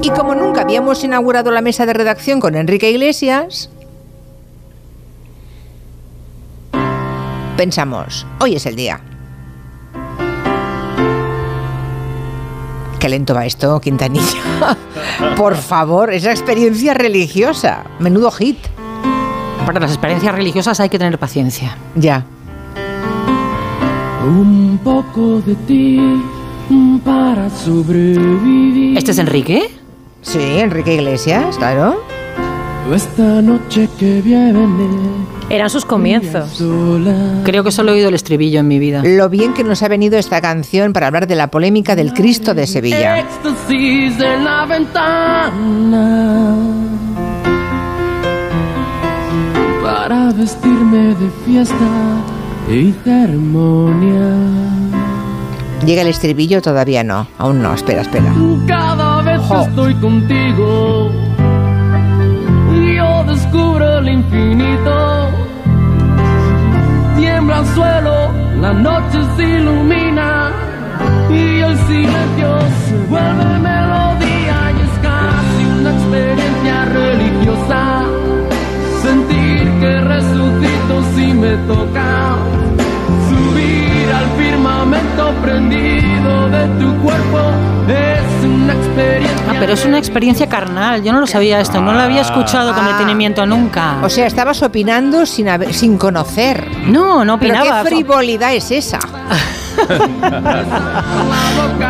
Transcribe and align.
Y 0.06 0.12
como 0.12 0.36
nunca 0.36 0.62
habíamos 0.62 1.04
inaugurado 1.04 1.50
la 1.50 1.62
mesa 1.62 1.88
de 1.88 1.94
redacción 1.94 2.40
con 2.40 2.54
Enrique 2.54 2.92
Iglesias, 2.92 3.72
pensamos, 7.58 8.28
hoy 8.40 8.56
es 8.56 8.68
el 8.68 8.76
día. 8.76 9.02
Qué 13.00 13.10
lento 13.10 13.34
va 13.34 13.48
esto, 13.48 13.82
Quintanilla. 13.82 14.78
Por 15.36 15.56
favor, 15.56 16.14
esa 16.14 16.30
experiencia 16.30 16.94
religiosa. 16.94 17.84
Menudo 17.98 18.30
hit. 18.30 18.60
Para 19.66 19.80
las 19.80 19.90
experiencias 19.90 20.36
religiosas 20.36 20.80
hay 20.82 20.90
que 20.90 21.00
tener 21.00 21.18
paciencia. 21.18 21.76
Ya. 21.96 22.24
Un 24.24 24.80
poco 24.84 25.42
de 25.42 25.56
ti 25.66 26.00
para 27.04 27.50
sobrevivir. 27.50 29.00
¿Este 29.00 29.10
es 29.10 29.18
Enrique? 29.18 29.85
Sí, 30.26 30.60
Enrique 30.60 30.96
Iglesias, 30.96 31.58
claro. 31.58 32.04
Esta 32.94 33.42
noche 33.42 33.88
que 33.98 34.22
viene. 34.22 34.68
Eran 35.50 35.70
sus 35.70 35.86
comienzos. 35.86 36.62
Creo 37.44 37.64
que 37.64 37.72
solo 37.72 37.92
he 37.92 37.96
oído 37.96 38.10
el 38.10 38.16
estribillo 38.16 38.60
en 38.60 38.68
mi 38.68 38.80
vida. 38.80 39.02
Lo 39.04 39.30
bien 39.30 39.54
que 39.54 39.64
nos 39.64 39.84
ha 39.84 39.88
venido 39.88 40.18
esta 40.18 40.42
canción 40.42 40.94
para 40.94 41.08
hablar 41.08 41.28
de 41.28 41.36
la 41.36 41.48
polémica 41.48 41.96
del 41.96 42.14
Cristo 42.14 42.54
de 42.54 42.66
Sevilla. 42.68 43.20
Éxtasis 43.20 44.20
en 44.20 44.44
la 44.44 44.66
ventana. 44.66 46.56
Para 49.84 50.32
vestirme 50.34 51.16
de 51.16 51.30
fiesta 51.46 51.76
y 52.70 52.94
ceremonia. 53.04 54.36
Llega 55.86 56.02
el 56.02 56.08
estribillo, 56.08 56.62
todavía 56.64 57.04
no. 57.04 57.28
Aún 57.38 57.62
no, 57.62 57.74
espera, 57.74 58.02
espera. 58.02 58.34
Cada 58.68 59.15
estoy 59.54 59.94
contigo, 59.96 61.12
yo 62.96 63.24
descubro 63.26 64.00
el 64.00 64.10
infinito. 64.10 65.30
Tiembla 67.18 67.60
el 67.60 67.66
suelo, 67.68 68.32
la 68.60 68.74
noche 68.74 69.20
se 69.36 69.44
ilumina 69.44 70.52
y 71.30 71.60
el 71.60 71.78
silencio 71.78 72.60
se 72.86 72.98
vuelve 73.10 73.60
melodía 73.60 74.58
y 74.76 74.82
es 74.82 75.00
casi 75.02 75.66
una 75.80 75.92
experiencia 75.92 76.86
religiosa. 76.86 78.04
Sentir 79.04 79.64
que 79.80 80.02
resucito 80.02 81.04
si 81.16 81.34
me 81.34 81.56
toca. 81.68 82.38
Subir 83.30 84.12
al 84.12 84.28
firmamento 84.38 85.34
prendido 85.44 86.15
de 86.50 86.68
tu 86.80 86.96
cuerpo 87.02 87.40
es 87.88 88.46
una 88.46 88.74
experiencia. 88.74 89.46
Ah, 89.50 89.54
pero 89.60 89.74
es 89.74 89.86
una 89.86 89.98
experiencia 89.98 90.48
carnal. 90.50 91.04
Yo 91.04 91.14
no 91.14 91.20
lo 91.20 91.28
sabía 91.28 91.60
esto. 91.60 91.82
No 91.82 91.94
lo 91.94 92.00
había 92.00 92.22
escuchado 92.22 92.74
con 92.74 92.86
Ah. 92.86 92.94
detenimiento 92.94 93.46
nunca. 93.46 93.98
O 94.04 94.10
sea, 94.10 94.26
estabas 94.28 94.62
opinando 94.64 95.26
sin, 95.26 95.50
haber- 95.50 95.74
sin 95.74 95.98
conocer. 95.98 96.68
no, 96.88 97.26
no 97.26 97.40
¿Pero 97.40 97.54
opinaba. 97.54 97.84
qué 97.84 97.90
frivolidad 97.90 98.54
es 98.54 98.72
esa? 98.72 99.00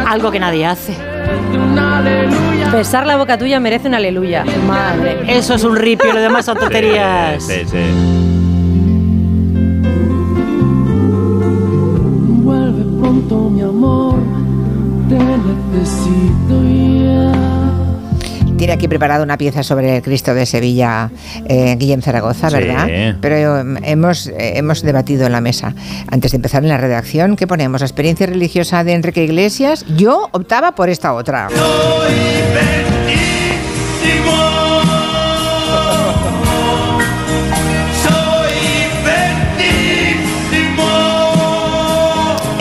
Algo 0.07 0.31
que 0.31 0.39
nadie 0.39 0.65
hace. 0.65 0.95
Besar 2.71 3.05
la 3.07 3.15
boca 3.15 3.37
tuya 3.37 3.59
merece 3.59 3.87
un 3.87 3.95
aleluya. 3.95 4.43
Madre. 4.67 5.19
Eso 5.27 5.55
es 5.55 5.63
un 5.63 5.75
ripio, 5.75 6.13
lo 6.13 6.19
demás 6.19 6.45
son 6.45 6.57
tonterías. 6.57 7.43
Sí, 7.43 7.61
sí. 7.65 7.77
Amor. 13.69 14.15
Te 15.09 15.15
necesito 15.15 16.63
ya. 16.63 17.31
Tiene 18.57 18.71
aquí 18.73 18.87
preparado 18.87 19.23
una 19.23 19.37
pieza 19.37 19.63
sobre 19.63 19.97
el 19.97 20.01
Cristo 20.01 20.33
de 20.33 20.45
Sevilla, 20.45 21.11
eh, 21.47 21.75
Guillem 21.77 22.01
Zaragoza, 22.01 22.49
Sí. 22.49 22.55
¿verdad? 22.55 22.87
Pero 23.19 23.59
eh, 23.59 23.79
hemos, 23.83 24.27
eh, 24.27 24.53
hemos 24.57 24.81
debatido 24.81 25.25
en 25.25 25.33
la 25.33 25.41
mesa. 25.41 25.73
Antes 26.09 26.31
de 26.31 26.37
empezar 26.37 26.63
en 26.63 26.69
la 26.69 26.77
redacción, 26.77 27.35
¿qué 27.35 27.47
ponemos? 27.47 27.81
¿La 27.81 27.87
experiencia 27.87 28.25
religiosa 28.27 28.83
de 28.85 28.93
Enrique 28.93 29.23
Iglesias? 29.25 29.85
Yo 29.97 30.29
optaba 30.31 30.73
por 30.73 30.89
esta 30.89 31.13
otra. 31.13 31.49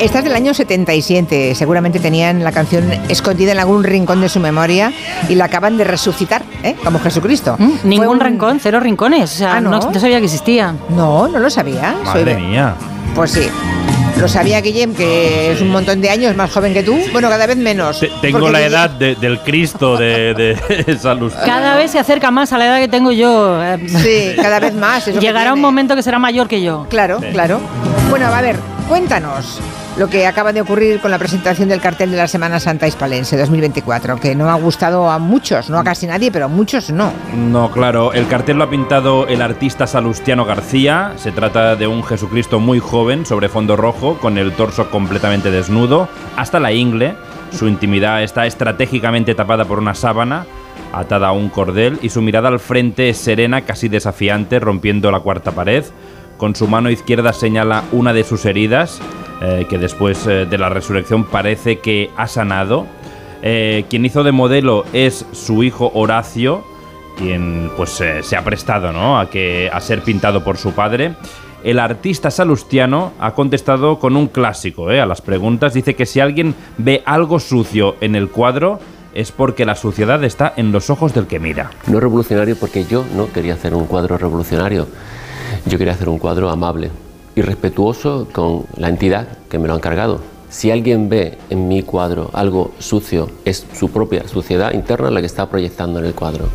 Esta 0.05 0.19
es 0.19 0.25
del 0.25 0.35
año 0.35 0.53
77. 0.53 1.55
Seguramente 1.55 1.99
tenían 1.99 2.45
la 2.45 2.53
canción 2.53 2.91
escondida 3.09 3.53
en 3.53 3.59
algún 3.59 3.83
rincón 3.85 4.21
de 4.21 4.29
su 4.29 4.39
memoria 4.39 4.93
y 5.31 5.35
la 5.35 5.47
acaban 5.47 5.79
de 5.79 5.85
resucitar, 5.85 6.43
¿eh? 6.63 6.77
Como 6.85 7.01
Jesucristo. 7.01 7.57
Mm, 7.59 7.71
Ningún 7.85 8.09
un- 8.09 8.21
rincón, 8.21 8.61
cero 8.61 8.81
rincones. 8.81 9.33
O 9.33 9.37
sea, 9.39 9.55
Ah, 9.57 9.61
¿no? 9.63 9.71
no, 9.71 9.91
no 9.91 9.99
sabía 10.01 10.19
que 10.19 10.27
existía. 10.27 10.75
No, 10.91 11.27
no 11.29 11.39
lo 11.39 11.49
sabía. 11.49 11.95
Soy 11.97 12.05
Madre 12.05 12.35
de- 12.35 12.41
mía. 12.41 12.75
Pues 13.15 13.31
sí. 13.31 13.49
Lo 14.21 14.29
sabía 14.29 14.61
Guillem, 14.61 14.95
que 14.95 15.53
es 15.53 15.61
un 15.63 15.71
montón 15.71 16.01
de 16.03 16.11
años 16.11 16.37
más 16.37 16.53
joven 16.53 16.75
que 16.75 16.83
tú. 16.83 16.97
Bueno, 17.13 17.29
cada 17.31 17.47
vez 17.47 17.57
menos. 17.57 17.99
Te- 17.99 18.11
tengo 18.21 18.51
la 18.51 18.61
Guillem- 18.61 18.67
edad 18.69 18.91
de- 18.91 19.15
del 19.17 19.41
Cristo 19.41 19.97
de, 19.97 20.35
de 20.87 20.99
Salud. 21.03 21.33
Cada 21.47 21.77
vez 21.77 21.91
se 21.91 21.99
acerca 21.99 22.31
más 22.31 22.53
a 22.53 22.59
la 22.59 22.67
edad 22.67 22.79
que 22.79 22.89
tengo 22.89 23.11
yo. 23.11 23.59
Sí, 23.89 24.35
cada 24.37 24.61
vez 24.61 24.75
más. 24.75 25.07
Llegará 25.07 25.55
un 25.55 25.61
momento 25.63 25.97
que 25.97 26.03
será 26.03 26.19
mayor 26.19 26.47
que 26.47 26.61
yo. 26.63 26.87
Claro, 26.91 27.21
Sí. 27.21 27.29
claro. 27.33 27.59
Bueno, 28.11 28.27
a 28.27 28.41
ver, 28.43 28.57
cuéntanos 28.89 29.61
lo 29.97 30.09
que 30.09 30.27
acaba 30.27 30.53
de 30.53 30.61
ocurrir 30.61 31.01
con 31.01 31.11
la 31.13 31.19
presentación 31.19 31.69
del 31.69 31.81
cartel 31.81 32.11
de 32.11 32.17
la 32.17 32.27
Semana 32.27 32.59
Santa 32.59 32.89
Hispalense 32.89 33.37
2024, 33.37 34.19
que 34.19 34.35
no 34.35 34.51
ha 34.51 34.55
gustado 34.55 35.09
a 35.09 35.19
muchos, 35.19 35.71
no 35.71 35.79
a 35.79 35.85
casi 35.85 36.07
nadie, 36.07 36.33
pero 36.33 36.47
a 36.47 36.49
muchos 36.49 36.91
no. 36.91 37.13
No, 37.37 37.71
claro, 37.71 38.13
el 38.13 38.27
cartel 38.27 38.59
lo 38.59 38.65
ha 38.65 38.71
pintado 38.71 39.29
el 39.29 39.41
artista 39.41 39.87
salustiano 39.87 40.45
García. 40.45 41.13
Se 41.17 41.31
trata 41.31 41.77
de 41.77 41.87
un 41.87 42.03
Jesucristo 42.03 42.59
muy 42.59 42.81
joven 42.81 43.25
sobre 43.25 43.49
fondo 43.49 43.77
rojo, 43.77 44.19
con 44.19 44.37
el 44.37 44.53
torso 44.53 44.91
completamente 44.91 45.53
desnudo, 45.53 46.09
hasta 46.37 46.59
la 46.59 46.73
ingle. 46.73 47.15
Su 47.53 47.69
intimidad 47.69 48.25
está 48.25 48.47
estratégicamente 48.47 49.37
tapada 49.37 49.65
por 49.65 49.79
una 49.79 49.95
sábana, 49.95 50.45
atada 50.93 51.29
a 51.29 51.33
un 51.33 51.49
cordel, 51.51 52.01
y 52.03 52.09
su 52.09 52.21
mirada 52.21 52.49
al 52.49 52.59
frente 52.59 53.11
es 53.11 53.19
serena, 53.19 53.61
casi 53.61 53.89
desafiante, 53.89 54.59
rompiendo 54.59 55.13
la 55.13 55.21
cuarta 55.21 55.53
pared. 55.53 55.85
Con 56.37 56.57
su 56.57 56.67
mano 56.67 56.91
izquierda 56.91 57.33
señala 57.33 57.85
una 57.93 58.13
de 58.13 58.25
sus 58.25 58.45
heridas, 58.45 59.01
eh, 59.43 59.67
que 59.69 59.79
después 59.79 60.27
eh, 60.27 60.47
de 60.47 60.59
la 60.59 60.69
resurrección 60.69 61.25
parece 61.25 61.79
que 61.79 62.11
ha 62.17 62.27
sanado. 62.27 62.87
Eh, 63.43 63.85
quien 63.91 64.05
hizo 64.05 64.23
de 64.23 64.33
modelo 64.33 64.85
es 64.93 65.27
su 65.33 65.63
hijo 65.63 65.91
Horacio, 65.95 66.65
quien 67.19 67.71
pues 67.77 67.91
se 68.23 68.37
ha 68.37 68.45
prestado 68.45 68.93
¿no? 68.93 69.19
a, 69.19 69.29
que, 69.29 69.71
a 69.73 69.81
ser 69.81 70.03
pintado 70.03 70.43
por 70.45 70.57
su 70.57 70.73
padre. 70.73 71.15
El 71.63 71.79
artista 71.79 72.31
salustiano 72.31 73.13
ha 73.19 73.33
contestado 73.33 73.99
con 73.99 74.17
un 74.17 74.29
clásico 74.29 74.89
a 74.89 75.07
las 75.07 75.21
preguntas. 75.21 75.75
Dice 75.75 75.95
que 75.95 76.07
si 76.07 76.21
alguien 76.21 76.55
ve 76.79 77.03
algo 77.07 77.41
sucio 77.41 77.97
en 78.01 78.15
el 78.15 78.29
cuadro 78.29 78.79
es 79.15 79.33
porque 79.33 79.65
la 79.65 79.75
suciedad 79.75 80.23
está 80.25 80.53
en 80.57 80.73
los 80.73 80.91
ojos 80.91 81.15
del 81.15 81.27
que 81.27 81.39
mira. 81.39 81.71
No 81.87 82.01
revolucionario 82.01 82.57
porque 82.57 82.85
yo 82.85 83.05
no 83.15 83.33
quería 83.33 83.55
hacer 83.55 83.75
un 83.75 83.87
cuadro 83.87 84.19
revolucionario. 84.19 84.87
Yo 85.67 85.79
quería 85.79 85.95
hacer 85.95 86.09
un 86.09 86.19
cuadro 86.19 86.51
amable 86.51 86.91
y 87.37 87.43
respetuoso 87.43 88.29
con 88.33 88.65
la 88.77 88.89
entidad 88.89 89.27
que 89.49 89.59
me 89.59 89.67
lo 89.69 89.75
ha 89.75 89.77
encargado. 89.77 90.21
Si 90.51 90.71
alguien 90.71 91.09
ve 91.09 91.37
en 91.51 91.67
mi 91.67 91.83
cuadro 91.83 92.31
algo 92.33 92.73
sucio, 92.79 93.29
es 93.45 93.67
su 93.75 93.91
propia 93.91 94.29
suciedad 94.29 94.73
interna 94.73 95.11
la 95.11 95.21
que 95.21 95.27
está 95.27 95.49
proyectando 95.49 95.99
en 95.99 96.05
el 96.07 96.15
cuadro. 96.15 96.49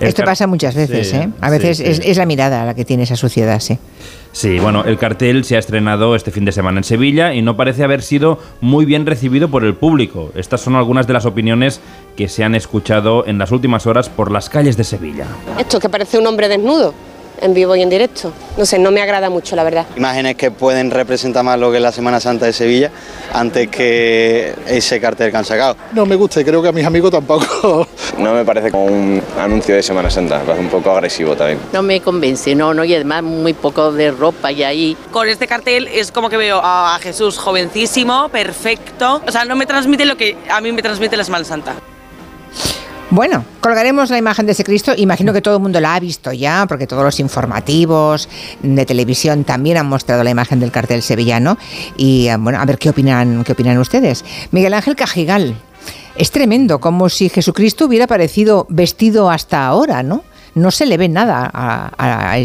El 0.00 0.08
Esto 0.08 0.24
pasa 0.24 0.46
muchas 0.48 0.74
veces, 0.74 1.08
Sí, 1.10 1.16
¿eh? 1.16 1.28
A 1.40 1.46
sí, 1.46 1.52
veces 1.52 1.76
sí. 1.78 1.84
Es, 1.86 2.00
es 2.00 2.16
la 2.18 2.26
mirada 2.26 2.64
la 2.66 2.74
que 2.74 2.84
tiene 2.84 3.04
esa 3.04 3.16
suciedad, 3.16 3.60
sí. 3.60 3.78
Sí, 4.32 4.58
bueno, 4.58 4.84
el 4.84 4.98
cartel 4.98 5.44
se 5.44 5.54
ha 5.54 5.60
estrenado 5.60 6.16
este 6.16 6.32
fin 6.32 6.44
de 6.44 6.50
semana 6.50 6.78
en 6.80 6.84
Sevilla 6.84 7.32
y 7.32 7.40
no 7.42 7.56
parece 7.56 7.84
haber 7.84 8.02
sido 8.02 8.40
muy 8.60 8.84
bien 8.84 9.06
recibido 9.06 9.48
por 9.48 9.64
el 9.64 9.74
público. 9.76 10.32
Estas 10.34 10.60
son 10.60 10.74
algunas 10.74 11.06
de 11.06 11.12
las 11.12 11.24
opiniones 11.24 11.80
que 12.16 12.28
se 12.28 12.42
han 12.42 12.56
escuchado 12.56 13.24
en 13.26 13.38
las 13.38 13.52
últimas 13.52 13.86
horas 13.86 14.08
por 14.08 14.32
las 14.32 14.50
calles 14.50 14.76
de 14.76 14.82
Sevilla. 14.82 15.26
Esto 15.56 15.78
que 15.78 15.88
parece 15.88 16.18
un 16.18 16.26
hombre 16.26 16.48
desnudo, 16.48 16.92
en 17.40 17.54
vivo 17.54 17.76
y 17.76 17.82
en 17.82 17.90
directo. 17.90 18.32
No 18.56 18.64
sé, 18.66 18.78
no 18.78 18.90
me 18.90 19.00
agrada 19.00 19.30
mucho, 19.30 19.56
la 19.56 19.64
verdad. 19.64 19.86
Imágenes 19.96 20.36
que 20.36 20.50
pueden 20.50 20.90
representar 20.90 21.44
más 21.44 21.58
lo 21.58 21.70
que 21.70 21.78
es 21.78 21.82
la 21.82 21.92
Semana 21.92 22.20
Santa 22.20 22.46
de 22.46 22.52
Sevilla 22.52 22.90
antes 23.32 23.68
que 23.68 24.54
ese 24.66 25.00
cartel 25.00 25.30
que 25.30 25.36
han 25.36 25.44
sacado. 25.44 25.76
No 25.92 26.06
me 26.06 26.16
gusta 26.16 26.40
y 26.40 26.44
creo 26.44 26.62
que 26.62 26.68
a 26.68 26.72
mis 26.72 26.84
amigos 26.86 27.10
tampoco. 27.10 27.86
No 28.18 28.32
me 28.32 28.44
parece 28.44 28.70
como 28.70 28.84
un 28.84 29.20
anuncio 29.40 29.74
de 29.74 29.82
Semana 29.82 30.08
Santa, 30.08 30.38
me 30.38 30.44
parece 30.44 30.64
un 30.64 30.70
poco 30.70 30.90
agresivo 30.92 31.34
también. 31.34 31.58
No 31.72 31.82
me 31.82 32.00
convence, 32.00 32.54
no, 32.54 32.72
no, 32.72 32.84
y 32.84 32.94
además 32.94 33.24
muy 33.24 33.54
poco 33.54 33.90
de 33.90 34.12
ropa 34.12 34.52
y 34.52 34.62
ahí. 34.62 34.96
Con 35.10 35.28
este 35.28 35.48
cartel 35.48 35.88
es 35.88 36.12
como 36.12 36.28
que 36.30 36.36
veo 36.36 36.60
a 36.62 36.96
Jesús 37.02 37.38
jovencísimo, 37.38 38.28
perfecto. 38.28 39.20
O 39.26 39.32
sea, 39.32 39.44
no 39.44 39.56
me 39.56 39.66
transmite 39.66 40.04
lo 40.04 40.16
que 40.16 40.36
a 40.48 40.60
mí 40.60 40.70
me 40.70 40.80
transmite 40.80 41.16
la 41.16 41.24
Semana 41.24 41.44
Santa. 41.44 41.74
Bueno, 43.14 43.44
colgaremos 43.60 44.10
la 44.10 44.18
imagen 44.18 44.44
de 44.44 44.52
ese 44.52 44.64
Cristo. 44.64 44.92
Imagino 44.96 45.32
que 45.32 45.40
todo 45.40 45.58
el 45.58 45.62
mundo 45.62 45.78
la 45.80 45.94
ha 45.94 46.00
visto 46.00 46.32
ya, 46.32 46.66
porque 46.68 46.88
todos 46.88 47.04
los 47.04 47.20
informativos 47.20 48.28
de 48.60 48.84
televisión 48.84 49.44
también 49.44 49.76
han 49.76 49.86
mostrado 49.86 50.24
la 50.24 50.30
imagen 50.30 50.58
del 50.58 50.72
cartel 50.72 51.00
sevillano. 51.00 51.56
Y 51.96 52.26
eh, 52.26 52.36
bueno, 52.36 52.58
a 52.60 52.64
ver 52.64 52.76
qué 52.76 52.90
opinan, 52.90 53.44
qué 53.44 53.52
opinan 53.52 53.78
ustedes. 53.78 54.24
Miguel 54.50 54.74
Ángel 54.74 54.96
Cajigal. 54.96 55.54
Es 56.16 56.32
tremendo, 56.32 56.80
como 56.80 57.08
si 57.08 57.28
Jesucristo 57.28 57.86
hubiera 57.86 58.06
aparecido 58.06 58.66
vestido 58.68 59.30
hasta 59.30 59.64
ahora, 59.64 60.02
¿no? 60.02 60.24
No 60.56 60.72
se 60.72 60.84
le 60.84 60.96
ve 60.96 61.08
nada 61.08 61.48
a- 61.54 62.36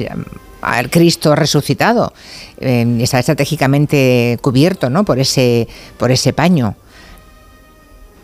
al 0.62 0.90
Cristo 0.92 1.36
resucitado. 1.36 2.14
Eh, 2.60 3.00
está 3.02 3.18
estratégicamente 3.18 4.38
cubierto, 4.40 4.92
¿no? 4.92 5.04
Por 5.04 5.18
ese, 5.18 5.68
por 5.98 6.12
ese 6.12 6.32
paño. 6.32 6.76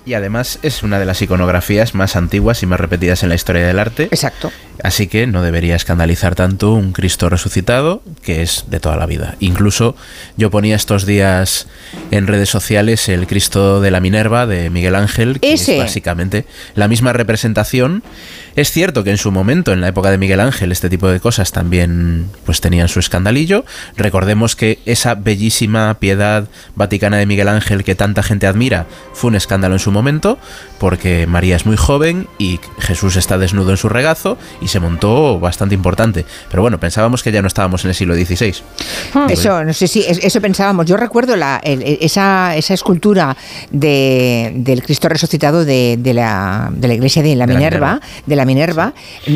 Y 0.05 0.13
además 0.13 0.59
es 0.61 0.83
una 0.83 0.99
de 0.99 1.05
las 1.05 1.21
iconografías 1.21 1.95
más 1.95 2.15
antiguas 2.15 2.61
y 2.61 2.67
más 2.67 2.79
repetidas 2.79 3.23
en 3.23 3.29
la 3.29 3.35
historia 3.35 3.65
del 3.65 3.79
arte. 3.79 4.03
Exacto. 4.03 4.51
Así 4.83 5.07
que 5.07 5.25
no 5.25 5.41
debería 5.41 5.75
escandalizar 5.75 6.35
tanto 6.35 6.73
un 6.73 6.91
Cristo 6.91 7.29
resucitado, 7.29 8.03
que 8.21 8.41
es 8.41 8.65
de 8.67 8.79
toda 8.79 8.97
la 8.97 9.05
vida. 9.05 9.35
Incluso 9.39 9.95
yo 10.37 10.51
ponía 10.51 10.75
estos 10.75 11.05
días 11.05 11.67
en 12.11 12.27
redes 12.27 12.49
sociales 12.49 13.07
el 13.09 13.25
Cristo 13.25 13.81
de 13.81 13.89
la 13.89 13.99
Minerva 13.99 14.45
de 14.45 14.69
Miguel 14.69 14.95
Ángel, 14.95 15.39
que 15.39 15.53
Ese. 15.53 15.77
es 15.77 15.83
básicamente 15.83 16.45
la 16.75 16.87
misma 16.87 17.13
representación. 17.13 18.03
Es 18.55 18.71
cierto 18.71 19.03
que 19.03 19.11
en 19.11 19.17
su 19.17 19.31
momento, 19.31 19.73
en 19.73 19.81
la 19.81 19.87
época 19.89 20.11
de 20.11 20.17
Miguel 20.17 20.39
Ángel, 20.39 20.71
este 20.71 20.89
tipo 20.89 21.07
de 21.07 21.19
cosas 21.19 21.51
también 21.51 22.29
pues 22.45 22.61
tenían 22.61 22.87
su 22.87 22.99
escandalillo. 22.99 23.65
Recordemos 23.97 24.55
que 24.55 24.79
esa 24.85 25.15
bellísima 25.15 25.93
piedad 25.99 26.47
vaticana 26.75 27.17
de 27.17 27.25
Miguel 27.25 27.47
Ángel 27.47 27.83
que 27.83 27.95
tanta 27.95 28.23
gente 28.23 28.47
admira 28.47 28.85
fue 29.13 29.29
un 29.29 29.35
escándalo 29.35 29.75
en 29.75 29.79
su 29.79 29.91
momento, 29.95 30.37
porque 30.77 31.25
María 31.25 31.55
es 31.55 31.65
muy 31.65 31.77
joven 31.77 32.27
y 32.37 32.59
Jesús 32.79 33.15
está 33.15 33.37
desnudo 33.39 33.71
en 33.71 33.77
su 33.77 33.89
regazo 33.89 34.37
y 34.61 34.67
se 34.67 34.79
montó 34.79 35.39
bastante 35.39 35.73
importante. 35.73 36.25
Pero 36.51 36.61
bueno, 36.61 36.79
pensábamos 36.79 37.23
que 37.23 37.31
ya 37.31 37.41
no 37.41 37.47
estábamos 37.47 37.83
en 37.85 37.89
el 37.89 37.95
siglo 37.95 38.13
XVI. 38.13 38.53
Eso, 39.29 39.63
no 39.63 39.73
sé 39.73 39.87
si 39.87 40.01
es- 40.01 40.19
eso 40.23 40.39
pensábamos. 40.41 40.85
Yo 40.85 40.97
recuerdo 40.97 41.35
la, 41.35 41.59
el- 41.63 41.81
esa, 42.01 42.55
esa 42.55 42.73
escultura 42.75 43.35
de, 43.71 44.51
del 44.55 44.83
Cristo 44.83 45.09
resucitado 45.09 45.65
de, 45.65 45.97
de 45.99 46.13
la, 46.13 46.69
de 46.71 46.87
la 46.87 46.93
iglesia 46.93 47.23
de 47.23 47.35
la 47.35 47.45
De 47.45 47.53
la 47.53 47.59
Minerva, 47.59 48.01
de 48.25 48.35
la 48.35 48.45
Minerva. 48.45 48.93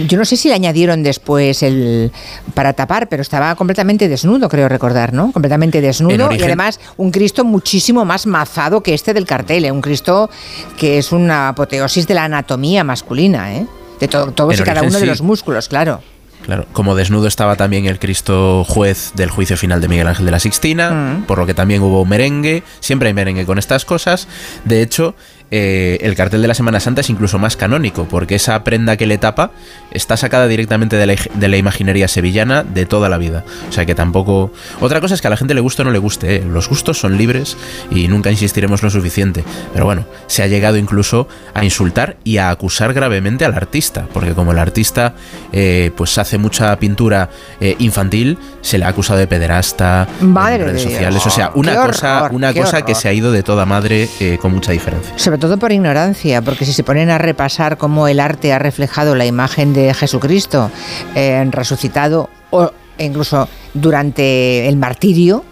Yo 0.08 0.18
no 0.18 0.26
sé 0.26 0.36
si 0.38 0.48
le 0.50 0.54
añadieron 0.56 1.04
después 1.04 1.64
el 1.64 2.12
para 2.54 2.74
tapar, 2.74 3.08
pero 3.10 3.22
estaba 3.22 3.56
completamente 3.56 4.08
desnudo, 4.08 4.50
creo 4.50 4.68
recordar, 4.70 5.14
¿no? 5.14 5.32
Completamente 5.32 5.78
En 5.80 5.84
desnudo 5.86 6.14
y 6.34 6.38
además 6.44 6.80
un 6.98 7.12
Cristo 7.12 7.46
muchísimo 7.46 8.06
más 8.06 8.26
mazado 8.28 8.82
que 8.84 8.94
este 8.94 9.14
del 9.14 9.26
cartel, 9.26 9.66
¿eh? 9.66 9.72
un 9.72 9.82
Cristo 9.82 10.30
que 10.78 10.98
es 10.98 11.12
una 11.12 11.50
apoteosis 11.50 12.07
de 12.07 12.13
la 12.13 12.24
anatomía 12.25 12.84
masculina, 12.84 13.54
¿eh? 13.56 13.66
De 14.00 14.07
to- 14.07 14.31
todos 14.31 14.56
En 14.56 14.62
y 14.62 14.63
cada 14.63 14.81
uno 14.84 15.00
de 15.00 15.06
los 15.06 15.22
músculos, 15.22 15.68
claro. 15.68 16.01
Claro, 16.46 16.66
como 16.72 16.96
desnudo 16.96 17.28
estaba 17.28 17.57
también 17.57 17.86
el 17.86 18.00
Cristo 18.00 18.63
juez 18.68 19.12
del 19.13 19.30
juicio 19.30 19.57
final 19.57 19.81
de 19.81 19.90
Miguel 19.90 20.07
Ángel 20.07 20.25
de 20.25 20.31
la 20.31 20.40
Sixtina, 20.40 20.90
Mm. 21.19 21.24
por 21.25 21.38
lo 21.38 21.46
que 21.46 21.54
también 21.54 21.81
hubo 21.81 22.06
merengue, 22.06 22.63
siempre 22.80 23.10
hay 23.10 23.13
merengue 23.13 23.46
con 23.46 23.60
estas 23.60 23.84
cosas. 23.86 24.28
De 24.63 24.81
hecho, 24.81 25.16
eh, 25.51 25.98
el 26.01 26.16
cartel 26.16 26.42
de 26.42 26.48
la 26.48 26.54
Semana 26.54 26.80
Santa 26.80 27.01
es 27.01 27.10
incluso 27.10 27.40
más 27.40 27.56
canónico, 27.56 28.06
porque 28.06 28.36
esa 28.36 28.63
prenda 28.63 28.98
que 28.98 29.06
le 29.07 29.18
tapa 29.18 29.51
está 29.92 30.18
sacada 30.18 30.48
directamente 30.48 30.96
de 30.96 31.06
la, 31.06 31.13
ig- 31.13 31.31
de 31.34 31.48
la 31.48 31.57
imaginería 31.57 32.07
sevillana 32.07 32.63
de 32.63 32.86
toda 32.86 33.10
la 33.10 33.18
vida. 33.18 33.44
O 33.68 33.72
sea 33.72 33.86
que 33.86 33.96
tampoco... 33.96 34.51
Otra 34.80 35.01
cosa 35.01 35.16
es 35.16 35.22
que 35.22 35.28
a 35.28 35.30
la 35.30 35.38
gente 35.38 35.54
le 35.54 35.62
guste 35.62 35.81
o 35.81 35.86
no 35.86 35.92
le 35.92 35.98
guste, 36.00 36.36
¿eh? 36.38 36.44
los 36.48 36.69
gustos 36.69 37.00
son 37.00 37.18
libres 37.18 37.57
y 37.90 38.07
nunca 38.07 38.30
insistiremos 38.31 38.84
lo 38.84 38.90
suficiente. 38.90 39.44
Pero 39.74 39.86
bueno, 39.86 40.06
se 40.28 40.44
ha 40.44 40.48
llegado 40.48 40.78
incluso 40.78 41.28
a 41.54 41.63
insultar 41.63 42.18
y 42.24 42.38
a 42.38 42.50
acusar 42.52 42.94
gravemente 42.94 43.45
al 43.45 43.54
artista, 43.56 44.07
porque 44.13 44.34
como 44.34 44.52
el 44.52 44.60
artista 44.60 45.13
eh, 45.52 45.92
pues 45.95 46.18
hace 46.18 46.38
mucha 46.38 46.78
pintura 46.78 47.30
eh, 47.60 47.75
infantil, 47.80 48.38
se 48.62 48.78
le 48.78 48.86
ha 48.86 48.90
acusado 48.90 49.18
de 49.19 49.25
pederasta 49.28 50.07
Madre 50.22 50.56
en 50.56 50.62
redes 50.66 50.81
Dios. 50.81 50.94
sociales. 50.94 51.25
O 51.25 51.30
sea, 51.30 51.52
una 51.56 51.72
Qué 51.72 51.88
cosa, 51.88 52.18
horror, 52.24 52.36
una 52.36 52.54
cosa 52.54 52.84
que 52.84 52.94
se 52.94 53.07
ha 53.07 53.13
ido 53.13 53.31
de 53.31 53.42
toda 53.44 53.66
madre 53.66 54.07
eh, 54.19 54.38
con 54.40 54.54
mucha 54.54 54.72
diferencia. 54.72 55.18
Sobre 55.18 55.39
todo 55.40 55.58
por 55.58 55.72
ignorancia, 55.72 56.42
porque 56.42 56.66
si 56.66 56.74
se 56.74 56.84
ponen 56.84 57.10
a 57.10 57.18
repasar 57.18 57.78
cómo 57.78 58.08
el 58.08 58.20
arte 58.20 58.54
ha 58.54 58.60
reflejado 58.60 59.16
la 59.16 59.26
imagen 59.26 59.74
de 59.74 59.94
Jesucristo 59.94 60.70
eh, 61.16 61.46
resucitado 61.52 62.30
o 62.52 62.72
incluso 62.98 63.48
durante 63.74 64.68
el 64.68 64.78
martirio, 64.78 65.44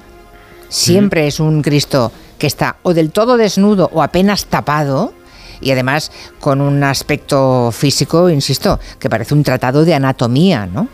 siempre 0.70 1.28
es 1.28 1.40
un 1.40 1.62
Cristo 1.62 2.12
que 2.38 2.48
está 2.48 2.78
o 2.84 2.94
del 2.94 3.12
todo 3.12 3.38
desnudo 3.38 3.90
o 3.94 4.04
apenas 4.04 4.46
tapado. 4.46 5.14
Y 5.60 5.72
además 5.72 6.12
con 6.40 6.62
un 6.62 6.84
aspecto 6.84 7.72
físico, 7.72 8.30
insisto, 8.30 8.80
que 9.00 9.10
parece 9.10 9.34
un 9.34 9.42
tratado 9.42 9.86
de 9.86 9.96
anatomía, 9.96 10.68
¿no? 10.68 10.88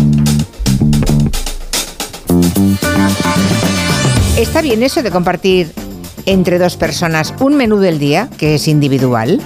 ¿Está 4.39 4.63
bien 4.63 4.83
eso 4.83 5.03
de 5.03 5.11
compartir 5.11 5.73
entre 6.27 6.59
dos 6.59 6.77
personas 6.77 7.35
un 7.41 7.57
menú 7.57 7.79
del 7.79 7.99
día, 7.99 8.29
que 8.39 8.55
es 8.55 8.69
individual? 8.69 9.41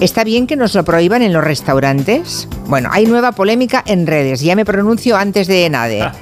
¿Está 0.00 0.24
bien 0.24 0.46
que 0.46 0.56
nos 0.56 0.74
lo 0.74 0.84
prohíban 0.84 1.22
en 1.22 1.32
los 1.32 1.44
restaurantes? 1.44 2.48
Bueno, 2.66 2.88
hay 2.92 3.06
nueva 3.06 3.32
polémica 3.32 3.82
en 3.86 4.06
redes, 4.06 4.40
ya 4.40 4.56
me 4.56 4.64
pronuncio 4.64 5.16
antes 5.16 5.46
de 5.46 5.68
nada. 5.70 6.12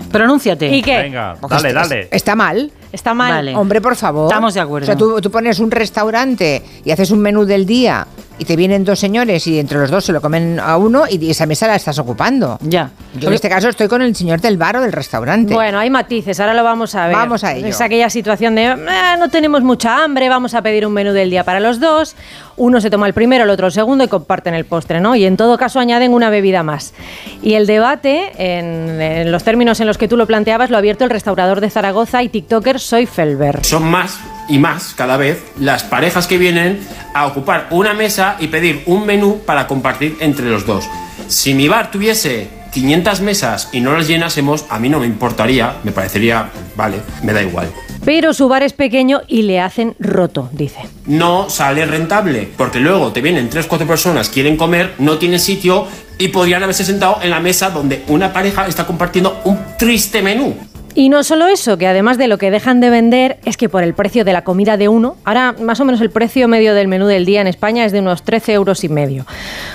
Pronúnciate. 0.12 0.68
¿Y 0.74 0.82
qué? 0.82 0.96
Venga, 0.98 1.36
Porque 1.40 1.56
dale, 1.56 1.68
está- 1.68 1.80
dale. 1.82 2.08
Está 2.10 2.34
mal. 2.34 2.72
Está 2.92 3.14
mal. 3.14 3.32
Vale. 3.32 3.54
Hombre, 3.54 3.80
por 3.80 3.94
favor. 3.96 4.28
Estamos 4.28 4.54
de 4.54 4.60
acuerdo. 4.60 4.84
O 4.84 4.86
sea, 4.86 4.96
tú, 4.96 5.20
tú 5.20 5.30
pones 5.30 5.58
un 5.60 5.70
restaurante 5.70 6.62
y 6.84 6.90
haces 6.90 7.10
un 7.10 7.20
menú 7.20 7.44
del 7.44 7.66
día 7.66 8.06
y 8.40 8.46
te 8.46 8.56
vienen 8.56 8.84
dos 8.86 8.98
señores 8.98 9.46
y 9.46 9.58
entre 9.60 9.78
los 9.78 9.90
dos 9.90 10.02
se 10.06 10.12
lo 10.12 10.22
comen 10.22 10.58
a 10.58 10.78
uno 10.78 11.04
y 11.08 11.30
esa 11.30 11.44
mesa 11.44 11.66
la 11.66 11.76
estás 11.76 11.98
ocupando. 11.98 12.58
Ya. 12.62 12.90
Yo 13.18 13.28
en 13.28 13.34
este 13.34 13.50
caso 13.50 13.68
estoy 13.68 13.86
con 13.86 14.00
el 14.00 14.16
señor 14.16 14.40
del 14.40 14.56
bar 14.56 14.78
o 14.78 14.80
del 14.80 14.92
restaurante. 14.92 15.52
Bueno, 15.52 15.78
hay 15.78 15.90
matices, 15.90 16.40
ahora 16.40 16.54
lo 16.54 16.64
vamos 16.64 16.94
a 16.94 17.06
ver. 17.06 17.16
Vamos 17.16 17.44
a 17.44 17.54
ello. 17.54 17.66
Es 17.66 17.80
aquella 17.82 18.08
situación 18.08 18.54
de 18.54 18.64
"Eh, 18.64 18.76
no 19.18 19.28
tenemos 19.28 19.62
mucha 19.62 20.02
hambre, 20.02 20.30
vamos 20.30 20.54
a 20.54 20.62
pedir 20.62 20.86
un 20.86 20.94
menú 20.94 21.12
del 21.12 21.28
día 21.28 21.44
para 21.44 21.60
los 21.60 21.80
dos. 21.80 22.16
Uno 22.56 22.80
se 22.80 22.88
toma 22.88 23.06
el 23.06 23.12
primero, 23.12 23.44
el 23.44 23.50
otro 23.50 23.66
el 23.66 23.72
segundo 23.72 24.04
y 24.04 24.08
comparten 24.08 24.54
el 24.54 24.64
postre, 24.64 25.00
¿no? 25.00 25.14
Y 25.16 25.26
en 25.26 25.36
todo 25.36 25.58
caso 25.58 25.78
añaden 25.78 26.14
una 26.14 26.30
bebida 26.30 26.62
más. 26.62 26.94
Y 27.42 27.54
el 27.54 27.66
debate, 27.66 28.32
en, 28.38 29.02
en 29.02 29.32
los 29.32 29.44
términos 29.44 29.80
en 29.80 29.86
los 29.86 29.98
que 29.98 30.08
tú 30.08 30.16
lo 30.16 30.26
planteabas, 30.26 30.70
lo 30.70 30.76
ha 30.76 30.78
abierto 30.78 31.04
el 31.04 31.10
restaurador 31.10 31.60
de 31.60 31.68
Zaragoza 31.68 32.22
y 32.22 32.30
TikToker 32.30 32.80
Soy 32.80 33.04
Felber. 33.04 33.62
Son 33.66 33.82
más 33.84 34.18
y 34.50 34.58
más 34.58 34.94
cada 34.94 35.16
vez 35.16 35.42
las 35.58 35.84
parejas 35.84 36.26
que 36.26 36.36
vienen 36.36 36.80
a 37.14 37.26
ocupar 37.26 37.68
una 37.70 37.94
mesa 37.94 38.36
y 38.38 38.48
pedir 38.48 38.82
un 38.86 39.06
menú 39.06 39.40
para 39.46 39.66
compartir 39.66 40.16
entre 40.20 40.50
los 40.50 40.66
dos. 40.66 40.88
Si 41.28 41.54
mi 41.54 41.68
bar 41.68 41.90
tuviese 41.90 42.48
500 42.72 43.20
mesas 43.20 43.68
y 43.72 43.80
no 43.80 43.96
las 43.96 44.08
llenásemos, 44.08 44.66
a 44.68 44.78
mí 44.78 44.88
no 44.88 45.00
me 45.00 45.06
importaría, 45.06 45.76
me 45.84 45.92
parecería, 45.92 46.50
vale, 46.76 46.98
me 47.22 47.32
da 47.32 47.42
igual. 47.42 47.70
Pero 48.04 48.32
su 48.32 48.48
bar 48.48 48.62
es 48.62 48.72
pequeño 48.72 49.20
y 49.28 49.42
le 49.42 49.60
hacen 49.60 49.94
roto, 49.98 50.48
dice. 50.52 50.80
No 51.06 51.50
sale 51.50 51.84
rentable, 51.84 52.48
porque 52.56 52.80
luego 52.80 53.12
te 53.12 53.20
vienen 53.20 53.50
3-4 53.50 53.86
personas, 53.86 54.30
quieren 54.30 54.56
comer, 54.56 54.94
no 54.98 55.18
tienen 55.18 55.38
sitio 55.38 55.86
y 56.18 56.28
podrían 56.28 56.62
haberse 56.62 56.84
sentado 56.84 57.18
en 57.22 57.30
la 57.30 57.40
mesa 57.40 57.70
donde 57.70 58.04
una 58.08 58.32
pareja 58.32 58.66
está 58.66 58.86
compartiendo 58.86 59.40
un 59.44 59.58
triste 59.78 60.22
menú. 60.22 60.56
Y 60.94 61.08
no 61.08 61.22
solo 61.22 61.46
eso, 61.46 61.78
que 61.78 61.86
además 61.86 62.18
de 62.18 62.26
lo 62.26 62.36
que 62.36 62.50
dejan 62.50 62.80
de 62.80 62.90
vender 62.90 63.38
es 63.44 63.56
que 63.56 63.68
por 63.68 63.84
el 63.84 63.94
precio 63.94 64.24
de 64.24 64.32
la 64.32 64.42
comida 64.42 64.76
de 64.76 64.88
uno, 64.88 65.16
ahora 65.24 65.54
más 65.60 65.78
o 65.80 65.84
menos 65.84 66.00
el 66.00 66.10
precio 66.10 66.48
medio 66.48 66.74
del 66.74 66.88
menú 66.88 67.06
del 67.06 67.24
día 67.24 67.40
en 67.40 67.46
España 67.46 67.84
es 67.84 67.92
de 67.92 68.00
unos 68.00 68.24
13 68.24 68.54
euros 68.54 68.82
y 68.82 68.88
medio. 68.88 69.24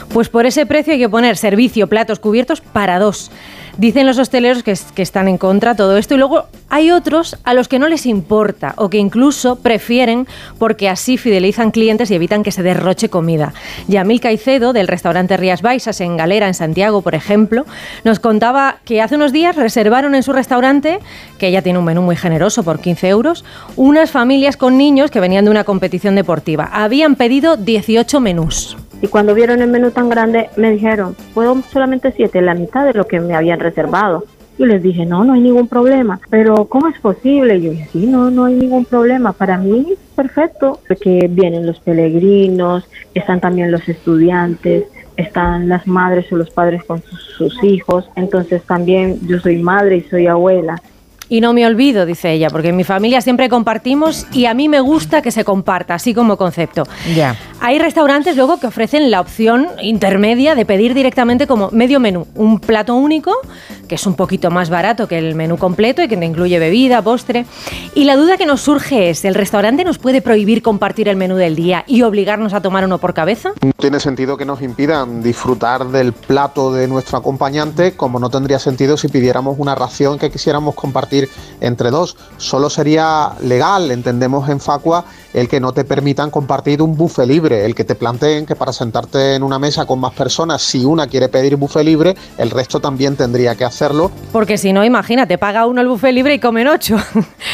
Pues 0.10 0.28
por 0.28 0.46
ese 0.46 0.66
precio 0.66 0.94
hay 0.94 1.00
que 1.00 1.10
poner 1.10 1.38
servicio, 1.38 1.88
platos 1.88 2.20
cubiertos 2.20 2.60
para 2.60 3.00
dos. 3.00 3.32
Dicen 3.78 4.08
los 4.08 4.18
hosteleros 4.20 4.64
que, 4.64 4.72
es- 4.72 4.86
que 4.94 5.02
están 5.02 5.28
en 5.28 5.38
contra 5.38 5.72
de 5.74 5.78
todo 5.78 5.98
esto 5.98 6.16
y 6.16 6.18
luego 6.18 6.46
hay 6.70 6.92
otros 6.92 7.38
a 7.44 7.54
los 7.54 7.68
que 7.68 7.78
no 7.78 7.88
les 7.90 8.06
importa 8.06 8.74
o 8.78 8.90
que 8.90 8.98
incluso 8.98 9.58
prefieren 9.58 10.28
porque 10.58 10.88
así 10.88 11.18
fidelizan 11.18 11.72
clientes 11.72 12.10
y 12.10 12.16
evitan 12.16 12.42
que 12.44 12.52
se 12.52 12.64
derroche 12.64 13.10
comida. 13.10 13.54
Yamil 13.88 14.22
Caicedo, 14.22 14.72
del 14.72 14.88
restaurante 14.88 15.36
Rías 15.36 15.62
Baixas 15.62 16.00
en 16.00 16.16
Galera, 16.16 16.48
en 16.48 16.54
Santiago, 16.54 17.02
por 17.02 17.16
ejemplo, 17.16 17.66
nos 18.06 18.20
contaba 18.20 18.78
que 18.86 19.02
hace 19.02 19.16
unos 19.16 19.34
días 19.34 19.56
reservaron 19.58 20.16
en 20.16 20.24
su 20.24 20.32
restaurante, 20.32 21.00
que 21.38 21.52
ya 21.52 21.62
tiene 21.62 21.80
un 21.80 21.86
menú 21.86 22.02
muy 22.02 22.16
generoso 22.16 22.64
por 22.64 22.80
15 22.80 23.10
euros, 23.10 23.44
unas 23.76 24.10
familias 24.12 24.56
con 24.58 24.78
niños 24.78 25.12
que 25.12 25.20
venían 25.20 25.44
de 25.46 25.52
una 25.52 25.66
competición 25.66 26.16
deportiva. 26.16 26.70
Habían 26.72 27.16
pedido 27.16 27.58
18 27.58 28.20
menús. 28.22 28.78
Y 29.02 29.08
cuando 29.08 29.36
vieron 29.36 29.62
el 29.62 29.68
menú 29.70 29.92
tan 29.92 30.08
grande, 30.10 30.50
me 30.56 30.72
dijeron, 30.72 31.16
puedo 31.34 31.62
solamente 31.72 32.14
siete, 32.16 32.42
la 32.42 32.54
mitad 32.56 32.86
de 32.86 32.94
lo 32.94 33.06
que 33.06 33.20
me 33.20 33.36
habían 33.36 33.60
reservado. 33.66 34.24
Y 34.58 34.66
les 34.66 34.82
dije, 34.82 35.06
no, 35.06 35.26
no 35.26 35.34
hay 35.34 35.42
ningún 35.42 35.68
problema. 35.68 36.20
Pero, 36.30 36.66
¿cómo 36.66 36.88
es 36.88 36.98
posible? 37.00 37.60
Yo 37.62 37.72
dije, 37.72 37.90
sí, 37.92 38.06
no, 38.06 38.32
no 38.32 38.46
hay 38.46 38.54
ningún 38.54 38.86
problema. 38.86 39.34
Para 39.34 39.58
mí, 39.58 39.96
perfecto. 40.16 40.80
Porque 40.88 41.28
vienen 41.30 41.66
los 41.66 41.80
peregrinos, 41.80 42.88
están 43.14 43.42
también 43.42 43.72
los 43.72 43.88
estudiantes, 43.90 44.86
están 45.18 45.68
las 45.68 45.86
madres 45.88 46.32
o 46.32 46.38
los 46.38 46.52
padres 46.52 46.86
con 46.86 47.02
sus, 47.02 47.22
sus 47.38 47.64
hijos. 47.64 48.10
Entonces, 48.16 48.64
también 48.64 49.20
yo 49.28 49.40
soy 49.40 49.58
madre 49.58 49.98
y 49.98 50.02
soy 50.04 50.28
abuela. 50.28 50.82
Y 51.28 51.42
no 51.42 51.54
me 51.54 51.66
olvido, 51.66 52.06
dice 52.06 52.32
ella, 52.32 52.50
porque 52.50 52.70
en 52.70 52.76
mi 52.76 52.84
familia 52.84 53.20
siempre 53.22 53.50
compartimos 53.50 54.28
y 54.32 54.46
a 54.46 54.54
mí 54.54 54.70
me 54.70 54.80
gusta 54.80 55.22
que 55.22 55.32
se 55.32 55.44
comparta, 55.44 55.96
así 55.96 56.14
como 56.14 56.38
concepto. 56.38 56.84
Ya. 57.16 57.36
Hay 57.62 57.80
restaurantes 57.80 58.36
luego 58.36 58.60
que 58.60 58.68
ofrecen 58.68 59.10
la 59.10 59.22
opción 59.22 59.68
intermedia 59.82 60.54
de 60.54 60.66
pedir 60.66 60.94
directamente 60.94 61.48
como 61.48 61.72
medio 61.72 62.00
menú, 62.00 62.28
un 62.36 62.60
plato 62.60 62.94
único, 62.94 63.32
que 63.88 63.96
es 63.96 64.06
un 64.06 64.16
poquito 64.16 64.52
más 64.52 64.70
barato 64.70 65.08
que 65.08 65.18
el 65.18 65.34
menú 65.36 65.58
completo 65.58 66.04
y 66.04 66.08
que 66.08 66.18
te 66.18 66.26
incluye 66.26 66.60
bebida, 66.60 67.02
postre. 67.02 67.46
Y 67.96 68.04
la 68.04 68.18
duda 68.18 68.38
que 68.38 68.46
nos 68.46 68.62
surge 68.62 69.10
es, 69.10 69.26
¿el 69.26 69.34
restaurante 69.34 69.84
nos 69.84 69.98
puede 69.98 70.22
prohibir 70.22 70.62
compartir 70.62 71.08
el 71.08 71.16
menú 71.16 71.36
del 71.36 71.56
día 71.56 71.84
y 71.88 72.04
obligarnos 72.04 72.54
a 72.54 72.62
tomar 72.62 72.86
uno 72.86 73.00
por 73.00 73.14
cabeza? 73.14 73.54
No 73.64 73.72
tiene 73.72 74.00
sentido 74.00 74.38
que 74.38 74.46
nos 74.46 74.62
impidan 74.62 75.24
disfrutar 75.24 75.88
del 75.88 76.14
plato 76.14 76.72
de 76.72 76.88
nuestro 76.88 77.18
acompañante, 77.18 77.94
como 77.96 78.20
no 78.20 78.30
tendría 78.30 78.60
sentido 78.60 78.98
si 78.98 79.08
pidiéramos 79.08 79.58
una 79.58 79.74
ración 79.74 80.20
que 80.20 80.30
quisiéramos 80.30 80.76
compartir 80.76 81.15
entre 81.62 81.92
dos. 81.92 82.18
Solo 82.38 82.70
sería 82.70 83.32
legal, 83.42 83.92
entendemos 83.92 84.50
en 84.50 84.60
Facua, 84.60 85.06
el 85.34 85.48
que 85.48 85.60
no 85.60 85.74
te 85.74 85.84
permitan 85.84 86.32
compartir 86.32 86.82
un 86.82 86.96
buffet 86.96 87.28
libre, 87.28 87.66
el 87.66 87.76
que 87.76 87.84
te 87.84 87.96
planteen 87.96 88.46
que 88.46 88.56
para 88.56 88.72
sentarte 88.72 89.36
en 89.36 89.44
una 89.44 89.60
mesa 89.60 89.86
con 89.86 90.00
más 90.00 90.14
personas, 90.14 90.62
si 90.62 90.86
una 90.86 91.08
quiere 91.08 91.30
pedir 91.30 91.56
buffet 91.58 91.84
libre, 91.84 92.16
el 92.38 92.52
resto 92.52 92.80
también 92.80 93.16
tendría 93.16 93.56
que 93.56 93.66
hacerlo. 93.66 94.12
Porque 94.32 94.58
si 94.58 94.74
no, 94.74 94.84
imagínate, 94.86 95.38
paga 95.38 95.66
uno 95.66 95.82
el 95.82 95.88
buffet 95.88 96.14
libre 96.14 96.36
y 96.36 96.40
comen 96.40 96.68
ocho. 96.68 96.98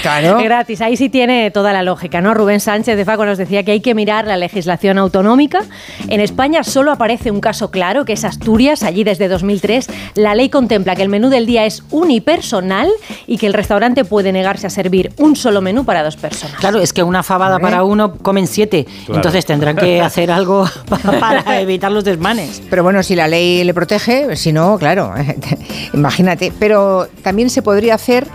Claro. 0.02 0.38
Gratis. 0.44 0.82
Ahí 0.82 0.98
sí 0.98 1.10
tiene 1.10 1.52
toda 1.52 1.74
la 1.74 1.84
lógica, 1.84 2.22
¿no? 2.22 2.34
Rubén 2.34 2.60
Sánchez 2.60 2.98
de 2.98 3.06
Faco 3.06 3.26
nos 3.26 3.38
decía 3.38 3.64
que 3.64 3.72
hay 3.72 3.82
que 3.82 3.96
mirar 3.96 4.28
la 4.28 4.38
legislación 4.38 4.98
autonómica. 4.98 5.64
En 6.08 6.20
España 6.20 6.64
solo 6.64 6.92
aparece 6.92 7.32
un 7.32 7.42
caso 7.42 7.72
claro, 7.72 8.06
que 8.06 8.14
es 8.14 8.24
Asturias. 8.24 8.84
Allí 8.84 9.04
desde 9.04 9.28
2003 9.28 9.88
la 10.16 10.36
ley 10.36 10.50
contempla 10.50 10.96
que 10.96 11.02
el 11.02 11.10
menú 11.10 11.30
del 11.30 11.46
día 11.46 11.66
es 11.66 11.84
unipersonal 11.92 12.90
y 13.28 13.38
que 13.38 13.48
el 13.52 13.54
restaurante 13.54 14.06
puede 14.06 14.32
negarse 14.32 14.66
a 14.66 14.70
servir 14.70 15.12
un 15.18 15.36
solo 15.36 15.60
menú 15.62 15.84
para 15.84 16.04
dos 16.04 16.16
personas. 16.16 16.56
Claro, 16.58 16.80
es 16.80 16.94
que 16.94 17.04
una 17.04 17.22
fabada 17.22 17.60
para 17.60 17.84
uno 17.84 18.16
comen 18.18 18.48
siete. 18.48 18.86
Claro. 18.86 19.16
Entonces 19.16 19.46
tendrán 19.46 19.76
que 19.76 20.00
hacer 20.10 20.32
algo 20.32 20.66
pa- 20.90 20.98
para 20.98 21.60
evitar 21.60 21.92
los 21.92 22.04
desmanes. 22.06 22.62
Pero 22.70 22.84
bueno, 22.84 23.04
si 23.04 23.16
la 23.16 23.28
ley 23.28 23.64
le 23.66 23.74
protege, 23.74 24.36
si 24.38 24.54
no, 24.54 24.78
claro, 24.80 25.14
imagínate. 25.94 26.54
Pero 26.58 27.08
también 27.24 27.50
se 27.50 27.62
podría 27.62 27.96
hacer 27.96 28.26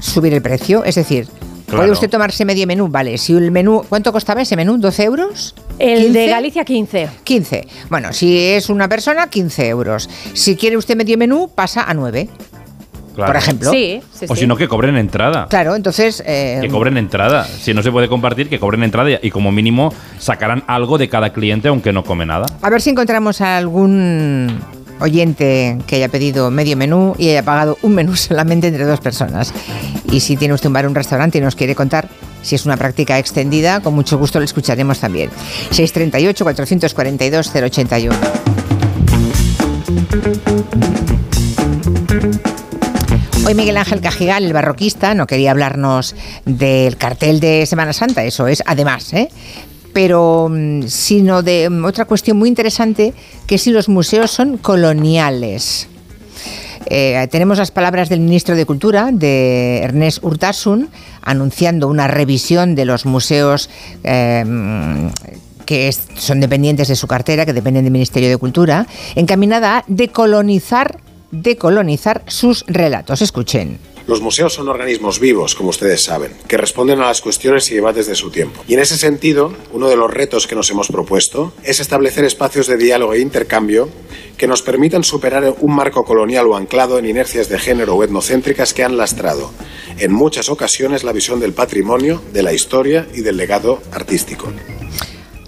subir 0.00 0.32
el 0.34 0.42
precio, 0.42 0.84
es 0.84 0.94
decir, 0.94 1.26
Claro. 1.66 1.78
puede 1.78 1.92
usted 1.92 2.10
tomarse 2.10 2.44
medio 2.44 2.66
menú, 2.66 2.88
vale. 2.88 3.16
Si 3.16 3.32
el 3.32 3.50
menú, 3.50 3.82
¿cuánto 3.88 4.12
costaba 4.12 4.42
ese 4.42 4.54
menú? 4.54 4.76
¿12 4.76 5.02
euros? 5.04 5.54
El 5.78 6.12
de 6.12 6.28
Galicia 6.28 6.62
15. 6.62 7.08
15. 7.24 7.66
Bueno, 7.88 8.12
si 8.12 8.38
es 8.38 8.68
una 8.68 8.86
persona, 8.86 9.28
15 9.28 9.68
euros. 9.68 10.08
Si 10.34 10.56
quiere 10.56 10.76
usted 10.76 10.94
medio 10.94 11.16
menú, 11.16 11.50
pasa 11.52 11.82
a 11.88 11.94
9. 11.94 12.28
Claro. 13.14 13.32
Por 13.32 13.36
ejemplo. 13.36 13.70
Sí, 13.70 14.00
sí, 14.12 14.26
O 14.28 14.34
sí. 14.34 14.40
si 14.42 14.46
no, 14.46 14.56
que 14.56 14.66
cobren 14.68 14.96
entrada. 14.96 15.46
Claro, 15.48 15.74
entonces. 15.76 16.22
eh, 16.26 16.58
Que 16.60 16.68
cobren 16.68 16.96
entrada. 16.96 17.44
Si 17.44 17.72
no 17.72 17.82
se 17.82 17.90
puede 17.92 18.08
compartir, 18.08 18.48
que 18.48 18.58
cobren 18.58 18.82
entrada 18.82 19.10
y 19.22 19.30
como 19.30 19.52
mínimo 19.52 19.92
sacarán 20.18 20.64
algo 20.66 20.98
de 20.98 21.08
cada 21.08 21.32
cliente 21.32 21.68
aunque 21.68 21.92
no 21.92 22.02
come 22.04 22.26
nada. 22.26 22.46
A 22.62 22.70
ver 22.70 22.80
si 22.82 22.90
encontramos 22.90 23.40
a 23.40 23.56
algún 23.56 24.58
oyente 25.00 25.78
que 25.86 25.96
haya 25.96 26.08
pedido 26.08 26.50
medio 26.50 26.76
menú 26.76 27.14
y 27.18 27.30
haya 27.30 27.42
pagado 27.42 27.78
un 27.82 27.94
menú 27.94 28.14
solamente 28.16 28.68
entre 28.68 28.84
dos 28.84 29.00
personas. 29.00 29.52
Y 30.10 30.20
si 30.20 30.36
tiene 30.36 30.54
usted 30.54 30.68
un 30.68 30.72
bar 30.74 30.84
o 30.86 30.88
un 30.88 30.94
restaurante 30.94 31.38
y 31.38 31.40
nos 31.40 31.56
quiere 31.56 31.74
contar 31.74 32.08
si 32.42 32.54
es 32.56 32.66
una 32.66 32.76
práctica 32.76 33.18
extendida, 33.18 33.80
con 33.80 33.94
mucho 33.94 34.18
gusto 34.18 34.38
lo 34.38 34.44
escucharemos 34.44 34.98
también. 35.00 35.30
638-442-081. 35.70 38.12
Hoy 43.46 43.54
Miguel 43.54 43.76
Ángel 43.76 44.00
Cajigal, 44.00 44.44
el 44.44 44.54
barroquista, 44.54 45.14
no 45.14 45.26
quería 45.26 45.50
hablarnos 45.50 46.16
del 46.46 46.96
cartel 46.96 47.40
de 47.40 47.66
Semana 47.66 47.92
Santa, 47.92 48.24
eso 48.24 48.46
es, 48.46 48.62
además, 48.64 49.12
¿eh? 49.12 49.28
pero 49.92 50.48
mm, 50.50 50.84
sino 50.84 51.42
de 51.42 51.68
mm, 51.68 51.84
otra 51.84 52.06
cuestión 52.06 52.38
muy 52.38 52.48
interesante, 52.48 53.12
que 53.46 53.58
si 53.58 53.70
los 53.70 53.90
museos 53.90 54.30
son 54.30 54.56
coloniales. 54.56 55.88
Eh, 56.86 57.28
tenemos 57.30 57.58
las 57.58 57.70
palabras 57.70 58.08
del 58.08 58.20
ministro 58.20 58.56
de 58.56 58.64
Cultura, 58.64 59.10
de 59.12 59.80
Ernest 59.82 60.24
Urtasun, 60.24 60.88
anunciando 61.20 61.88
una 61.88 62.08
revisión 62.08 62.74
de 62.74 62.86
los 62.86 63.04
museos 63.04 63.68
eh, 64.04 64.42
que 65.66 65.94
son 66.16 66.40
dependientes 66.40 66.88
de 66.88 66.96
su 66.96 67.06
cartera, 67.06 67.44
que 67.46 67.52
dependen 67.52 67.84
del 67.84 67.92
Ministerio 67.92 68.28
de 68.28 68.36
Cultura, 68.36 68.86
encaminada 69.14 69.78
a 69.78 69.84
decolonizar, 69.86 70.98
decolonizar 71.42 72.22
sus 72.26 72.64
relatos. 72.66 73.22
Escuchen. 73.22 73.78
Los 74.06 74.20
museos 74.20 74.52
son 74.52 74.68
organismos 74.68 75.18
vivos, 75.18 75.54
como 75.54 75.70
ustedes 75.70 76.04
saben, 76.04 76.32
que 76.46 76.58
responden 76.58 77.00
a 77.00 77.06
las 77.06 77.22
cuestiones 77.22 77.70
y 77.70 77.74
debates 77.74 78.06
de 78.06 78.14
su 78.14 78.30
tiempo. 78.30 78.62
Y 78.68 78.74
en 78.74 78.80
ese 78.80 78.98
sentido, 78.98 79.54
uno 79.72 79.88
de 79.88 79.96
los 79.96 80.10
retos 80.10 80.46
que 80.46 80.54
nos 80.54 80.70
hemos 80.70 80.88
propuesto 80.88 81.54
es 81.62 81.80
establecer 81.80 82.26
espacios 82.26 82.66
de 82.66 82.76
diálogo 82.76 83.14
e 83.14 83.20
intercambio 83.20 83.88
que 84.36 84.46
nos 84.46 84.60
permitan 84.60 85.04
superar 85.04 85.54
un 85.58 85.74
marco 85.74 86.04
colonial 86.04 86.46
o 86.48 86.56
anclado 86.56 86.98
en 86.98 87.06
inercias 87.06 87.48
de 87.48 87.58
género 87.58 87.94
o 87.94 88.04
etnocéntricas 88.04 88.74
que 88.74 88.84
han 88.84 88.98
lastrado 88.98 89.50
en 89.98 90.12
muchas 90.12 90.50
ocasiones 90.50 91.02
la 91.02 91.12
visión 91.12 91.40
del 91.40 91.54
patrimonio, 91.54 92.20
de 92.32 92.42
la 92.42 92.52
historia 92.52 93.06
y 93.14 93.22
del 93.22 93.38
legado 93.38 93.80
artístico. 93.92 94.52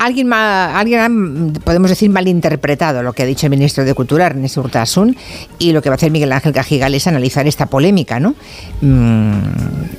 Alguien, 0.07 0.29
ma- 0.29 0.79
alguien 0.79 1.01
ha, 1.01 1.61
podemos 1.65 1.91
decir, 1.91 2.09
malinterpretado 2.11 3.03
lo 3.03 3.13
que 3.13 3.25
ha 3.25 3.27
dicho 3.27 3.47
el 3.47 3.51
ministro 3.51 3.85
de 3.85 3.93
Cultura, 3.93 4.27
Ernest 4.27 4.57
Urtasun, 4.57 5.17
y 5.59 5.73
lo 5.73 5.83
que 5.83 5.89
va 5.89 5.95
a 5.95 5.97
hacer 5.97 6.13
Miguel 6.13 6.31
Ángel 6.31 6.53
Cajigal 6.53 6.95
es 6.95 7.09
analizar 7.09 7.49
esta 7.49 7.67
polémica, 7.67 8.21
¿no? 8.21 8.37
Mm, 8.83 9.41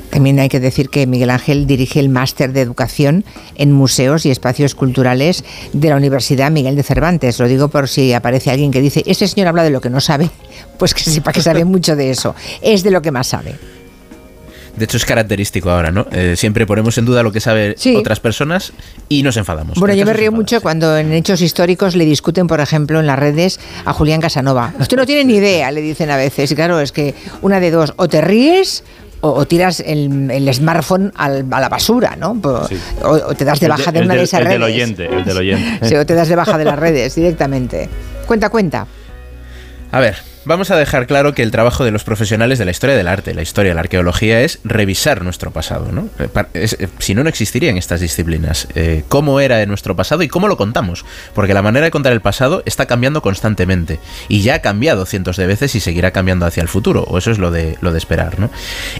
también 0.09 0.39
hay 0.39 0.47
que 0.47 0.61
decir 0.61 0.87
que 0.87 1.05
Miguel 1.07 1.29
Ángel 1.29 1.67
dirige 1.67 1.99
el 1.99 2.07
máster 2.07 2.53
de 2.53 2.61
educación 2.61 3.25
en 3.55 3.73
museos 3.73 4.25
y 4.25 4.31
espacios 4.31 4.75
culturales 4.75 5.43
de 5.73 5.89
la 5.89 5.97
Universidad 5.97 6.51
Miguel 6.51 6.77
de 6.77 6.83
Cervantes. 6.83 7.37
Lo 7.39 7.47
digo 7.49 7.67
por 7.67 7.89
si 7.89 8.13
aparece 8.13 8.49
alguien 8.49 8.71
que 8.71 8.79
dice, 8.79 9.03
este 9.07 9.27
señor 9.27 9.49
habla 9.49 9.63
de 9.63 9.71
lo 9.71 9.81
que 9.81 9.89
no 9.89 9.99
sabe, 9.99 10.29
pues 10.79 10.93
que 10.93 11.01
sepa 11.03 11.33
que 11.33 11.41
sabe 11.41 11.65
mucho 11.65 11.97
de 11.97 12.11
eso. 12.11 12.33
Es 12.61 12.81
de 12.83 12.91
lo 12.91 13.01
que 13.01 13.11
más 13.11 13.27
sabe. 13.27 13.55
De 14.77 14.85
hecho, 14.85 14.97
es 14.97 15.05
característico 15.05 15.71
ahora, 15.71 15.91
¿no? 15.91 16.05
Eh, 16.11 16.35
siempre 16.37 16.65
ponemos 16.67 16.97
en 16.99 17.05
duda 17.05 17.23
lo 17.23 17.31
que 17.31 17.39
saben 17.39 17.73
Sí. 17.77 17.95
otras 17.95 18.19
personas 18.19 18.73
y 19.09 19.23
nos 19.23 19.35
enfadamos. 19.37 19.79
Bueno, 19.79 19.93
En 19.93 19.99
yo 19.99 20.05
me 20.05 20.13
río 20.13 20.31
mucho 20.31 20.61
cuando 20.61 20.95
en 20.97 21.11
hechos 21.13 21.41
históricos 21.41 21.95
le 21.95 22.05
discuten, 22.05 22.45
por 22.47 22.59
ejemplo, 22.59 22.99
en 22.99 23.07
las 23.07 23.17
redes 23.17 23.59
a 23.85 23.93
Julián 23.93 24.21
Casanova. 24.21 24.73
Usted 24.79 24.95
no 24.97 25.05
tiene 25.05 25.23
ni 25.25 25.35
idea, 25.37 25.71
le 25.71 25.81
dicen 25.81 26.09
a 26.11 26.17
veces. 26.17 26.51
Y 26.51 26.55
claro, 26.55 26.79
es 26.79 26.91
que 26.91 27.15
una 27.41 27.59
de 27.59 27.71
dos, 27.71 27.93
o 27.97 28.07
te 28.07 28.21
ríes 28.21 28.83
o, 29.21 29.29
o 29.31 29.47
tiras 29.47 29.79
el, 29.79 30.29
el 30.29 30.53
smartphone 30.53 31.11
al- 31.15 31.45
a 31.49 31.59
la 31.59 31.69
basura, 31.69 32.15
¿no? 32.15 32.39
Po- 32.39 32.67
O, 33.03 33.09
o 33.09 33.33
te 33.35 33.45
das 33.45 33.59
de 33.59 33.67
baja 33.67 33.91
de, 33.91 34.01
una 34.01 34.13
de 34.13 34.21
esas 34.21 34.41
el 34.41 34.45
redes. 34.45 34.55
del 34.59 34.63
oyente, 34.63 35.05
el 35.07 35.25
del 35.25 35.37
oyente. 35.37 35.87
Sí, 35.89 35.95
o 35.95 36.05
te 36.05 36.13
das 36.13 36.27
de 36.29 36.35
baja 36.35 36.55
de 36.55 36.65
las 36.65 36.77
redes 36.77 37.15
directamente. 37.15 37.89
Cuenta, 38.27 38.49
cuenta. 38.49 38.85
A 39.91 39.99
ver, 39.99 40.17
vamos 40.47 40.71
a 40.71 40.77
dejar 40.77 41.05
claro 41.05 41.35
que 41.35 41.43
el 41.43 41.51
trabajo 41.51 41.83
de 41.83 41.91
los 41.91 42.03
profesionales 42.03 42.57
de 42.57 42.65
la 42.65 42.71
historia 42.71 42.95
del 42.95 43.07
arte, 43.07 43.33
la 43.33 43.41
historia 43.41 43.71
de 43.71 43.75
la 43.75 43.81
arqueología, 43.81 44.41
es 44.41 44.59
revisar 44.63 45.23
nuestro 45.23 45.51
pasado, 45.51 45.91
¿no? 45.91 46.09
Eh, 46.19 46.29
eh, 46.53 46.87
si 46.99 47.13
no, 47.13 47.23
no 47.23 47.29
existirían 47.29 47.77
estas 47.77 47.99
disciplinas. 47.99 48.67
Eh, 48.73 49.03
¿Cómo 49.09 49.39
era 49.39 49.63
nuestro 49.65 49.95
pasado 49.95 50.23
y 50.23 50.27
cómo 50.27 50.47
lo 50.47 50.57
contamos? 50.57 51.05
Porque 51.35 51.53
la 51.53 51.61
manera 51.61 51.85
de 51.85 51.91
contar 51.91 52.13
el 52.13 52.21
pasado 52.21 52.63
está 52.65 52.85
cambiando 52.85 53.21
constantemente. 53.21 53.99
Y 54.29 54.41
ya 54.41 54.55
ha 54.55 54.59
cambiado 54.59 55.05
cientos 55.05 55.37
de 55.37 55.47
veces 55.47 55.75
y 55.75 55.79
seguirá 55.79 56.11
cambiando 56.11 56.45
hacia 56.45 56.61
el 56.61 56.69
futuro. 56.69 57.03
O 57.03 57.17
eso 57.17 57.31
es 57.31 57.37
lo 57.37 57.51
de, 57.51 57.77
lo 57.81 57.91
de 57.91 57.97
esperar, 57.97 58.39
¿no? 58.39 58.49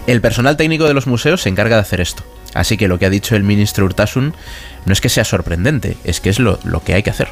El 0.06 0.20
personal 0.20 0.56
técnico 0.56 0.84
de 0.84 0.94
los 0.94 1.06
museos 1.06 1.42
se 1.42 1.48
encarga 1.48 1.76
de 1.76 1.82
hacer 1.82 2.00
esto. 2.00 2.24
Así 2.54 2.76
que 2.76 2.88
lo 2.88 2.98
que 2.98 3.06
ha 3.06 3.10
dicho 3.10 3.36
el 3.36 3.42
ministro 3.42 3.84
Urtasun 3.84 4.34
no 4.84 4.92
es 4.92 5.00
que 5.00 5.08
sea 5.08 5.24
sorprendente, 5.24 5.96
es 6.04 6.20
que 6.20 6.30
es 6.30 6.38
lo, 6.38 6.58
lo 6.64 6.82
que 6.82 6.94
hay 6.94 7.02
que 7.02 7.10
hacer. 7.10 7.28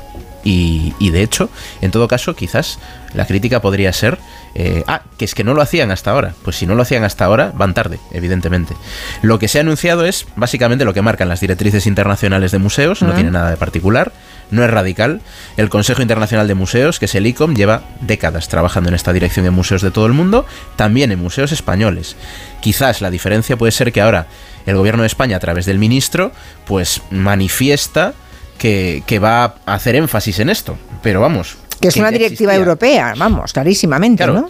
Y, 0.47 0.95
y 1.01 1.11
de 1.11 1.23
hecho, 1.23 1.51
en 1.81 1.91
todo 1.91 2.07
caso, 2.07 2.37
quizás 2.37 2.79
la 3.15 3.27
crítica 3.27 3.61
podría 3.61 3.93
ser, 3.93 4.17
eh, 4.55 4.85
ah, 4.87 5.03
que 5.19 5.25
es 5.25 5.35
que 5.35 5.43
no 5.43 5.55
lo 5.55 5.63
hacían 5.63 5.91
hasta 5.91 6.13
ahora. 6.13 6.35
Pues 6.45 6.55
si 6.55 6.67
no 6.67 6.77
lo 6.77 6.83
hacían 6.83 7.03
hasta 7.03 7.25
ahora, 7.25 7.51
van 7.53 7.75
tarde, 7.75 7.99
evidentemente. 8.13 8.75
Lo 9.23 9.41
que 9.41 9.49
se 9.49 9.59
ha 9.59 9.63
anunciado 9.63 10.05
es 10.05 10.27
básicamente 10.37 10.85
lo 10.85 10.95
que 10.95 11.03
marcan 11.03 11.29
las 11.29 11.41
directrices 11.41 11.89
internacionales 11.89 12.53
de 12.53 12.59
museos, 12.59 13.03
no 13.03 13.13
tiene 13.13 13.33
nada 13.33 13.51
de 13.51 13.57
particular, 13.57 14.13
no 14.53 14.63
es 14.63 14.71
radical. 14.71 15.21
El 15.57 15.69
Consejo 15.69 16.01
Internacional 16.01 16.47
de 16.47 16.55
Museos, 16.55 17.01
que 17.01 17.07
es 17.07 17.15
el 17.17 17.27
ICOM, 17.27 17.57
lleva 17.57 17.83
décadas 18.01 18.49
trabajando 18.49 18.89
en 18.89 18.95
esta 18.95 19.13
dirección 19.13 19.47
en 19.47 19.53
museos 19.53 19.83
de 19.83 19.91
todo 19.91 20.07
el 20.07 20.13
mundo, 20.13 20.47
también 20.77 21.11
en 21.11 21.19
museos 21.19 21.51
españoles. 21.51 22.15
Quizás 22.61 23.01
la 23.01 23.11
diferencia 23.11 23.57
puede 23.57 23.73
ser 23.73 23.93
que 23.93 24.01
ahora 24.01 24.29
el 24.65 24.77
gobierno 24.77 25.03
de 25.03 25.09
España, 25.09 25.39
a 25.39 25.41
través 25.41 25.67
del 25.67 25.81
ministro, 25.81 26.31
pues 26.67 27.03
manifiesta 27.11 28.15
que, 28.59 29.03
que 29.07 29.19
va 29.19 29.57
a 29.67 29.75
hacer 29.75 29.95
énfasis 29.97 30.39
en 30.41 30.51
esto. 30.51 30.77
Pero 31.03 31.21
vamos. 31.21 31.57
Que 31.81 31.89
es 31.89 31.97
una 31.97 32.11
directiva 32.11 32.53
existía. 32.53 32.55
europea, 32.55 33.15
vamos, 33.17 33.53
clarísimamente, 33.53 34.25
Claro. 34.25 34.41
¿no? 34.43 34.49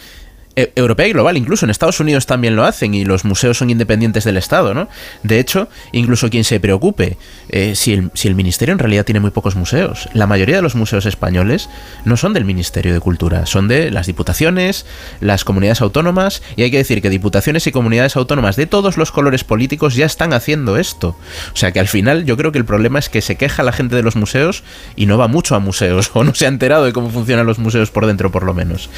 E- 0.57 0.73
europea 0.75 1.07
y 1.07 1.13
global, 1.13 1.37
incluso 1.37 1.67
en 1.67 1.71
Estados 1.71 2.01
Unidos 2.01 2.25
también 2.25 2.57
lo 2.57 2.65
hacen 2.65 2.95
y 2.95 3.05
los 3.05 3.27
museos 3.27 3.59
son 3.59 3.69
independientes 3.69 4.25
del 4.25 4.39
Estado, 4.39 4.73
¿no? 4.73 4.89
De 5.23 5.39
hecho, 5.39 5.69
incluso 5.93 6.31
quien 6.31 6.45
se 6.45 6.61
preocupe, 6.61 7.19
eh, 7.51 7.75
si, 7.75 7.93
el, 7.93 8.11
si 8.15 8.27
el 8.27 8.35
Ministerio 8.35 8.73
en 8.73 8.79
realidad 8.79 9.05
tiene 9.05 9.21
muy 9.21 9.33
pocos 9.33 9.55
museos, 9.55 10.09
la 10.15 10.27
mayoría 10.27 10.57
de 10.57 10.63
los 10.63 10.75
museos 10.75 11.05
españoles 11.05 11.69
no 12.07 12.17
son 12.17 12.33
del 12.33 12.47
Ministerio 12.47 12.95
de 12.95 13.01
Cultura, 13.01 13.45
son 13.45 13.69
de 13.69 13.91
las 13.91 14.07
diputaciones, 14.07 14.87
las 15.21 15.45
comunidades 15.45 15.83
autónomas, 15.83 16.43
y 16.57 16.63
hay 16.63 16.71
que 16.71 16.79
decir 16.79 17.03
que 17.03 17.11
diputaciones 17.11 17.67
y 17.67 17.73
comunidades 17.73 18.17
autónomas 18.17 18.57
de 18.57 18.65
todos 18.65 18.97
los 18.97 19.13
colores 19.13 19.45
políticos 19.45 19.95
ya 19.95 20.07
están 20.07 20.33
haciendo 20.33 20.79
esto. 20.79 21.19
O 21.53 21.57
sea 21.57 21.73
que 21.73 21.81
al 21.81 21.89
final 21.89 22.25
yo 22.25 22.39
creo 22.39 22.51
que 22.51 22.59
el 22.59 22.65
problema 22.65 22.99
es 22.99 23.11
que 23.11 23.21
se 23.21 23.37
queja 23.37 23.63
la 23.63 23.73
gente 23.73 23.95
de 23.95 24.03
los 24.03 24.17
museos 24.17 24.65
y 24.97 25.05
no 25.05 25.19
va 25.19 25.29
mucho 25.29 25.55
a 25.55 25.59
museos, 25.59 26.11
o 26.15 26.25
no 26.25 26.35
se 26.35 26.47
ha 26.47 26.49
enterado 26.49 26.87
de 26.87 26.95
cómo 26.95 27.11
funcionan 27.11 27.45
los 27.45 27.59
museos 27.59 27.91
por 27.91 28.07
dentro 28.07 28.33
por 28.33 28.45
lo 28.45 28.55
menos. 28.55 28.89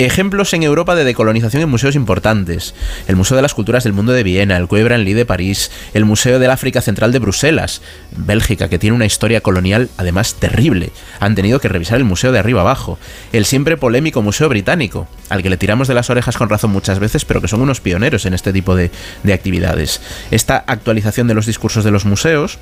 Ejemplos 0.00 0.52
en 0.52 0.64
Europa 0.64 0.95
de 0.96 1.04
decolonización 1.04 1.62
en 1.62 1.68
museos 1.68 1.94
importantes. 1.94 2.74
El 3.06 3.14
Museo 3.16 3.36
de 3.36 3.42
las 3.42 3.54
Culturas 3.54 3.84
del 3.84 3.92
Mundo 3.92 4.12
de 4.12 4.24
Viena, 4.24 4.56
el 4.56 4.66
Quai 4.66 4.82
Branly 4.82 5.12
de 5.12 5.24
París, 5.24 5.70
el 5.94 6.04
Museo 6.04 6.38
del 6.38 6.50
África 6.50 6.80
Central 6.80 7.12
de 7.12 7.20
Bruselas, 7.20 7.82
Bélgica, 8.16 8.68
que 8.68 8.78
tiene 8.78 8.96
una 8.96 9.06
historia 9.06 9.40
colonial 9.40 9.88
además 9.96 10.34
terrible. 10.34 10.90
Han 11.20 11.34
tenido 11.34 11.60
que 11.60 11.68
revisar 11.68 11.98
el 11.98 12.04
museo 12.04 12.32
de 12.32 12.38
arriba 12.38 12.62
abajo. 12.62 12.98
El 13.32 13.44
siempre 13.44 13.76
polémico 13.76 14.22
Museo 14.22 14.48
Británico, 14.48 15.06
al 15.28 15.42
que 15.42 15.50
le 15.50 15.56
tiramos 15.56 15.86
de 15.86 15.94
las 15.94 16.10
orejas 16.10 16.36
con 16.36 16.48
razón 16.48 16.70
muchas 16.72 16.98
veces, 16.98 17.24
pero 17.24 17.40
que 17.40 17.48
son 17.48 17.60
unos 17.60 17.80
pioneros 17.80 18.26
en 18.26 18.34
este 18.34 18.52
tipo 18.52 18.74
de 18.74 18.90
actividades. 19.32 20.00
Esta 20.30 20.56
actualización 20.66 21.28
de 21.28 21.34
los 21.34 21.46
discursos 21.46 21.84
de 21.84 21.90
los 21.90 22.04
museos 22.04 22.58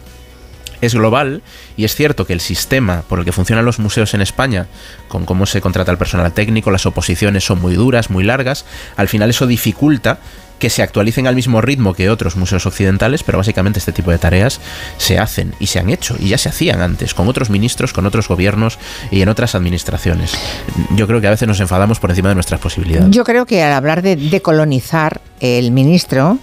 es 0.85 0.95
global 0.95 1.43
y 1.77 1.85
es 1.85 1.95
cierto 1.95 2.27
que 2.27 2.33
el 2.33 2.41
sistema 2.41 3.03
por 3.09 3.19
el 3.19 3.25
que 3.25 3.33
funcionan 3.33 3.65
los 3.65 3.79
museos 3.79 4.15
en 4.15 4.21
España, 4.21 4.67
con 5.09 5.25
cómo 5.25 5.47
se 5.47 5.61
contrata 5.61 5.93
el 5.93 5.99
personal 5.99 6.33
técnico, 6.33 6.71
las 6.71 6.87
oposiciones 6.87 7.45
son 7.45 7.61
muy 7.61 7.75
duras, 7.75 8.11
muy 8.11 8.25
largas, 8.25 8.65
al 8.97 9.09
final 9.09 9.31
eso 9.31 9.47
dificulta 9.47 10.19
que 10.59 10.71
se 10.71 10.83
actualicen 10.83 11.27
al 11.27 11.35
mismo 11.35 11.61
ritmo 11.61 11.95
que 11.95 12.09
otros 12.11 12.37
museos 12.37 12.65
occidentales, 12.67 13.23
pero 13.23 13.39
básicamente 13.39 13.79
este 13.79 13.93
tipo 13.93 14.11
de 14.11 14.19
tareas 14.19 14.61
se 14.97 15.19
hacen 15.19 15.55
y 15.59 15.67
se 15.67 15.79
han 15.79 15.91
hecho 15.91 16.17
y 16.19 16.29
ya 16.29 16.39
se 16.39 16.49
hacían 16.49 16.81
antes, 16.81 17.13
con 17.13 17.29
otros 17.29 17.51
ministros, 17.51 17.93
con 17.93 18.07
otros 18.07 18.29
gobiernos 18.29 18.79
y 19.11 19.21
en 19.21 19.29
otras 19.29 19.55
administraciones. 19.55 20.33
Yo 20.97 21.07
creo 21.07 21.21
que 21.21 21.27
a 21.27 21.31
veces 21.31 21.49
nos 21.49 21.61
enfadamos 21.61 21.99
por 21.99 22.11
encima 22.11 22.29
de 22.31 22.37
nuestras 22.37 22.61
posibilidades. 22.61 23.11
Yo 23.11 23.25
creo 23.25 23.47
que 23.47 23.63
al 23.63 23.73
hablar 23.73 24.03
de 24.03 24.17
decolonizar, 24.17 25.21
el 25.41 25.73
ministro 25.73 26.39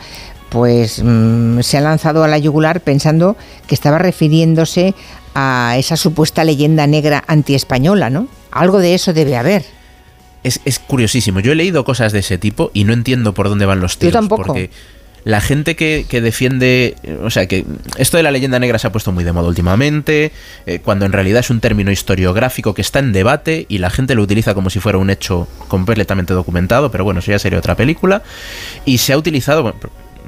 pues 0.52 1.02
mm, 1.02 1.62
se 1.62 1.78
ha 1.78 1.82
lanzado 1.82 2.26
a 2.26 2.28
la 2.28 2.38
yugular 2.38 2.82
pensando 2.82 3.38
que 3.68 3.74
estaba 3.74 3.98
refiriéndose 4.00 4.94
a 5.34 5.76
esa 5.78 5.96
supuesta 5.96 6.44
leyenda 6.44 6.88
negra 6.88 7.24
antiespañola, 7.26 8.10
¿no? 8.10 8.28
Algo 8.52 8.80
de 8.80 8.94
eso 8.94 9.14
debe 9.14 9.38
haber. 9.38 9.64
Es, 10.44 10.60
es 10.66 10.78
curiosísimo. 10.80 11.40
Yo 11.40 11.54
he 11.54 11.56
leído 11.56 11.86
cosas 11.86 12.12
de 12.12 12.20
ese 12.20 12.38
tipo 12.38 12.70
y 12.74 12.84
no 12.84 12.92
entiendo 12.92 13.34
por 13.34 13.48
dónde 13.48 13.66
van 13.66 13.80
los 13.80 13.98
tiros. 13.98 14.12
tampoco. 14.12 14.44
Porque 14.44 14.72
la 15.24 15.40
gente 15.40 15.78
que, 15.78 16.06
que 16.10 16.20
defiende. 16.20 16.98
O 17.24 17.30
sea, 17.30 17.48
que 17.48 17.66
esto 17.98 18.18
de 18.18 18.24
la 18.24 18.32
leyenda 18.32 18.60
negra 18.60 18.78
se 18.78 18.88
ha 18.88 18.92
puesto 18.92 19.14
muy 19.14 19.24
de 19.24 19.32
moda 19.32 19.48
últimamente. 19.48 20.34
eh, 20.66 20.80
cuando 20.80 21.06
en 21.06 21.14
realidad 21.14 21.40
es 21.40 21.50
un 21.50 21.62
término 21.62 21.92
historiográfico 21.92 22.74
que 22.74 22.82
está 22.82 23.00
en 23.00 23.14
debate 23.14 23.68
y 23.70 23.78
la 23.78 23.90
gente 23.90 24.16
lo 24.16 24.22
utiliza 24.24 24.54
como 24.54 24.70
si 24.70 24.82
fuera 24.82 24.98
un 24.98 25.10
hecho 25.10 25.48
completamente 25.70 26.34
documentado. 26.34 26.92
Pero 26.92 27.06
bueno, 27.06 27.22
eso 27.22 27.32
ya 27.32 27.40
sería 27.40 27.60
otra 27.60 27.76
película. 27.78 28.24
Y 28.84 28.98
se 28.98 29.14
ha 29.14 29.18
utilizado. 29.18 29.74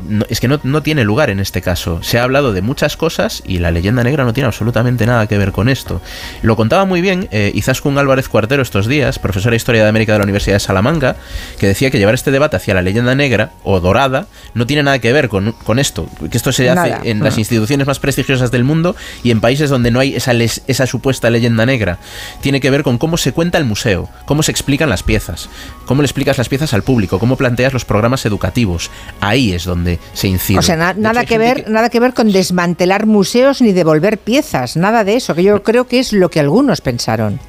No- 0.08 0.26
es 0.30 0.40
que 0.40 0.48
no, 0.48 0.60
no 0.64 0.84
tiene 0.84 1.04
lugar 1.04 1.30
en 1.30 1.40
este 1.40 1.62
caso. 1.62 2.02
Se 2.04 2.20
ha 2.20 2.24
hablado 2.24 2.54
de 2.54 2.62
muchas 2.62 2.98
cosas 2.98 3.44
y 3.46 3.60
la 3.60 3.72
leyenda 3.72 4.04
negra 4.04 4.24
no 4.24 4.34
tiene 4.34 4.48
absolutamente 4.48 5.06
nada 5.06 5.28
que 5.28 5.38
ver 5.38 5.52
con 5.52 5.70
esto. 5.70 6.02
Lo 6.42 6.56
contaba 6.56 6.86
muy 6.86 7.02
bien 7.02 7.28
eh, 7.32 7.52
Izaskun 7.54 7.98
Álvarez 7.98 8.30
Cuartero 8.30 8.62
estos 8.64 8.88
días, 8.88 9.20
profesora 9.20 9.52
de 9.52 9.58
Historia 9.58 9.84
de 9.84 9.90
América 9.90 10.14
de 10.14 10.20
la 10.20 10.24
Universidad 10.24 10.56
de 10.56 10.60
Salamanca, 10.60 11.16
que 11.60 11.68
decía 11.68 11.92
que 11.92 11.98
llevar 12.00 12.14
este 12.16 12.32
debate 12.32 12.58
hacia 12.58 12.74
la 12.74 12.82
leyenda 12.82 13.16
negra 13.16 13.52
o 13.64 13.80
dorada 13.80 14.28
no 14.54 14.66
tiene 14.68 14.84
nada 14.84 15.00
que 15.00 15.12
ver 15.14 15.30
con, 15.30 15.52
con 15.64 15.80
esto, 15.80 16.08
que 16.30 16.38
esto 16.38 16.52
se 16.52 16.66
Nada. 16.66 16.98
hace 16.98 17.10
en 17.10 17.24
las 17.24 17.36
Mm. 17.36 17.40
instituciones 17.40 17.88
más 17.88 18.00
prestigiosas 18.00 18.52
del 18.52 18.64
mundo 18.64 18.96
y 19.24 19.32
en 19.32 19.42
países 19.42 19.70
donde 19.70 19.92
no 19.92 20.00
hay 20.00 20.16
esa, 20.16 20.34
les- 20.34 20.62
esa 20.68 20.86
supuesta 20.88 21.30
leyenda 21.30 21.66
negra. 21.66 22.00
Tiene 22.42 22.60
que 22.60 22.70
ver 22.70 22.84
con 22.84 22.98
cómo 22.98 23.18
se 23.18 23.32
cuenta 23.34 23.58
el 23.58 23.66
museo, 23.66 24.10
cómo 24.26 24.44
se 24.44 24.52
explican 24.52 24.90
las 24.90 25.04
piezas, 25.04 25.50
cómo 25.86 26.02
le 26.02 26.06
explicas 26.06 26.38
las 26.38 26.50
piezas 26.50 26.74
al 26.74 26.84
público, 26.84 27.20
cómo 27.20 27.36
planteas 27.38 27.74
los 27.74 27.86
programas 27.86 28.26
educativos. 28.26 28.90
Ahí 29.22 29.54
es 29.54 29.64
donde 29.66 29.93
se 30.14 30.28
incide. 30.28 30.60
O 30.60 30.62
sea, 30.62 30.76
na- 30.76 30.94
De 30.94 31.00
hecho, 31.00 31.02
nada 31.02 31.26
que 31.26 31.38
ver, 31.38 31.70
nada 31.70 31.90
que 31.90 32.00
ver 32.00 32.14
con 32.14 32.32
desmantelar 32.32 33.06
museos 33.06 33.62
ni 33.62 33.72
devolver 33.74 34.18
piezas, 34.18 34.76
nada 34.78 35.04
de 35.04 35.16
eso, 35.16 35.36
que 35.36 35.44
yo 35.44 35.64
creo 35.64 35.88
que 35.88 36.00
es 36.00 36.14
lo 36.14 36.30
que 36.30 36.40
algunos 36.40 36.82
pensaron. 36.82 37.40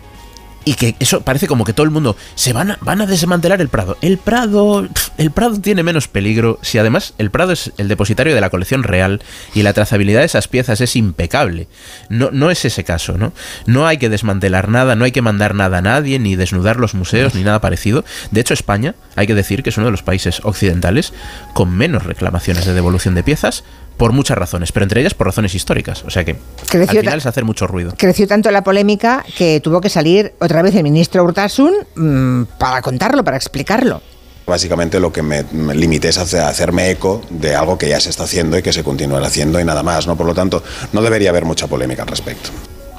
Y 0.64 0.74
que 0.74 0.96
eso 0.98 1.20
parece 1.22 1.46
como 1.46 1.64
que 1.64 1.72
todo 1.72 1.84
el 1.84 1.90
mundo 1.90 2.16
se 2.34 2.52
van 2.52 2.72
a, 2.72 2.78
van 2.80 3.00
a 3.00 3.06
desmantelar 3.06 3.60
el 3.60 3.68
Prado. 3.68 3.98
El 4.00 4.18
Prado, 4.18 4.88
el 5.18 5.30
Prado 5.30 5.60
tiene 5.60 5.82
menos 5.82 6.08
peligro 6.08 6.58
si 6.62 6.78
además 6.78 7.14
el 7.18 7.30
Prado 7.30 7.52
es 7.52 7.72
el 7.76 7.88
depositario 7.88 8.34
de 8.34 8.40
la 8.40 8.50
colección 8.50 8.82
real 8.82 9.22
y 9.54 9.62
la 9.62 9.72
trazabilidad 9.72 10.20
de 10.20 10.26
esas 10.26 10.48
piezas 10.48 10.80
es 10.80 10.96
impecable. 10.96 11.68
No, 12.08 12.30
no 12.30 12.50
es 12.50 12.64
ese 12.64 12.84
caso, 12.84 13.18
¿no? 13.18 13.32
No 13.66 13.86
hay 13.86 13.98
que 13.98 14.08
desmantelar 14.08 14.68
nada, 14.68 14.96
no 14.96 15.04
hay 15.04 15.12
que 15.12 15.22
mandar 15.22 15.54
nada 15.54 15.78
a 15.78 15.82
nadie, 15.82 16.18
ni 16.18 16.36
desnudar 16.36 16.78
los 16.78 16.94
museos, 16.94 17.34
ni 17.34 17.42
nada 17.42 17.60
parecido. 17.60 18.04
De 18.30 18.40
hecho, 18.40 18.54
España, 18.54 18.94
hay 19.16 19.26
que 19.26 19.34
decir 19.34 19.62
que 19.62 19.70
es 19.70 19.76
uno 19.76 19.86
de 19.86 19.92
los 19.92 20.02
países 20.02 20.40
occidentales 20.44 21.12
con 21.52 21.76
menos 21.76 22.04
reclamaciones 22.04 22.64
de 22.64 22.74
devolución 22.74 23.14
de 23.14 23.22
piezas 23.22 23.64
por 23.96 24.12
muchas 24.12 24.36
razones, 24.36 24.72
pero 24.72 24.84
entre 24.84 25.00
ellas 25.00 25.14
por 25.14 25.26
razones 25.26 25.54
históricas. 25.54 26.04
O 26.04 26.10
sea 26.10 26.24
que 26.24 26.36
Creció 26.68 26.98
al 27.00 27.04
final 27.04 27.18
es 27.18 27.26
hacer 27.26 27.44
mucho 27.44 27.66
ruido. 27.66 27.94
Creció 27.96 28.26
tanto 28.26 28.50
la 28.50 28.64
polémica 28.64 29.24
que 29.36 29.60
tuvo 29.60 29.80
que 29.80 29.88
salir 29.88 30.34
otra 30.40 30.62
vez 30.62 30.74
el 30.74 30.82
ministro 30.82 31.22
Urtasun 31.24 31.72
mm, 31.94 32.42
para 32.58 32.82
contarlo, 32.82 33.22
para 33.24 33.36
explicarlo. 33.36 34.02
Básicamente 34.46 35.00
lo 35.00 35.10
que 35.10 35.22
me, 35.22 35.42
me 35.52 35.74
limité 35.74 36.08
es 36.08 36.18
a 36.18 36.22
hacer- 36.22 36.40
a 36.42 36.48
hacerme 36.48 36.90
eco 36.90 37.22
de 37.30 37.54
algo 37.54 37.78
que 37.78 37.88
ya 37.88 37.98
se 38.00 38.10
está 38.10 38.24
haciendo 38.24 38.58
y 38.58 38.62
que 38.62 38.72
se 38.74 38.84
continúa 38.84 39.24
haciendo 39.26 39.58
y 39.58 39.64
nada 39.64 39.82
más, 39.82 40.06
¿no? 40.06 40.16
Por 40.16 40.26
lo 40.26 40.34
tanto, 40.34 40.62
no 40.92 41.00
debería 41.00 41.30
haber 41.30 41.44
mucha 41.46 41.66
polémica 41.66 42.02
al 42.02 42.08
respecto. 42.08 42.50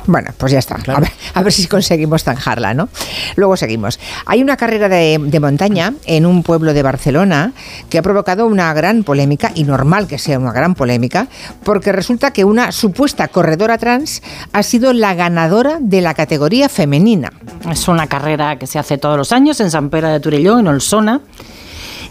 Bueno, 0.07 0.31
pues 0.37 0.51
ya 0.51 0.59
está. 0.59 0.75
A, 0.75 0.99
ver, 0.99 1.11
a 1.33 1.41
ver 1.41 1.51
si 1.51 1.67
conseguimos 1.67 2.23
zanjarla, 2.23 2.73
¿no? 2.73 2.89
Luego 3.35 3.57
seguimos. 3.57 3.99
Hay 4.25 4.41
una 4.41 4.57
carrera 4.57 4.87
de, 4.89 5.19
de 5.19 5.39
montaña 5.39 5.93
en 6.05 6.25
un 6.25 6.43
pueblo 6.43 6.73
de 6.73 6.83
Barcelona 6.83 7.53
que 7.89 7.97
ha 7.97 8.01
provocado 8.01 8.45
una 8.45 8.73
gran 8.73 9.03
polémica, 9.03 9.51
y 9.55 9.63
normal 9.63 10.07
que 10.07 10.19
sea 10.19 10.37
una 10.39 10.51
gran 10.51 10.75
polémica, 10.75 11.27
porque 11.63 11.91
resulta 11.91 12.31
que 12.31 12.45
una 12.45 12.71
supuesta 12.71 13.27
corredora 13.27 13.77
trans 13.77 14.21
ha 14.53 14.63
sido 14.63 14.93
la 14.93 15.13
ganadora 15.13 15.77
de 15.79 16.01
la 16.01 16.13
categoría 16.13 16.69
femenina. 16.69 17.31
Es 17.69 17.87
una 17.87 18.07
carrera 18.07 18.57
que 18.57 18.67
se 18.67 18.79
hace 18.79 18.97
todos 18.97 19.17
los 19.17 19.31
años 19.31 19.59
en 19.59 19.71
San 19.71 19.89
Pere 19.89 20.09
de 20.09 20.19
Torelló, 20.19 20.59
en 20.59 20.67
Olsona. 20.67 21.21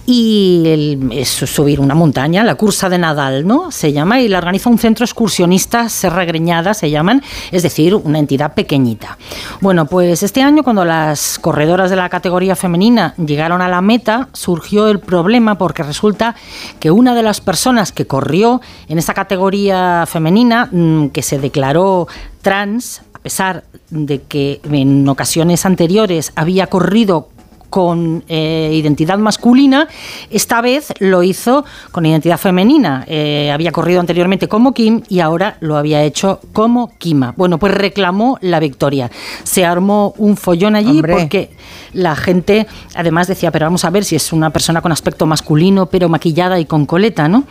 Y 0.07 0.63
el- 0.67 1.09
es 1.13 1.29
subir 1.31 1.81
una 1.81 1.95
montaña, 1.95 2.45
la 2.45 2.57
cursa 2.57 2.91
de 2.91 2.99
Nadal, 2.99 3.47
¿no? 3.47 3.71
Se 3.71 3.91
llama 3.91 4.21
y 4.21 4.29
la 4.29 4.37
organiza 4.39 4.69
un 4.69 4.77
centro 4.79 5.05
excursionista, 5.07 5.89
Serra 5.89 6.27
Greñada 6.27 6.75
se 6.75 6.91
llaman, 6.91 7.23
es 7.51 7.63
decir, 7.63 7.95
una 7.95 8.19
entidad 8.19 8.53
pequeñita. 8.53 9.17
Bueno, 9.63 9.87
pues 9.87 10.23
este 10.23 10.43
año 10.43 10.63
cuando 10.63 10.85
las 10.85 11.39
corredoras 11.39 11.89
de 11.89 11.97
la 11.97 12.11
categoría 12.11 12.55
femenina 12.55 13.15
llegaron 13.17 13.63
a 13.63 13.69
la 13.69 13.81
meta, 13.81 14.29
surgió 14.35 14.89
el 14.89 15.01
problema 15.01 15.57
porque 15.57 15.83
resulta 15.83 16.35
que 16.81 16.91
una 16.91 17.15
de 17.15 17.23
las 17.23 17.41
personas 17.41 17.91
que 17.91 18.07
corrió 18.07 18.61
en 18.89 18.99
esa 18.99 19.15
categoría 19.15 20.05
femenina, 20.07 20.69
mm, 20.71 21.09
que 21.09 21.23
se 21.23 21.39
declaró 21.39 22.09
trans, 22.43 23.01
a 23.15 23.19
pesar 23.21 23.65
de 23.89 24.21
que 24.21 24.61
en 24.71 25.09
ocasiones 25.09 25.65
anteriores 25.65 26.33
había 26.37 26.67
corrido 26.67 27.31
con 27.75 28.23
eh, 28.29 28.71
identidad 28.73 29.19
masculina, 29.19 29.89
esta 30.31 30.61
vez 30.61 30.95
lo 31.01 31.25
hizo 31.25 31.65
con 31.91 32.07
identidad 32.07 32.39
femenina. 32.39 33.05
Eh, 33.09 33.51
había 33.53 33.73
corrido 33.73 33.99
anteriormente 33.99 34.47
como 34.47 34.73
Kim 34.73 35.03
y 35.09 35.19
ahora 35.19 35.57
lo 35.59 35.77
había 35.77 36.05
hecho 36.05 36.39
como 36.53 36.97
Kima. 36.99 37.35
Bueno, 37.37 37.59
pues 37.59 37.75
reclamó 37.75 38.39
la 38.43 38.61
victoria. 38.61 39.11
Se 39.43 39.65
armó 39.65 40.15
un 40.19 40.37
follón 40.37 40.77
allí 40.77 40.99
Hombre. 40.99 41.15
porque 41.15 41.51
la 41.95 42.15
gente 42.15 42.69
además 42.95 43.27
decía, 43.27 43.51
pero 43.51 43.67
vamos 43.67 43.85
a 43.85 43.91
ver 43.91 44.05
si 44.05 44.15
es 44.15 44.33
una 44.33 44.51
persona 44.51 44.81
con 44.81 44.93
aspecto 44.93 45.27
masculino, 45.27 45.87
pero 45.87 46.09
maquillada 46.09 46.61
y 46.61 46.67
con 46.67 46.87
coleta, 46.87 47.27
¿no? 47.27 47.43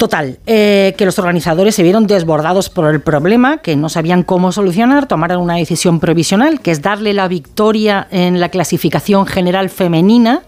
Total, 0.00 0.38
eh, 0.46 0.94
que 0.96 1.04
los 1.04 1.18
organizadores 1.18 1.74
se 1.74 1.82
vieron 1.82 2.06
desbordados 2.06 2.70
por 2.70 2.88
el 2.90 3.02
problema, 3.02 3.58
que 3.58 3.76
no 3.76 3.90
sabían 3.90 4.22
cómo 4.22 4.50
solucionar, 4.50 5.06
tomaron 5.06 5.42
una 5.42 5.56
decisión 5.56 6.00
provisional, 6.00 6.62
que 6.62 6.70
es 6.70 6.80
darle 6.80 7.12
la 7.12 7.28
victoria 7.28 8.08
en 8.10 8.40
la 8.40 8.48
clasificación 8.48 9.26
general 9.26 9.68
femenina 9.68 10.40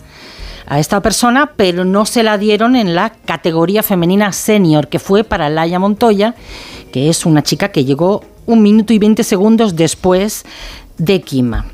a 0.66 0.78
esta 0.78 1.02
persona, 1.02 1.52
pero 1.54 1.84
no 1.84 2.06
se 2.06 2.22
la 2.22 2.38
dieron 2.38 2.76
en 2.76 2.94
la 2.94 3.10
categoría 3.10 3.82
femenina 3.82 4.32
senior, 4.32 4.88
que 4.88 4.98
fue 4.98 5.22
para 5.22 5.50
Laia 5.50 5.78
Montoya, 5.78 6.34
que 6.90 7.10
es 7.10 7.26
una 7.26 7.42
chica 7.42 7.68
que 7.68 7.84
llegó 7.84 8.24
un 8.46 8.62
minuto 8.62 8.94
y 8.94 8.98
20 8.98 9.22
segundos 9.22 9.76
después 9.76 10.46
de 10.96 11.20
Kima. 11.20 11.66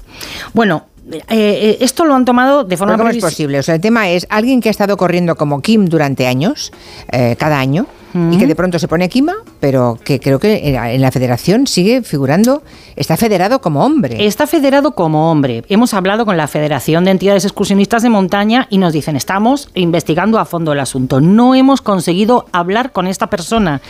Bueno, 0.52 0.87
eh, 1.10 1.20
eh, 1.30 1.78
esto 1.80 2.04
lo 2.04 2.14
han 2.14 2.24
tomado 2.24 2.64
de 2.64 2.76
forma 2.76 2.94
Pero 2.94 3.04
¿Cómo 3.04 3.10
es 3.16 3.22
posible? 3.22 3.58
O 3.58 3.62
sea, 3.62 3.74
el 3.74 3.80
tema 3.80 4.08
es 4.10 4.26
alguien 4.30 4.60
que 4.60 4.68
ha 4.68 4.70
estado 4.70 4.96
corriendo 4.96 5.36
como 5.36 5.60
Kim 5.62 5.86
durante 5.86 6.26
años, 6.26 6.72
eh, 7.12 7.36
cada 7.38 7.58
año, 7.58 7.86
y 8.32 8.38
que 8.38 8.46
de 8.48 8.56
pronto 8.56 8.78
se 8.80 8.88
pone 8.88 9.08
Kima, 9.08 9.34
pero 9.60 9.98
que 10.02 10.18
creo 10.18 10.40
que 10.40 10.74
en 10.74 11.00
la- 11.00 11.12
federación 11.12 11.66
sigue 11.66 12.02
figurando, 12.02 12.62
está 12.96 13.16
federado 13.18 13.60
como 13.60 13.84
hombre. 13.84 14.26
Está 14.26 14.46
federado 14.46 14.92
como 14.92 15.30
hombre. 15.30 15.62
Hemos 15.68 15.94
hablado 15.94 16.24
con 16.24 16.36
la 16.36 16.48
Federación 16.48 17.04
de 17.04 17.12
Entidades 17.12 17.44
Excursionistas 17.44 18.02
de 18.02 18.08
Montaña 18.08 18.66
y 18.70 18.78
nos 18.78 18.92
dicen, 18.94 19.14
estamos 19.14 19.68
investigando 19.74 20.38
a 20.38 20.46
fondo 20.46 20.72
el 20.72 20.80
asunto. 20.80 21.20
No 21.20 21.54
hemos 21.54 21.80
conseguido 21.80 22.46
hablar 22.50 22.92
con 22.92 23.06
esta 23.06 23.28
persona. 23.28 23.82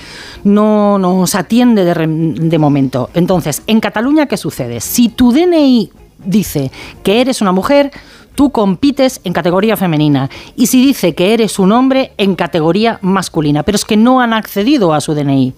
No 0.44 0.98
nos 0.98 1.34
atiende 1.34 1.84
de 1.84 2.58
momento. 2.58 3.08
Entonces, 3.14 3.62
en 3.66 3.80
Cataluña, 3.80 4.26
¿qué 4.26 4.36
sucede? 4.36 4.80
Si 4.80 5.08
tu 5.08 5.32
DNI 5.32 5.90
dice 6.24 6.70
que 7.02 7.20
eres 7.20 7.40
una 7.40 7.52
mujer, 7.52 7.90
tú 8.34 8.50
compites 8.50 9.20
en 9.24 9.32
categoría 9.32 9.76
femenina. 9.76 10.30
Y 10.54 10.66
si 10.68 10.80
dice 10.84 11.12
que 11.14 11.34
eres 11.34 11.58
un 11.58 11.72
hombre, 11.72 12.12
en 12.18 12.36
categoría 12.36 12.98
masculina. 13.02 13.64
Pero 13.64 13.74
es 13.76 13.84
que 13.84 13.96
no 13.96 14.20
han 14.20 14.32
accedido 14.32 14.94
a 14.94 15.00
su 15.00 15.12
DNI. 15.14 15.54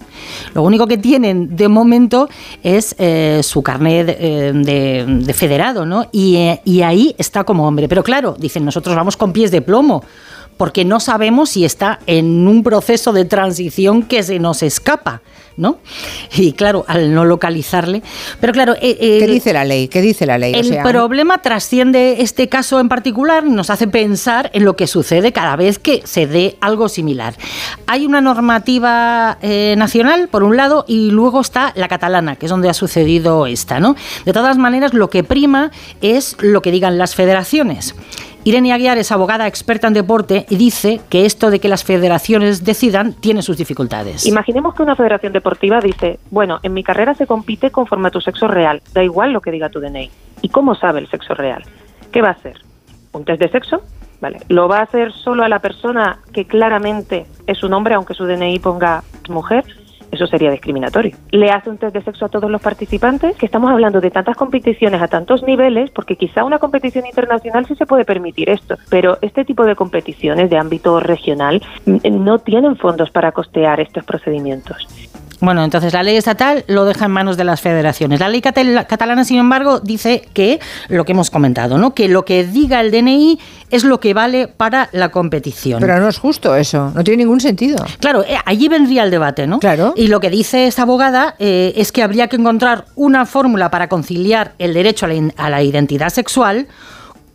Lo 0.55 0.63
único 0.63 0.87
que 0.87 0.97
tienen 0.97 1.55
de 1.55 1.67
momento 1.67 2.27
es 2.63 2.95
eh, 2.97 3.41
su 3.43 3.61
carnet 3.61 4.07
de, 4.07 4.17
eh, 4.19 4.51
de- 4.53 5.05
de 5.07 5.33
federado, 5.33 5.85
¿no? 5.85 6.07
Eh, 6.11 6.59
y 6.65 6.81
ahí 6.81 7.13
está 7.19 7.43
como 7.43 7.67
hombre. 7.67 7.87
Pero 7.87 8.03
claro, 8.03 8.35
dicen, 8.39 8.65
nosotros 8.65 8.95
vamos 8.95 9.15
con 9.15 9.31
pies 9.31 9.51
de 9.51 9.61
plomo. 9.61 10.03
Porque 10.57 10.83
no 10.85 10.99
sabemos 10.99 11.49
si 11.51 11.65
está 11.65 11.99
en 12.05 12.47
un 12.47 12.61
proceso 12.61 13.13
de 13.13 13.25
transición 13.25 14.03
que 14.03 14.21
se 14.21 14.37
nos 14.37 14.61
escapa, 14.61 15.21
¿no? 15.57 15.79
Y 16.35 16.53
claro, 16.53 16.85
al 16.87 17.13
no 17.13 17.25
localizarle. 17.25 18.01
Pero 18.39 18.53
claro. 18.53 18.75
eh, 18.81 18.97
¿Qué 19.19 19.27
dice 19.27 19.53
la 19.53 19.65
ley? 19.65 19.87
¿Qué 19.87 20.01
dice 20.01 20.25
la 20.25 20.37
ley? 20.37 20.53
O 20.53 20.57
el 20.57 20.65
sea, 20.65 20.83
problema 20.83 21.41
trasciende 21.41 22.21
este 22.21 22.49
caso 22.49 22.79
en 22.79 22.89
particular, 22.89 23.43
nos 23.43 23.69
hace 23.69 23.87
pensar 23.87 24.49
en 24.53 24.65
lo 24.65 24.75
que 24.75 24.87
sucede 24.87 25.31
cada 25.31 25.55
vez 25.55 25.79
que 25.79 26.01
se 26.05 26.27
dé 26.27 26.57
algo 26.61 26.89
similar. 26.89 27.35
Hay 27.87 28.05
una 28.05 28.21
normativa 28.21 29.37
eh, 29.41 29.75
nacional, 29.77 30.27
por 30.29 30.43
un 30.43 30.57
lado, 30.57 30.85
y 30.87 31.11
luego 31.11 31.41
está 31.41 31.73
la 31.75 31.87
catalana, 31.87 32.35
que 32.35 32.45
es 32.45 32.49
donde 32.49 32.69
ha 32.69 32.73
sucedido 32.73 33.47
esta, 33.47 33.79
¿no? 33.79 33.95
De 34.25 34.33
todas 34.33 34.57
maneras, 34.57 34.93
lo 34.93 35.09
que 35.09 35.23
prima 35.23 35.71
es 36.01 36.35
lo 36.39 36.61
que 36.61 36.71
digan 36.71 36.97
las 36.97 37.15
federaciones. 37.15 37.95
Irene 38.43 38.73
Aguiar 38.73 38.97
es 38.97 39.11
abogada 39.11 39.45
experta 39.45 39.87
en 39.87 39.93
deporte 39.93 40.47
y 40.49 40.55
dice 40.55 40.99
que 41.09 41.25
esto 41.27 41.51
de 41.51 41.59
que 41.59 41.67
las 41.67 41.83
federaciones 41.83 42.63
decidan 42.63 43.13
tiene 43.13 43.43
sus 43.43 43.57
dificultades. 43.57 44.25
Imaginemos 44.25 44.73
que 44.73 44.81
una 44.81 44.95
federación 44.95 45.31
deportiva 45.31 45.79
dice, 45.79 46.19
bueno, 46.31 46.59
en 46.63 46.73
mi 46.73 46.83
carrera 46.83 47.13
se 47.13 47.27
compite 47.27 47.69
conforme 47.69 48.07
a 48.07 48.11
tu 48.11 48.19
sexo 48.19 48.47
real, 48.47 48.81
da 48.93 49.03
igual 49.03 49.31
lo 49.31 49.41
que 49.41 49.51
diga 49.51 49.69
tu 49.69 49.79
DNI. 49.79 50.09
¿Y 50.41 50.49
cómo 50.49 50.73
sabe 50.73 51.01
el 51.01 51.09
sexo 51.09 51.35
real? 51.35 51.63
¿Qué 52.11 52.23
va 52.23 52.29
a 52.29 52.31
hacer? 52.31 52.57
¿Un 53.11 53.25
test 53.25 53.41
de 53.41 53.49
sexo? 53.49 53.83
Vale. 54.21 54.39
¿Lo 54.49 54.67
va 54.67 54.79
a 54.79 54.83
hacer 54.83 55.11
solo 55.11 55.43
a 55.43 55.49
la 55.49 55.59
persona 55.59 56.19
que 56.33 56.45
claramente 56.45 57.27
es 57.45 57.63
un 57.63 57.73
hombre, 57.73 57.93
aunque 57.93 58.15
su 58.15 58.25
DNI 58.25 58.57
ponga 58.57 59.03
mujer? 59.29 59.65
Eso 60.11 60.27
sería 60.27 60.51
discriminatorio. 60.51 61.15
¿Le 61.31 61.49
hace 61.49 61.69
un 61.69 61.77
test 61.77 61.93
de 61.93 62.03
sexo 62.03 62.25
a 62.25 62.29
todos 62.29 62.51
los 62.51 62.61
participantes? 62.61 63.37
Que 63.37 63.45
estamos 63.45 63.71
hablando 63.71 64.01
de 64.01 64.11
tantas 64.11 64.35
competiciones 64.35 65.01
a 65.01 65.07
tantos 65.07 65.43
niveles, 65.43 65.89
porque 65.91 66.15
quizá 66.15 66.43
una 66.43 66.59
competición 66.59 67.05
internacional 67.05 67.65
sí 67.65 67.75
se 67.75 67.85
puede 67.85 68.05
permitir 68.05 68.49
esto, 68.49 68.75
pero 68.89 69.17
este 69.21 69.45
tipo 69.45 69.65
de 69.65 69.75
competiciones 69.75 70.49
de 70.49 70.57
ámbito 70.57 70.99
regional 70.99 71.61
mm, 71.85 72.23
no 72.23 72.39
tienen 72.39 72.75
fondos 72.75 73.09
para 73.11 73.31
costear 73.31 73.79
estos 73.79 74.03
procedimientos. 74.03 74.87
Bueno, 75.41 75.63
entonces 75.63 75.91
la 75.91 76.03
ley 76.03 76.15
estatal 76.15 76.63
lo 76.67 76.85
deja 76.85 77.05
en 77.05 77.11
manos 77.11 77.35
de 77.35 77.43
las 77.43 77.59
federaciones. 77.61 78.19
La 78.19 78.29
ley 78.29 78.41
catal- 78.41 78.85
catalana, 78.87 79.25
sin 79.25 79.39
embargo, 79.39 79.79
dice 79.79 80.27
que 80.33 80.59
lo 80.87 81.03
que 81.03 81.11
hemos 81.11 81.29
comentado, 81.31 81.77
¿no? 81.77 81.93
Que 81.93 82.07
lo 82.07 82.23
que 82.25 82.45
diga 82.45 82.79
el 82.79 82.91
DNI 82.91 83.39
es 83.71 83.83
lo 83.83 83.99
que 83.99 84.13
vale 84.13 84.47
para 84.47 84.89
la 84.91 85.09
competición. 85.09 85.79
Pero 85.81 85.99
no 85.99 86.07
es 86.07 86.19
justo 86.19 86.55
eso, 86.55 86.91
no 86.95 87.03
tiene 87.03 87.23
ningún 87.23 87.41
sentido. 87.41 87.83
Claro, 87.99 88.23
eh, 88.23 88.37
allí 88.45 88.67
vendría 88.67 89.03
el 89.03 89.11
debate, 89.11 89.47
¿no? 89.47 89.59
Claro. 89.59 89.93
Y 89.97 90.07
lo 90.07 90.19
que 90.19 90.29
dice 90.29 90.67
esta 90.67 90.83
abogada 90.83 91.35
eh, 91.39 91.73
es 91.75 91.91
que 91.91 92.03
habría 92.03 92.27
que 92.27 92.35
encontrar 92.35 92.85
una 92.95 93.25
fórmula 93.25 93.71
para 93.71 93.89
conciliar 93.89 94.53
el 94.59 94.73
derecho 94.73 95.05
a 95.05 95.09
la, 95.09 95.31
a 95.37 95.49
la 95.49 95.63
identidad 95.63 96.09
sexual 96.09 96.67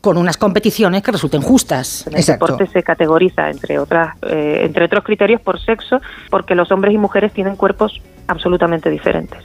con 0.06 0.18
unas 0.18 0.36
competiciones 0.36 1.02
que 1.02 1.10
resulten 1.10 1.42
justas. 1.42 2.06
El 2.06 2.24
deporte 2.24 2.68
se 2.68 2.84
categoriza 2.84 3.50
entre 3.50 3.80
otras, 3.80 4.14
eh, 4.22 4.60
entre 4.62 4.84
otros 4.84 5.02
criterios 5.02 5.40
por 5.40 5.60
sexo, 5.60 6.00
porque 6.30 6.54
los 6.54 6.70
hombres 6.70 6.94
y 6.94 6.98
mujeres 6.98 7.32
tienen 7.32 7.56
cuerpos 7.56 8.00
absolutamente 8.28 8.88
diferentes. 8.88 9.42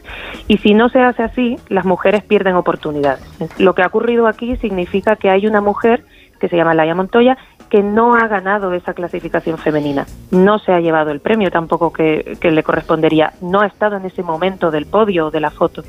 Y 0.48 0.60
si 0.60 0.76
no 0.76 0.90
se 0.90 1.00
hace 1.00 1.24
así, 1.24 1.58
las 1.70 1.84
mujeres 1.84 2.24
pierden 2.24 2.54
oportunidades. 2.54 3.24
Lo 3.58 3.74
que 3.74 3.82
ha 3.82 3.88
ocurrido 3.88 4.28
aquí 4.28 4.56
significa 4.58 5.16
que 5.16 5.32
hay 5.32 5.48
una 5.48 5.62
mujer 5.62 6.04
que 6.40 6.48
se 6.48 6.58
llama 6.58 6.76
Laia 6.76 6.94
Montoya 6.94 7.40
que 7.72 7.82
no 7.82 8.14
ha 8.14 8.28
ganado 8.28 8.74
esa 8.74 8.94
clasificación 8.94 9.58
femenina. 9.58 10.06
No 10.30 10.60
se 10.60 10.74
ha 10.74 10.80
llevado 10.80 11.10
el 11.10 11.22
premio 11.22 11.50
tampoco 11.50 11.92
que, 11.92 12.38
que 12.40 12.52
le 12.52 12.62
correspondería. 12.62 13.34
No 13.42 13.62
ha 13.62 13.66
estado 13.66 13.98
en 13.98 14.06
ese 14.06 14.22
momento 14.22 14.70
del 14.70 14.86
podio 14.86 15.28
o 15.28 15.32
de 15.32 15.40
la 15.40 15.50
foto. 15.50 15.82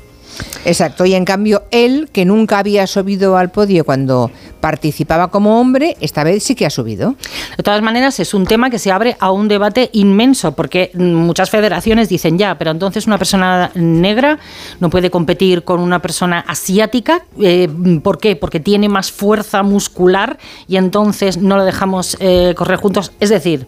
Exacto, 0.65 1.05
y 1.05 1.13
en 1.13 1.25
cambio 1.25 1.63
él, 1.71 2.09
que 2.11 2.25
nunca 2.25 2.59
había 2.59 2.87
subido 2.87 3.37
al 3.37 3.51
podio 3.51 3.83
cuando 3.83 4.31
participaba 4.61 5.29
como 5.29 5.59
hombre, 5.59 5.97
esta 5.99 6.23
vez 6.23 6.41
sí 6.43 6.55
que 6.55 6.65
ha 6.65 6.69
subido. 6.69 7.15
De 7.57 7.63
todas 7.63 7.81
maneras, 7.81 8.19
es 8.21 8.33
un 8.33 8.45
tema 8.45 8.69
que 8.69 8.79
se 8.79 8.91
abre 8.91 9.17
a 9.19 9.31
un 9.31 9.49
debate 9.49 9.89
inmenso, 9.91 10.53
porque 10.53 10.91
muchas 10.93 11.49
federaciones 11.49 12.07
dicen 12.07 12.37
ya, 12.37 12.57
pero 12.57 12.71
entonces 12.71 13.05
una 13.05 13.17
persona 13.17 13.71
negra 13.75 14.39
no 14.79 14.89
puede 14.89 15.09
competir 15.09 15.63
con 15.63 15.81
una 15.81 15.99
persona 15.99 16.39
asiática. 16.47 17.25
Eh, 17.39 17.67
¿Por 18.01 18.19
qué? 18.19 18.37
Porque 18.37 18.61
tiene 18.61 18.87
más 18.87 19.11
fuerza 19.11 19.63
muscular 19.63 20.37
y 20.67 20.77
entonces 20.77 21.37
no 21.37 21.57
lo 21.57 21.65
dejamos 21.65 22.15
eh, 22.21 22.53
correr 22.55 22.77
juntos. 22.77 23.11
Es 23.19 23.29
decir, 23.29 23.67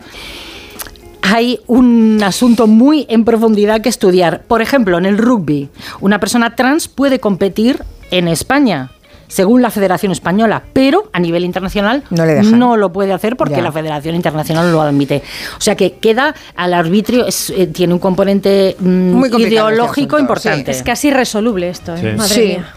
hay 1.26 1.60
un 1.66 2.22
asunto 2.24 2.68
muy 2.68 3.08
en 3.10 3.26
profundidad 3.26 3.82
que 3.82 3.90
estudiar. 3.90 4.44
Por 4.44 4.62
ejemplo, 4.62 4.98
en 4.98 5.06
el 5.06 5.18
rugby, 5.18 5.70
una 6.00 6.20
persona 6.20 6.56
trans 6.56 6.88
puede 6.88 7.20
competir 7.20 7.84
en 8.12 8.28
España. 8.28 8.92
Según 9.28 9.62
la 9.62 9.72
Federación 9.72 10.12
Española, 10.12 10.62
pero 10.74 11.10
a 11.14 11.20
nivel 11.20 11.44
internacional 11.46 12.04
No 12.10 12.26
le 12.26 12.36
dejan. 12.36 12.60
no 12.60 12.78
lo 12.78 12.92
puede 12.92 13.14
hacer 13.14 13.36
porque 13.36 13.56
Ya. 13.56 13.62
la 13.62 13.72
Federación 13.72 14.16
Internacional 14.16 14.66
no 14.68 14.72
lo 14.74 14.82
admite. 14.82 15.24
O 15.58 15.62
sea 15.62 15.76
que 15.76 15.94
queda 15.94 16.36
al 16.56 16.74
arbitrio, 16.74 17.26
es, 17.26 17.50
eh, 17.50 17.68
tiene 17.68 17.94
un 17.94 18.00
componente 18.00 18.76
mm, 18.80 18.86
Muy 19.14 19.30
este 19.30 19.42
ideológico 19.42 20.20
importante. 20.20 20.72
Es 20.72 20.84
casi 20.84 21.08
irresoluble 21.10 21.70
esto, 21.70 21.96
¿eh? 21.96 22.00
Sí. 22.02 22.18
madre 22.18 22.34
Sí. 22.34 22.42
mía. 22.42 22.74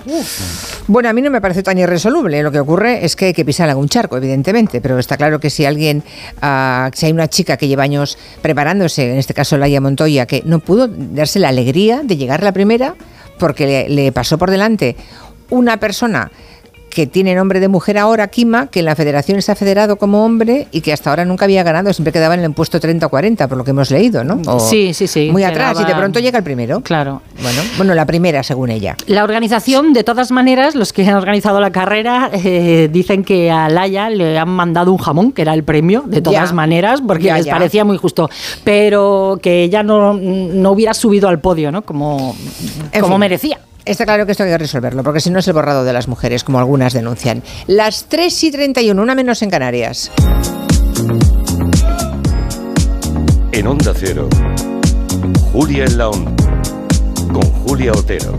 Bueno, 0.87 1.09
a 1.09 1.13
mí 1.13 1.21
no 1.23 1.31
me 1.31 1.41
parece 1.41 1.63
tan 1.63 1.77
irresoluble. 1.79 2.43
Lo 2.43 2.51
que 2.51 2.61
ocurre 2.61 3.05
es 3.05 3.15
que 3.17 3.27
hay 3.27 3.35
que 3.35 3.45
pisar 3.45 3.69
algún 3.69 3.89
charco, 3.89 4.17
evidentemente, 4.17 4.81
pero 4.81 4.99
está 4.99 5.17
claro 5.17 5.39
que 5.41 5.51
si 5.51 5.65
alguien, 5.65 6.03
ah, 6.41 6.91
si 6.95 7.07
hay 7.07 7.13
una 7.13 7.29
chica 7.29 7.57
que 7.57 7.69
lleva 7.69 7.83
años 7.83 8.17
preparándose, 8.43 9.11
en 9.13 9.19
este 9.19 9.35
caso 9.35 9.57
Laia 9.59 9.81
Montoya, 9.81 10.27
que 10.27 10.43
no 10.45 10.61
pudo 10.61 10.89
darse 10.89 11.39
la 11.39 11.49
alegría 11.49 12.01
de 12.03 12.17
llegar 12.17 12.43
la 12.43 12.53
primera 12.53 12.95
porque 13.39 13.67
le, 13.67 13.89
le 13.89 14.13
pasó 14.13 14.37
por 14.39 14.51
delante 14.51 14.97
una 15.51 15.79
persona 15.79 16.31
que 16.91 17.07
tiene 17.07 17.35
nombre 17.35 17.61
de 17.61 17.69
mujer 17.69 17.97
ahora, 17.99 18.27
Kima, 18.29 18.69
que 18.69 18.79
en 18.81 18.87
la 18.87 18.97
federación 18.97 19.39
está 19.39 19.55
federado 19.55 19.97
como 19.97 20.25
hombre 20.25 20.67
y 20.73 20.81
que 20.81 20.93
hasta 20.93 21.11
ahora 21.11 21.25
nunca 21.27 21.45
había 21.45 21.63
ganado, 21.63 21.93
siempre 21.93 22.13
quedaba 22.13 22.35
en 22.35 22.41
el 22.41 22.53
puesto 22.55 22.81
30 22.81 23.07
o 23.07 23.09
40, 23.11 23.47
por 23.47 23.59
lo 23.59 23.63
que 23.63 23.71
hemos 23.71 23.91
leído, 23.93 24.25
¿no? 24.25 24.41
O 24.51 24.59
Sí, 24.59 24.95
sí, 24.95 25.07
sí, 25.07 25.29
Muy 25.31 25.45
atrás 25.45 25.79
y 25.81 25.85
de 25.85 25.95
pronto 25.95 26.19
llega 26.19 26.39
el 26.39 26.45
primero. 26.45 26.81
Claro. 26.81 27.21
Bueno, 27.43 27.61
bueno, 27.77 27.95
la 27.95 28.05
primera, 28.07 28.43
según 28.43 28.71
ella. 28.71 28.97
La 29.07 29.23
organización, 29.23 29.93
de 29.93 30.03
todas 30.03 30.33
maneras, 30.33 30.75
los 30.75 30.93
que 30.95 31.07
han 31.07 31.15
organizado 31.15 31.61
la 31.61 31.71
carrera 31.71 32.31
eh, 32.33 32.89
dicen 32.91 33.23
que 33.23 33.51
a 33.51 33.69
Laia 33.69 34.09
le 34.11 34.37
han 34.39 34.49
mandado 34.49 34.91
un 34.91 34.99
jamón, 34.99 35.31
que 35.33 35.43
era 35.43 35.53
el 35.55 35.63
premio, 35.65 36.03
de 36.07 36.21
todas 36.23 36.49
Ya. 36.49 36.55
maneras, 36.55 37.01
porque 37.07 37.25
Ya, 37.25 37.37
les 37.37 37.45
ya. 37.47 37.53
parecía 37.53 37.85
muy 37.85 37.99
justo, 37.99 38.29
pero 38.65 39.39
que 39.41 39.63
ella 39.63 39.83
no, 39.83 40.15
no 40.15 40.71
hubiera 40.73 40.95
subido 40.95 41.29
al 41.29 41.39
podio, 41.39 41.71
¿no? 41.71 41.83
Como, 41.83 42.35
En 42.93 43.01
como 43.03 43.15
fin. 43.15 43.21
merecía. 43.21 43.61
Está 43.89 44.05
claro 44.05 44.27
que 44.27 44.33
esto 44.33 44.45
hay 44.45 44.51
que 44.51 44.59
resolverlo, 44.59 45.03
porque 45.03 45.19
si 45.19 45.31
no 45.31 45.39
es 45.39 45.49
el 45.49 45.55
borrado 45.55 45.83
de 45.83 45.95
las 45.95 46.09
mujeres, 46.09 46.45
como 46.45 46.59
algunas 46.59 46.93
denuncian. 46.93 47.43
Las 47.67 48.05
3 48.05 48.45
y 48.45 48.51
31, 48.51 49.01
una 49.01 49.15
menos 49.15 49.41
en 49.41 49.49
Canarias. 49.49 50.13
En 53.51 53.67
Onda 53.67 53.95
Cero, 53.97 54.29
Julia 55.53 55.87
en 55.87 55.97
la 55.97 56.11
Onda, 56.11 56.33
con 57.33 57.43
Julia 57.65 57.93
Otero. 57.93 58.39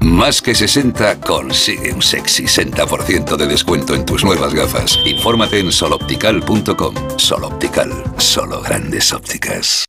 Más 0.00 0.40
que 0.40 0.54
60 0.54 1.20
consigue 1.20 1.92
un 1.92 2.02
sexy 2.02 2.44
60% 2.44 3.36
de 3.36 3.46
descuento 3.46 3.94
en 3.94 4.04
tus 4.04 4.24
nuevas 4.24 4.54
gafas. 4.54 4.98
Infórmate 5.04 5.58
en 5.60 5.72
soloptical.com. 5.72 6.94
Soloptical, 7.16 7.90
solo 8.16 8.60
grandes 8.62 9.12
ópticas. 9.12 9.84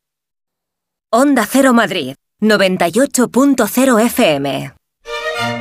Onda 1.11 1.47
Cero 1.49 1.73
Madrid, 1.73 2.13
98.0 2.41 4.05
FM. 4.05 4.78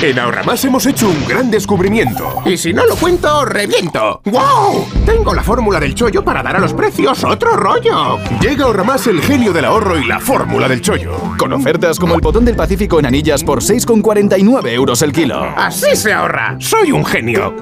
En 0.00 0.18
Ahorramás 0.18 0.64
hemos 0.64 0.86
hecho 0.86 1.08
un 1.08 1.26
gran 1.26 1.50
descubrimiento. 1.50 2.42
Y 2.46 2.56
si 2.56 2.72
no 2.72 2.86
lo 2.86 2.96
cuento, 2.96 3.44
reviento. 3.44 4.22
¡Wow! 4.24 4.86
Tengo 5.04 5.34
la 5.34 5.42
fórmula 5.42 5.78
del 5.78 5.94
chollo 5.94 6.24
para 6.24 6.42
dar 6.42 6.56
a 6.56 6.58
los 6.58 6.72
precios 6.72 7.22
otro 7.22 7.54
rollo. 7.54 8.18
Llega 8.40 8.64
Ahorramás 8.64 9.06
el 9.08 9.20
genio 9.20 9.52
del 9.52 9.66
ahorro 9.66 9.98
y 9.98 10.06
la 10.06 10.20
fórmula 10.20 10.68
del 10.68 10.80
chollo. 10.80 11.18
Con 11.38 11.52
ofertas 11.52 11.98
como 11.98 12.14
el 12.14 12.22
botón 12.22 12.46
del 12.46 12.56
Pacífico 12.56 12.98
en 12.98 13.06
anillas 13.06 13.44
por 13.44 13.60
6,49 13.60 14.68
euros 14.70 15.02
el 15.02 15.12
kilo. 15.12 15.42
Así 15.54 15.94
se 15.94 16.14
ahorra. 16.14 16.56
Soy 16.60 16.90
un 16.90 17.04
genio. 17.04 17.54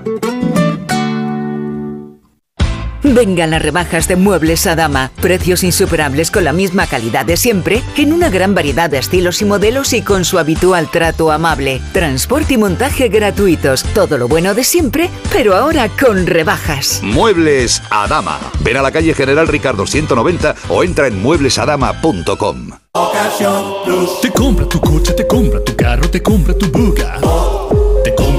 Vengan 3.02 3.50
las 3.50 3.62
rebajas 3.62 4.06
de 4.08 4.16
Muebles 4.16 4.66
a 4.66 4.76
Dama. 4.76 5.10
Precios 5.20 5.64
insuperables 5.64 6.30
con 6.30 6.44
la 6.44 6.52
misma 6.52 6.86
calidad 6.86 7.26
de 7.26 7.36
siempre, 7.36 7.82
en 7.96 8.12
una 8.12 8.30
gran 8.30 8.54
variedad 8.54 8.88
de 8.88 8.98
estilos 8.98 9.42
y 9.42 9.44
modelos 9.44 9.92
y 9.92 10.02
con 10.02 10.24
su 10.24 10.38
habitual 10.38 10.90
trato 10.90 11.32
amable. 11.32 11.80
Transporte 11.92 12.54
y 12.54 12.58
montaje 12.58 13.08
gratuitos. 13.08 13.82
Todo 13.94 14.18
lo 14.18 14.28
bueno 14.28 14.54
de 14.54 14.64
siempre, 14.64 15.10
pero 15.32 15.56
ahora 15.56 15.88
con 15.88 16.26
rebajas. 16.26 17.00
Muebles 17.02 17.82
a 17.90 18.06
Dama. 18.06 18.38
Ven 18.60 18.76
a 18.76 18.82
la 18.82 18.92
calle 18.92 19.14
General 19.14 19.48
Ricardo 19.48 19.86
190 19.86 20.54
o 20.68 20.84
entra 20.84 21.08
en 21.08 21.20
mueblesadama.com. 21.20 22.70
Te 24.20 24.30
compra 24.30 24.68
tu 24.68 24.80
coche, 24.80 25.12
te 25.14 25.26
compra 25.26 25.64
tu 25.64 25.74
carro, 25.74 26.08
te 26.10 26.22
compra 26.22 26.54
tu 26.54 26.70
buga. 26.70 27.18
Te 27.20 27.61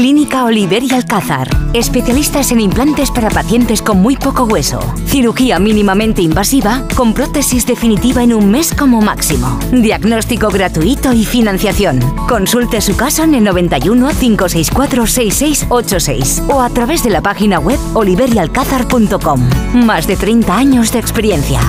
Clínica 0.00 0.46
Oliver 0.46 0.82
y 0.82 0.94
Alcázar. 0.94 1.46
Especialistas 1.74 2.52
en 2.52 2.60
implantes 2.60 3.10
para 3.10 3.28
pacientes 3.28 3.82
con 3.82 4.00
muy 4.00 4.16
poco 4.16 4.44
hueso. 4.44 4.80
Cirugía 5.04 5.58
mínimamente 5.58 6.22
invasiva 6.22 6.88
con 6.96 7.12
prótesis 7.12 7.66
definitiva 7.66 8.22
en 8.22 8.32
un 8.32 8.50
mes 8.50 8.72
como 8.72 9.02
máximo. 9.02 9.58
Diagnóstico 9.70 10.48
gratuito 10.48 11.12
y 11.12 11.26
financiación. 11.26 12.00
Consulte 12.26 12.80
su 12.80 12.96
caso 12.96 13.24
en 13.24 13.34
el 13.34 13.44
91 13.44 14.08
564 14.18 15.06
6686 15.06 16.44
o 16.48 16.62
a 16.62 16.70
través 16.70 17.04
de 17.04 17.10
la 17.10 17.20
página 17.20 17.58
web 17.58 17.78
oliverialcázar.com. 17.92 19.50
Más 19.84 20.06
de 20.06 20.16
30 20.16 20.56
años 20.56 20.92
de 20.92 20.98
experiencia. 20.98 21.60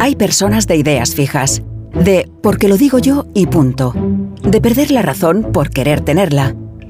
Hay 0.00 0.16
personas 0.16 0.66
de 0.66 0.76
ideas 0.76 1.14
fijas. 1.14 1.60
De 1.92 2.30
porque 2.42 2.68
lo 2.68 2.78
digo 2.78 2.98
yo 2.98 3.26
y 3.34 3.48
punto. 3.48 3.92
De 4.42 4.62
perder 4.62 4.90
la 4.90 5.02
razón 5.02 5.50
por 5.52 5.68
querer 5.68 6.00
tenerla. 6.00 6.54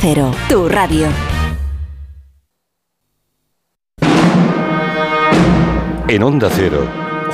Cero, 0.00 0.30
tu 0.48 0.68
radio. 0.68 1.08
En 6.06 6.22
Onda 6.22 6.48
Cero, 6.52 6.86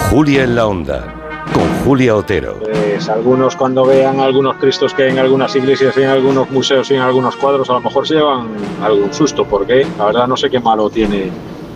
Julia 0.08 0.44
en 0.44 0.56
la 0.56 0.66
Onda, 0.66 1.44
con 1.52 1.68
Julia 1.84 2.16
Otero. 2.16 2.60
Pues 2.60 3.06
algunos 3.10 3.54
cuando 3.54 3.84
vean 3.84 4.18
algunos 4.18 4.56
cristos 4.56 4.94
que 4.94 5.02
hay 5.02 5.10
en 5.10 5.18
algunas 5.18 5.54
iglesias 5.54 5.94
y 5.98 6.04
en 6.04 6.08
algunos 6.08 6.50
museos 6.50 6.90
y 6.90 6.94
en 6.94 7.02
algunos 7.02 7.36
cuadros, 7.36 7.68
a 7.68 7.74
lo 7.74 7.80
mejor 7.82 8.08
se 8.08 8.14
llevan 8.14 8.48
algún 8.82 9.12
susto, 9.12 9.44
porque 9.44 9.86
la 9.98 10.06
verdad 10.06 10.26
no 10.26 10.38
sé 10.38 10.48
qué 10.48 10.58
malo 10.58 10.88
tiene 10.88 11.30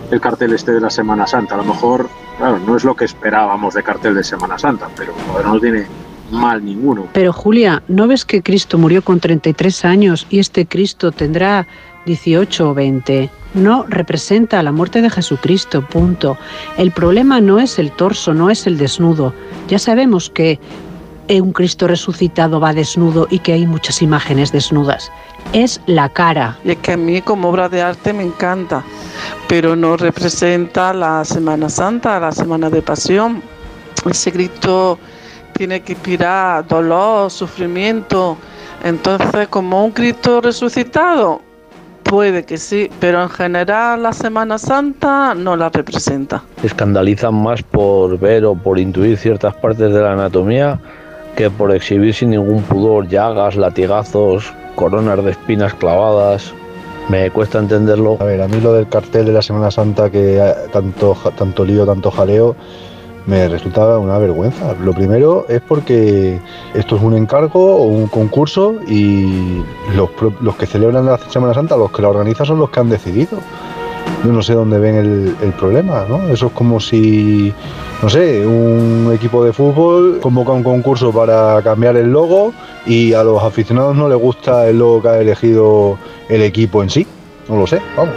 el 0.09 0.19
cartel 0.19 0.53
este 0.53 0.71
de 0.71 0.81
la 0.81 0.89
Semana 0.89 1.27
Santa. 1.27 1.53
A 1.53 1.57
lo 1.59 1.65
mejor, 1.65 2.09
claro, 2.39 2.57
no 2.65 2.75
es 2.75 2.83
lo 2.83 2.95
que 2.95 3.05
esperábamos 3.05 3.75
de 3.75 3.83
cartel 3.83 4.15
de 4.15 4.23
Semana 4.23 4.57
Santa, 4.57 4.89
pero 4.97 5.13
no 5.45 5.59
tiene 5.59 5.85
mal 6.31 6.63
ninguno. 6.63 7.07
Pero 7.13 7.33
Julia, 7.33 7.83
¿no 7.87 8.07
ves 8.07 8.25
que 8.25 8.41
Cristo 8.41 8.77
murió 8.77 9.03
con 9.03 9.19
33 9.19 9.85
años 9.85 10.27
y 10.29 10.39
este 10.39 10.65
Cristo 10.65 11.11
tendrá 11.11 11.67
18 12.05 12.69
o 12.69 12.73
20? 12.73 13.29
No 13.55 13.85
representa 13.87 14.61
la 14.61 14.71
muerte 14.71 15.01
de 15.01 15.09
Jesucristo, 15.09 15.85
punto. 15.85 16.37
El 16.77 16.91
problema 16.91 17.41
no 17.41 17.59
es 17.59 17.79
el 17.79 17.91
torso, 17.91 18.33
no 18.33 18.49
es 18.49 18.67
el 18.67 18.77
desnudo. 18.77 19.33
Ya 19.67 19.79
sabemos 19.79 20.29
que 20.29 20.59
un 21.37 21.51
Cristo 21.51 21.87
resucitado 21.87 22.59
va 22.59 22.73
desnudo 22.73 23.27
y 23.29 23.39
que 23.39 23.53
hay 23.53 23.67
muchas 23.67 24.01
imágenes 24.01 24.51
desnudas. 24.51 25.11
Es 25.53 25.79
la 25.85 26.09
cara. 26.09 26.57
Y 26.63 26.71
es 26.71 26.77
que 26.77 26.93
a 26.93 26.97
mí 26.97 27.21
como 27.21 27.49
obra 27.49 27.69
de 27.69 27.81
arte 27.83 28.13
me 28.13 28.23
encanta, 28.23 28.83
pero 29.47 29.75
no 29.75 29.95
representa 29.95 30.91
la 30.93 31.23
Semana 31.23 31.69
Santa, 31.69 32.19
la 32.19 32.31
Semana 32.31 32.69
de 32.69 32.81
Pasión. 32.81 33.43
Ese 34.09 34.31
Cristo 34.31 34.97
tiene 35.59 35.81
que 35.81 35.91
inspirar 35.91 36.65
dolor, 36.65 37.29
sufrimiento. 37.29 38.37
Entonces, 38.81 39.49
como 39.49 39.83
un 39.83 39.91
Cristo 39.91 40.39
resucitado, 40.39 41.41
puede 42.01 42.45
que 42.45 42.57
sí, 42.57 42.89
pero 43.01 43.21
en 43.21 43.29
general 43.29 44.01
la 44.03 44.13
Semana 44.13 44.57
Santa 44.57 45.35
no 45.35 45.57
la 45.57 45.67
representa. 45.67 46.43
Escandalizan 46.63 47.35
más 47.35 47.61
por 47.61 48.17
ver 48.17 48.45
o 48.45 48.55
por 48.55 48.79
intuir 48.79 49.17
ciertas 49.17 49.53
partes 49.55 49.93
de 49.93 49.99
la 49.99 50.13
anatomía 50.13 50.79
que 51.35 51.51
por 51.51 51.75
exhibir 51.75 52.13
sin 52.13 52.29
ningún 52.29 52.63
pudor 52.63 53.09
llagas, 53.09 53.57
latigazos, 53.57 54.53
coronas 54.75 55.21
de 55.25 55.31
espinas 55.31 55.73
clavadas. 55.73 56.53
Me 57.09 57.29
cuesta 57.31 57.59
entenderlo. 57.59 58.15
A 58.21 58.23
ver, 58.23 58.41
a 58.41 58.47
mí 58.47 58.61
lo 58.61 58.71
del 58.71 58.87
cartel 58.87 59.25
de 59.25 59.33
la 59.33 59.41
Semana 59.41 59.71
Santa 59.71 60.09
que 60.09 60.41
tanto, 60.71 61.17
tanto 61.37 61.65
lío, 61.65 61.85
tanto 61.85 62.11
jaleo, 62.11 62.55
me 63.29 63.47
resulta 63.47 63.99
una 63.99 64.17
vergüenza. 64.17 64.73
Lo 64.81 64.91
primero 64.91 65.45
es 65.47 65.61
porque 65.61 66.39
esto 66.73 66.95
es 66.95 67.01
un 67.01 67.15
encargo 67.15 67.75
o 67.75 67.83
un 67.83 68.07
concurso 68.07 68.75
y 68.87 69.63
los, 69.95 70.09
los 70.41 70.55
que 70.55 70.65
celebran 70.65 71.05
la 71.05 71.17
Semana 71.17 71.53
Santa, 71.53 71.77
los 71.77 71.91
que 71.91 72.01
la 72.01 72.09
organizan 72.09 72.47
son 72.47 72.59
los 72.59 72.71
que 72.71 72.79
han 72.79 72.89
decidido. 72.89 73.37
Yo 74.25 74.33
no 74.33 74.41
sé 74.41 74.53
dónde 74.53 74.79
ven 74.79 74.95
el, 74.95 75.35
el 75.41 75.53
problema, 75.53 76.05
¿no? 76.09 76.27
Eso 76.27 76.47
es 76.47 76.53
como 76.53 76.79
si, 76.79 77.53
no 78.01 78.09
sé, 78.09 78.45
un 78.45 79.11
equipo 79.13 79.45
de 79.45 79.53
fútbol 79.53 80.19
convoca 80.19 80.51
un 80.51 80.63
concurso 80.63 81.11
para 81.11 81.61
cambiar 81.61 81.95
el 81.95 82.11
logo 82.11 82.51
y 82.85 83.13
a 83.13 83.23
los 83.23 83.41
aficionados 83.43 83.95
no 83.95 84.09
les 84.09 84.17
gusta 84.17 84.67
el 84.67 84.79
logo 84.79 85.03
que 85.03 85.07
ha 85.09 85.19
elegido 85.19 85.97
el 86.27 86.41
equipo 86.41 86.81
en 86.81 86.89
sí. 86.89 87.07
No 87.47 87.57
lo 87.57 87.67
sé, 87.67 87.79
vamos 87.95 88.15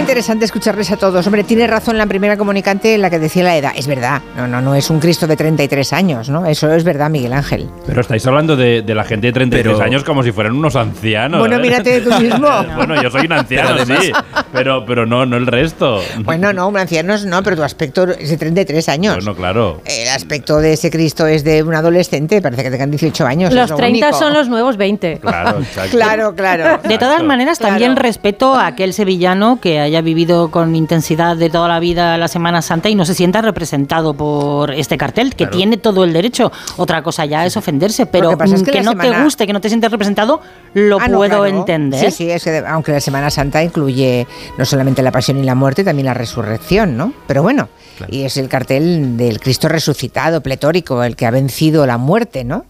interesante 0.00 0.44
escucharles 0.44 0.90
a 0.90 0.96
todos. 0.96 1.26
Hombre, 1.26 1.44
tiene 1.44 1.66
razón 1.66 1.98
la 1.98 2.06
primera 2.06 2.36
comunicante 2.36 2.94
en 2.94 3.02
la 3.02 3.10
que 3.10 3.18
decía 3.18 3.44
la 3.44 3.56
edad. 3.56 3.72
Es 3.76 3.86
verdad, 3.86 4.22
no, 4.36 4.48
no, 4.48 4.60
no 4.60 4.74
es 4.74 4.90
un 4.90 4.98
Cristo 4.98 5.26
de 5.26 5.36
33 5.36 5.92
años, 5.92 6.28
¿no? 6.28 6.46
Eso 6.46 6.72
es 6.72 6.84
verdad, 6.84 7.10
Miguel 7.10 7.32
Ángel. 7.32 7.68
Pero 7.86 8.00
estáis 8.00 8.26
hablando 8.26 8.56
de, 8.56 8.82
la 8.86 9.04
gente 9.04 9.28
de 9.28 9.32
33 9.32 9.80
años 9.80 10.04
como 10.04 10.22
si 10.22 10.32
fueran 10.32 10.54
unos 10.54 10.74
ancianos. 10.76 11.40
Bueno, 11.40 11.56
¿eh? 11.56 11.60
mírate 11.60 12.00
tú 12.00 12.12
mismo. 12.20 12.48
bueno, 12.76 13.00
yo 13.00 13.10
soy 13.10 13.26
un 13.26 13.32
anciano, 13.32 13.84
sí, 13.84 14.12
pero, 14.52 14.84
pero 14.86 15.06
no, 15.06 15.26
no 15.26 15.36
el 15.36 15.46
resto. 15.46 16.00
Bueno, 16.30 16.52
no, 16.52 16.68
un 16.68 16.76
anciano 16.76 17.16
no, 17.26 17.42
pero 17.42 17.56
tu 17.56 17.62
aspecto 17.62 18.04
es 18.04 18.30
de 18.30 18.36
33 18.36 18.88
años. 18.88 19.14
Bueno, 19.16 19.34
claro. 19.34 19.80
El 19.84 20.08
aspecto 20.08 20.58
de 20.58 20.74
ese 20.74 20.90
Cristo 20.90 21.26
es 21.26 21.44
de 21.44 21.62
un 21.62 21.74
adolescente, 21.74 22.40
parece 22.40 22.62
que 22.62 22.70
tengan 22.70 22.90
18 22.90 23.26
años. 23.26 23.52
Los 23.52 23.74
30 23.74 24.12
son 24.12 24.32
los 24.32 24.48
nuevos 24.48 24.76
20. 24.76 25.18
Claro, 25.18 25.58
exacto. 25.60 25.90
claro, 25.90 26.34
claro. 26.34 26.80
De 26.86 26.98
todas 26.98 27.22
maneras, 27.22 27.58
también 27.58 27.96
respeto 27.96 28.54
a 28.54 28.66
aquel 28.66 28.92
sevillano 28.92 29.60
que 29.60 29.80
haya 29.90 30.00
vivido 30.02 30.50
con 30.50 30.74
intensidad 30.76 31.36
de 31.36 31.50
toda 31.50 31.68
la 31.68 31.80
vida 31.80 32.16
la 32.16 32.28
Semana 32.28 32.62
Santa 32.62 32.88
y 32.88 32.94
no 32.94 33.04
se 33.04 33.14
sienta 33.14 33.42
representado 33.42 34.14
por 34.14 34.70
este 34.70 34.96
cartel, 34.96 35.34
que 35.34 35.46
tiene 35.46 35.76
todo 35.76 36.04
el 36.04 36.12
derecho. 36.12 36.52
Otra 36.76 37.02
cosa 37.02 37.26
ya 37.26 37.44
es 37.44 37.56
ofenderse, 37.56 38.06
pero 38.06 38.38
que, 38.38 38.82
no 38.82 38.96
te 38.96 39.22
guste, 39.22 39.46
que 39.46 39.52
no 39.52 39.60
te 39.60 39.68
sientas 39.68 39.90
representado, 39.90 40.40
lo 40.74 40.98
ah, 41.00 41.08
puedo 41.12 41.44
entender. 41.44 42.00
Sí, 42.00 42.10
sí, 42.10 42.30
es 42.30 42.44
que 42.44 42.58
aunque 42.66 42.92
la 42.92 43.00
Semana 43.00 43.30
Santa 43.30 43.62
incluye 43.62 44.26
no 44.56 44.64
solamente 44.64 45.02
la 45.02 45.10
pasión 45.10 45.38
y 45.38 45.42
la 45.42 45.54
muerte, 45.54 45.82
también 45.82 46.06
la 46.06 46.14
resurrección, 46.14 46.96
¿no? 46.96 47.12
Pero 47.26 47.42
bueno, 47.42 47.68
y 48.08 48.22
es 48.22 48.36
el 48.36 48.48
cartel 48.48 49.16
del 49.16 49.40
Cristo 49.40 49.68
resucitado, 49.68 50.40
pletórico, 50.40 51.02
el 51.02 51.16
que 51.16 51.26
ha 51.26 51.30
vencido 51.30 51.86
la 51.86 51.98
muerte, 51.98 52.44
¿no? 52.44 52.64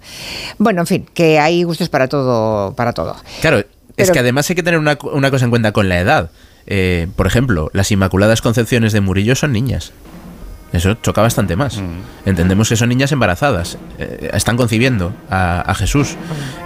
Bueno, 0.59 0.81
en 0.81 0.87
fin, 0.87 1.07
que 1.13 1.39
hay 1.39 1.63
gustos 1.65 1.89
para 1.91 2.09
todo, 2.09 2.75
para 2.75 2.93
todo. 2.93 3.17
Claro, 3.41 3.63
es 3.97 4.11
que 4.11 4.19
además 4.19 4.49
hay 4.49 4.57
que 4.57 4.63
tener 4.63 4.81
una, 4.81 4.99
una 5.13 5.31
cosa 5.31 5.45
en 5.45 5.51
cuenta 5.51 5.73
con 5.73 5.89
la 5.89 6.01
edad. 6.01 6.31
Eh, 6.67 7.09
por 7.17 7.27
ejemplo, 7.27 7.71
las 7.73 7.91
Inmaculadas 7.91 8.43
Concepciones 8.43 8.93
de 8.93 9.01
Murillo 9.01 9.35
son 9.35 9.53
niñas. 9.53 9.93
Eso 10.73 10.95
choca 10.95 11.21
bastante 11.21 11.57
más. 11.57 11.79
Mm. 11.79 12.29
Entendemos 12.29 12.69
que 12.69 12.77
son 12.77 12.89
niñas 12.89 13.11
embarazadas. 13.13 13.79
Eh, 13.99 14.31
están 14.33 14.57
concibiendo 14.57 15.13
a, 15.31 15.75
Jesús. 15.75 16.17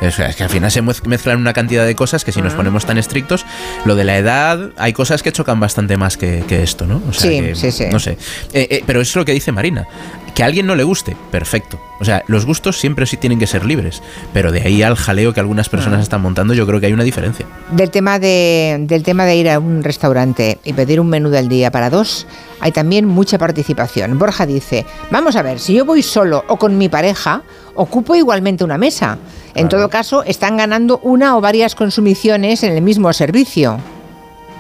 Es, 0.00 0.16
que 0.16 0.44
al 0.44 0.50
final 0.50 0.70
se 0.70 0.82
mezclan 0.82 1.38
una 1.38 1.52
cantidad 1.52 1.86
de 1.86 1.94
cosas 1.94 2.24
que 2.24 2.32
si 2.32 2.42
nos 2.42 2.54
mm. 2.54 2.56
ponemos 2.56 2.86
tan 2.86 2.98
estrictos, 2.98 3.46
lo 3.84 3.94
de 3.96 4.04
la 4.04 4.18
edad, 4.18 4.70
hay 4.76 4.92
cosas 4.92 5.22
que 5.22 5.32
chocan 5.32 5.60
bastante 5.60 5.96
más 5.96 6.16
que, 6.16 6.44
esto, 6.62 6.86
¿no? 6.86 7.02
sí, 7.12 7.54
sí, 7.54 7.72
sí. 7.72 7.84
No 7.90 7.98
sé. 7.98 8.16
Eh, 8.52 8.82
pero 8.86 9.00
es 9.00 9.14
lo 9.16 9.24
que 9.24 9.32
dice 9.32 9.52
Marina. 9.52 9.86
Que 10.34 10.42
a 10.42 10.46
alguien 10.46 10.66
no 10.66 10.74
le 10.74 10.82
guste, 10.82 11.16
perfecto. 11.30 11.80
O 12.00 12.04
sea, 12.04 12.24
los 12.26 12.44
gustos 12.44 12.78
siempre 12.78 13.06
sí 13.06 13.16
tienen 13.16 13.38
que 13.38 13.46
ser 13.46 13.64
libres, 13.64 14.02
pero 14.32 14.50
de 14.50 14.62
ahí 14.62 14.82
al 14.82 14.96
jaleo 14.96 15.32
que 15.32 15.38
algunas 15.38 15.68
personas 15.68 16.02
están 16.02 16.22
montando, 16.22 16.54
yo 16.54 16.66
creo 16.66 16.80
que 16.80 16.86
hay 16.86 16.92
una 16.92 17.04
diferencia. 17.04 17.46
Del 17.70 17.90
tema 17.90 18.18
de, 18.18 18.78
del 18.80 19.04
tema 19.04 19.26
de 19.26 19.36
ir 19.36 19.48
a 19.48 19.60
un 19.60 19.84
restaurante 19.84 20.58
y 20.64 20.72
pedir 20.72 20.98
un 20.98 21.08
menú 21.08 21.30
del 21.30 21.48
día 21.48 21.70
para 21.70 21.88
dos, 21.88 22.26
hay 22.64 22.72
también 22.72 23.07
mucha 23.07 23.37
participación. 23.37 24.18
Borja 24.18 24.46
dice, 24.46 24.87
vamos 25.11 25.37
a 25.37 25.42
ver, 25.42 25.61
si 25.61 25.74
yo 25.74 25.85
voy 25.85 26.03
solo 26.03 26.44
o 26.48 26.57
con 26.57 26.79
mi 26.79 26.88
pareja, 26.88 27.42
ocupo 27.74 28.14
igualmente 28.14 28.64
una 28.64 28.79
mesa. 28.79 29.18
En 29.55 29.68
todo 29.68 29.90
caso, 29.90 30.24
están 30.24 30.57
ganando 30.57 30.98
una 31.03 31.37
o 31.37 31.42
varias 31.42 31.74
consumiciones 31.74 32.62
en 32.62 32.72
el 32.72 32.81
mismo 32.81 33.12
servicio. 33.12 33.77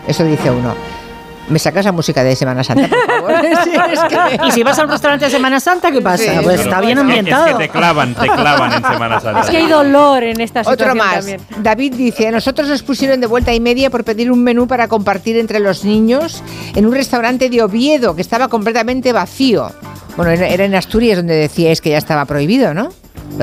Eso 0.06 0.22
dice 0.22 0.50
uno. 0.50 0.74
¿Me 1.48 1.58
sacas 1.58 1.84
la 1.84 1.92
música 1.92 2.24
de 2.24 2.34
Semana 2.36 2.64
Santa, 2.64 2.88
por 2.88 3.06
favor? 3.06 3.34
Y 4.46 4.50
si 4.50 4.62
vas 4.62 4.78
a 4.78 4.84
un 4.84 4.90
restaurante 4.90 5.26
de 5.26 5.30
Semana 5.30 5.60
Santa, 5.60 5.90
¿qué 5.90 6.00
pasa? 6.00 6.40
pues 6.42 6.60
está 6.60 6.80
bien 6.80 6.98
ambientado. 6.98 7.46
Es 7.46 7.52
que 7.52 7.64
te 7.64 7.68
clavan, 7.68 8.14
te 8.14 8.26
clavan 8.26 8.72
en 8.72 8.82
Semana 8.82 9.20
Santa. 9.20 9.40
Es 9.40 9.50
que 9.50 9.56
hay 9.58 9.66
dolor 9.66 10.22
en 10.22 10.40
esta 10.40 10.64
situación 10.64 10.90
Otro 10.90 11.04
más. 11.04 11.26
David 11.58 11.94
dice, 11.94 12.28
a 12.28 12.30
nosotros 12.30 12.68
nos 12.68 12.82
pusieron 12.82 13.20
de 13.20 13.26
vuelta 13.26 13.52
y 13.52 13.60
media 13.60 13.90
por 13.90 14.04
pedir 14.04 14.30
un 14.30 14.42
menú 14.42 14.66
para 14.66 14.88
compartir 14.88 15.36
entre 15.36 15.60
los 15.60 15.84
niños 15.84 16.42
en 16.74 16.86
un 16.86 16.92
restaurante 16.92 17.50
de 17.50 17.62
Oviedo 17.62 18.16
que 18.16 18.22
estaba 18.22 18.48
completamente 18.48 19.12
vacío. 19.12 19.70
Bueno, 20.16 20.30
era 20.30 20.64
en 20.64 20.74
Asturias 20.74 21.16
donde 21.16 21.34
decíais 21.34 21.80
que 21.80 21.90
ya 21.90 21.98
estaba 21.98 22.24
prohibido, 22.24 22.72
¿no? 22.72 22.90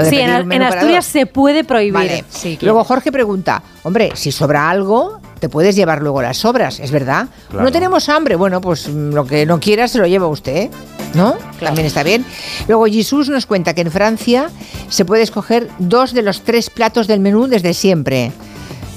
sí, 0.09 0.19
en, 0.19 0.61
Asturias 0.61 1.05
se 1.05 1.25
puede 1.25 1.63
prohibir. 1.63 2.23
Luego 2.61 2.83
Jorge 2.83 3.11
pregunta, 3.11 3.61
hombre, 3.83 4.11
si 4.15 4.31
sobra 4.31 4.69
algo, 4.69 5.19
te 5.41 5.49
puedes 5.49 5.75
llevar 5.75 6.03
luego 6.03 6.21
las 6.21 6.37
sobras, 6.37 6.79
¿es 6.79 6.91
verdad? 6.91 7.27
No 7.51 7.71
tenemos 7.71 8.09
hambre, 8.09 8.35
bueno, 8.35 8.61
pues 8.61 8.87
mm, 8.87 9.11
lo 9.11 9.25
que 9.25 9.47
no 9.47 9.59
quieras 9.59 9.89
se 9.89 9.97
lo 9.97 10.05
lleva 10.05 10.27
usted, 10.27 10.69
¿no? 11.15 11.35
También 11.59 11.87
está 11.87 12.03
bien. 12.03 12.23
Luego 12.67 12.85
Jesús 12.85 13.27
nos 13.27 13.47
cuenta 13.47 13.73
que 13.73 13.81
en 13.81 13.89
Francia 13.89 14.51
se 14.87 15.03
puede 15.03 15.23
escoger 15.23 15.67
dos 15.79 16.13
de 16.13 16.21
los 16.21 16.43
tres 16.43 16.69
platos 16.69 17.07
del 17.07 17.21
menú 17.21 17.47
desde 17.47 17.73
siempre. 17.73 18.31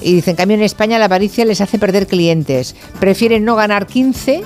Y 0.01 0.13
dicen, 0.13 0.33
en 0.33 0.35
cambio 0.35 0.55
en 0.55 0.61
España 0.61 0.99
la 0.99 1.05
avaricia 1.05 1.45
les 1.45 1.61
hace 1.61 1.79
perder 1.79 2.05
clientes. 2.05 2.75
Prefieren 2.99 3.43
no 3.43 3.55
ganar 3.55 3.87
15 3.87 4.43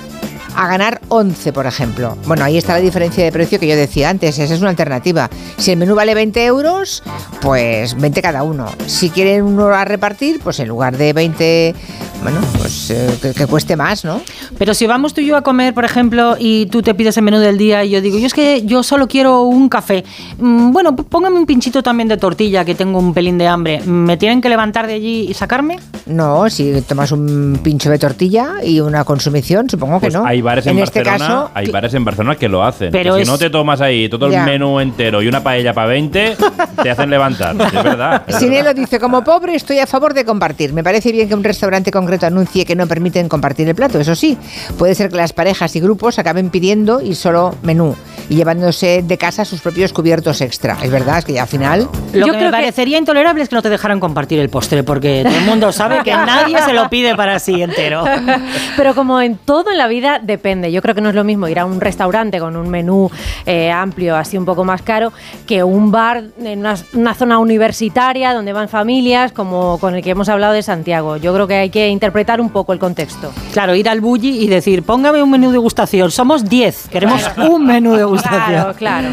a 0.55 0.67
ganar 0.67 1.01
11, 1.09 1.54
por 1.54 1.65
ejemplo. 1.65 2.17
Bueno, 2.25 2.43
ahí 2.43 2.58
está 2.58 2.73
la 2.73 2.79
diferencia 2.81 3.23
de 3.23 3.31
precio 3.31 3.60
que 3.60 3.67
yo 3.67 3.75
decía 3.75 4.10
antes, 4.10 4.37
esa 4.39 4.54
es 4.54 4.62
una 4.62 4.69
alternativa. 4.69 5.29
Si 5.58 5.71
el 5.71 5.77
menú 5.77 5.95
vale 5.95 6.13
20 6.13 6.45
euros, 6.45 7.04
pues 7.41 7.95
20 8.00 8.21
cada 8.21 8.43
uno. 8.43 8.67
Si 8.87 9.10
quieren 9.10 9.43
uno 9.43 9.67
a 9.67 9.85
repartir, 9.85 10.39
pues 10.43 10.60
en 10.60 10.67
lugar 10.67 10.97
de 10.97 11.13
20, 11.13 11.75
bueno, 12.23 12.39
pues 12.58 12.89
eh, 12.91 13.10
que, 13.21 13.33
que 13.33 13.47
cueste 13.47 13.75
más, 13.75 14.04
¿no? 14.06 14.21
Pero 14.58 14.73
si 14.73 14.87
vamos 14.87 15.13
tú 15.13 15.21
y 15.21 15.25
yo 15.27 15.37
a 15.37 15.41
comer, 15.41 15.73
por 15.73 15.85
ejemplo, 15.85 16.35
y 16.37 16.65
tú 16.67 16.81
te 16.81 16.93
pides 16.93 17.15
el 17.17 17.23
menú 17.23 17.39
del 17.39 17.58
día 17.58 17.83
y 17.83 17.89
yo 17.91 18.02
digo, 18.02 18.17
yo 18.17 18.27
es 18.27 18.33
que 18.33 18.63
yo 18.65 18.83
solo 18.83 19.08
quiero 19.08 19.43
un 19.43 19.69
café. 19.69 20.04
Mm, 20.37 20.71
Bueno, 20.71 20.95
póngame 20.95 21.37
un 21.39 21.45
pinchito 21.45 21.81
también 21.83 22.08
de 22.10 22.17
tortilla, 22.17 22.65
que 22.65 22.75
tengo 22.75 23.00
un 23.00 23.13
pelín 23.13 23.37
de 23.37 23.47
hambre. 23.47 23.81
¿Me 23.85 24.17
tienen 24.17 24.41
que 24.41 24.50
levantar 24.50 24.87
de 24.87 24.93
allí 24.93 25.27
y 25.29 25.33
sacarme? 25.33 25.79
No, 26.06 26.50
si 26.50 26.81
tomas 26.81 27.12
un 27.12 27.60
pincho 27.63 27.89
de 27.89 28.00
tortilla 28.00 28.56
y 28.63 28.79
una 28.79 29.04
consumición, 29.04 29.69
supongo 29.69 30.00
que 30.00 30.08
Pues 30.08 30.13
no. 30.13 30.25
Hay 30.40 30.44
bares 30.44 30.67
en, 30.67 30.79
este 30.79 31.04
Barcelona, 31.04 31.27
caso, 31.27 31.52
hay 31.54 31.67
bares 31.67 31.94
en 31.94 32.06
Barcelona 32.06 32.35
que 32.37 32.48
lo 32.48 32.63
hacen. 32.63 32.92
Pero 32.92 33.15
Que 33.15 33.21
es- 33.21 33.27
si 33.27 33.31
no 33.31 33.37
te 33.37 33.50
tomas 33.50 33.81
ahí 33.81 34.08
todo 34.08 34.27
el 34.27 34.40
menú 34.44 34.79
entero 34.79 35.21
y 35.21 35.27
una 35.27 35.44
paella 35.44 35.73
para 35.73 35.87
20, 35.87 36.37
te 36.81 36.90
hacen 36.90 37.10
levantar. 37.10 37.56
Es 37.60 37.83
verdad. 37.83 38.23
es 38.27 38.35
Sinelo 38.37 38.65
verdad. 38.65 38.75
dice, 38.75 39.00
como 39.00 39.23
pobre 39.23 39.56
estoy 39.56 39.79
a 39.79 39.87
favor 39.87 40.13
de 40.13 40.23
compartir. 40.25 40.73
Me 40.73 40.83
parece 40.83 41.12
bien 41.12 41.27
que 41.27 41.35
un 41.35 41.44
restaurante 41.44 41.92
concreto 41.92 42.25
anuncie 42.25 42.65
que 42.65 42.75
no 42.75 42.87
permiten 42.87 43.27
compartir 43.27 43.67
el 43.67 43.75
plato. 43.75 44.00
Eso 44.00 44.15
sí, 44.15 44.37
puede 44.77 44.96
ser 44.96 45.10
que 45.10 45.17
las 45.17 45.33
parejas 45.33 45.75
y 45.75 45.79
grupos 45.79 46.19
acaben 46.19 46.50
pidiendo 46.50 47.02
y 47.02 47.15
solo 47.15 47.56
menú 47.63 47.96
y 48.29 48.35
llevándose 48.35 49.04
de 49.04 49.17
casa 49.17 49.44
sus 49.44 49.60
propios 49.60 49.92
cubiertos 49.92 50.42
extra. 50.42 50.77
Es 50.83 50.92
verdad, 50.92 51.17
es 51.19 51.25
que 51.25 51.33
ya 51.33 51.44
al 51.44 51.48
final... 51.48 51.90
Lo 52.13 52.27
que 52.27 52.31
me 52.33 52.52
parecería 52.52 52.98
intolerable 52.98 53.42
es 53.44 53.50
que 53.50 53.56
no 53.56 53.62
te 53.62 53.69
dejaran 53.69 54.00
compartir 54.00 54.40
el 54.40 54.50
postre, 54.50 54.83
porque 54.83 55.23
todo 55.25 55.35
el 55.35 55.46
mundo 55.46 55.71
sabe 55.71 56.04
que 56.04 56.12
nadie 56.12 56.62
se 56.62 56.73
lo 56.73 56.90
pide 56.90 57.15
para 57.15 57.40
sí 57.40 57.62
entero. 57.62 58.04
Pero 58.77 58.94
como 58.94 59.19
en 59.21 59.37
todo 59.37 59.71
en 59.71 59.77
la 59.77 59.87
vida 59.87 60.19
depende. 60.30 60.71
Yo 60.71 60.82
creo 60.82 60.96
que 60.96 61.02
no 61.02 61.10
es 61.10 61.15
lo 61.15 61.25
mismo 61.25 61.48
ir 61.50 61.60
a 61.60 61.65
un 61.65 61.82
restaurante 61.82 62.40
con 62.40 62.56
un 62.56 62.69
menú 62.69 63.12
eh, 63.46 63.69
amplio, 63.69 64.15
así 64.15 64.38
un 64.38 64.46
poco 64.46 64.63
más 64.63 64.82
caro, 64.82 65.12
que 65.46 65.62
un 65.63 65.92
bar 65.92 66.23
en 66.42 66.60
una, 66.60 66.75
una 66.94 67.13
zona 67.13 67.40
universitaria 67.40 68.34
donde 68.34 68.54
van 68.54 68.69
familias, 68.69 69.32
como 69.34 69.77
con 69.80 69.96
el 69.96 70.02
que 70.02 70.12
hemos 70.12 70.30
hablado 70.30 70.54
de 70.54 70.63
Santiago. 70.63 71.17
Yo 71.17 71.34
creo 71.34 71.48
que 71.48 71.56
hay 71.56 71.69
que 71.69 71.90
interpretar 71.90 72.40
un 72.40 72.50
poco 72.50 72.71
el 72.71 72.80
contexto. 72.80 73.32
Claro, 73.52 73.75
ir 73.75 73.90
al 73.90 74.00
bully 74.00 74.44
y 74.44 74.48
decir, 74.48 74.84
póngame 74.84 75.21
un 75.21 75.30
menú 75.32 75.52
de 75.52 75.58
gustación. 75.58 76.12
Somos 76.12 76.46
10, 76.48 76.88
queremos 76.90 77.21
un 77.38 77.65
menú 77.65 77.96
de 77.96 78.04
gustación. 78.06 78.40
Claro, 78.40 78.73
claro. 78.75 79.08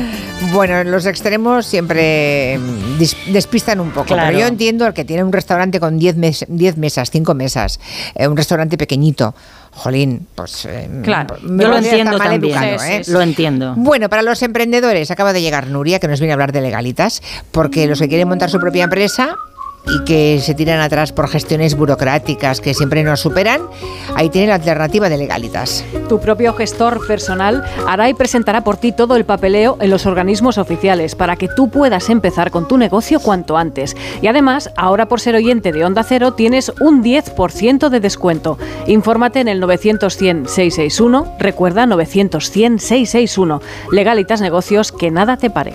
Bueno, 0.52 0.84
los 0.84 1.06
extremos 1.06 1.64
siempre 1.64 2.58
mm, 2.58 3.32
despistan 3.32 3.80
un 3.80 3.90
poco. 3.90 4.06
Claro. 4.06 4.26
Pero 4.28 4.40
yo 4.40 4.46
entiendo 4.46 4.86
el 4.86 4.92
que 4.92 5.04
tiene 5.04 5.24
un 5.24 5.32
restaurante 5.32 5.80
con 5.80 5.98
10 5.98 6.16
mes- 6.16 6.44
10 6.48 6.76
mesas, 6.76 7.10
5 7.10 7.34
mesas, 7.34 7.80
eh, 8.14 8.28
un 8.28 8.36
restaurante 8.36 8.76
pequeñito. 8.76 9.34
Jolín, 9.76 10.26
pues... 10.34 10.64
eh, 10.64 10.88
Claro, 11.04 11.36
me 11.42 11.62
yo 11.62 11.68
lo 11.68 11.76
entiendo 11.76 12.16
también. 12.18 12.44
educado, 12.44 12.78
Sí, 12.78 12.92
¿eh? 12.92 13.04
sí, 13.04 13.12
Lo 13.12 13.20
entiendo. 13.20 13.74
Bueno, 13.76 14.08
para 14.08 14.22
los 14.22 14.40
emprendedores 14.42 15.10
acaba 15.10 15.32
de 15.32 15.42
llegar 15.42 15.66
Nuria, 15.68 15.98
que 16.00 16.08
nos 16.08 16.18
viene 16.18 16.32
a 16.32 16.34
hablar 16.34 16.52
de 16.52 16.62
legalitas, 16.62 17.22
porque 17.52 17.86
los 17.86 17.98
que 18.00 18.08
quieren 18.08 18.26
montar 18.28 18.48
su 18.50 18.58
propia 18.58 18.84
empresa 18.84 19.36
y 19.86 20.04
que 20.04 20.40
se 20.40 20.54
tiran 20.54 20.80
atrás 20.80 21.12
por 21.12 21.28
gestiones 21.28 21.76
burocráticas 21.76 22.60
que 22.60 22.74
siempre 22.74 23.02
nos 23.02 23.20
superan, 23.20 23.62
ahí 24.14 24.28
tiene 24.28 24.48
la 24.48 24.54
alternativa 24.54 25.08
de 25.08 25.16
legalitas. 25.16 25.84
Tu 26.08 26.20
propio 26.20 26.54
gestor 26.54 27.06
personal 27.06 27.64
hará 27.86 28.08
y 28.08 28.14
presentará 28.14 28.62
por 28.62 28.76
ti 28.76 28.92
todo 28.92 29.16
el 29.16 29.24
papeleo 29.24 29.76
en 29.80 29.90
los 29.90 30.06
organismos 30.06 30.58
oficiales 30.58 31.14
para 31.14 31.36
que 31.36 31.48
tú 31.48 31.70
puedas 31.70 32.10
empezar 32.10 32.50
con 32.50 32.68
tu 32.68 32.78
negocio 32.78 33.20
cuanto 33.20 33.56
antes. 33.56 33.96
Y 34.22 34.26
además, 34.26 34.70
ahora 34.76 35.06
por 35.06 35.20
ser 35.20 35.34
oyente 35.34 35.72
de 35.72 35.84
Onda 35.84 36.02
Cero 36.02 36.34
tienes 36.34 36.72
un 36.80 37.02
10% 37.02 37.88
de 37.88 38.00
descuento. 38.00 38.58
Infórmate 38.86 39.40
en 39.40 39.48
el 39.48 39.62
900-100-661. 39.62 41.36
Recuerda 41.38 41.86
900-100-661. 41.86 43.60
Legalitas 43.92 44.40
Negocios, 44.40 44.92
que 44.92 45.10
nada 45.10 45.36
te 45.36 45.50
pare. 45.50 45.74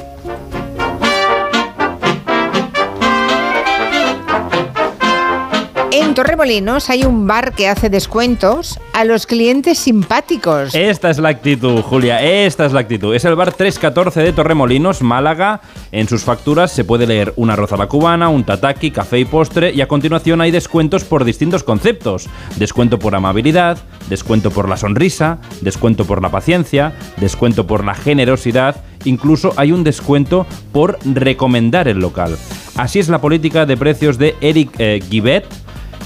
En 6.11 6.15
Torremolinos 6.15 6.89
hay 6.89 7.05
un 7.05 7.25
bar 7.25 7.53
que 7.53 7.69
hace 7.69 7.89
descuentos 7.89 8.77
a 8.91 9.05
los 9.05 9.25
clientes 9.25 9.79
simpáticos. 9.79 10.75
Esta 10.75 11.09
es 11.09 11.19
la 11.19 11.29
actitud, 11.29 11.81
Julia, 11.83 12.21
esta 12.21 12.65
es 12.65 12.73
la 12.73 12.81
actitud. 12.81 13.15
Es 13.15 13.23
el 13.23 13.37
bar 13.37 13.53
314 13.53 14.19
de 14.19 14.33
Torremolinos, 14.33 15.01
Málaga. 15.01 15.61
En 15.93 16.09
sus 16.09 16.25
facturas 16.25 16.73
se 16.73 16.83
puede 16.83 17.07
leer 17.07 17.31
una 17.37 17.53
arroz 17.53 17.71
a 17.71 17.77
la 17.77 17.87
cubana, 17.87 18.27
un 18.27 18.43
tataki, 18.43 18.91
café 18.91 19.19
y 19.19 19.25
postre 19.25 19.71
y 19.71 19.79
a 19.79 19.87
continuación 19.87 20.41
hay 20.41 20.51
descuentos 20.51 21.05
por 21.05 21.23
distintos 21.23 21.63
conceptos. 21.63 22.27
Descuento 22.57 22.99
por 22.99 23.15
amabilidad, 23.15 23.77
descuento 24.09 24.51
por 24.51 24.67
la 24.67 24.75
sonrisa, 24.75 25.37
descuento 25.61 26.03
por 26.03 26.21
la 26.21 26.29
paciencia, 26.29 26.93
descuento 27.21 27.67
por 27.67 27.85
la 27.85 27.93
generosidad, 27.93 28.83
incluso 29.05 29.53
hay 29.55 29.71
un 29.71 29.85
descuento 29.85 30.45
por 30.73 30.99
recomendar 31.05 31.87
el 31.87 31.99
local. 31.99 32.37
Así 32.75 32.99
es 32.99 33.09
la 33.09 33.21
política 33.21 33.65
de 33.65 33.77
precios 33.77 34.17
de 34.17 34.35
Eric 34.41 34.71
eh, 34.79 35.01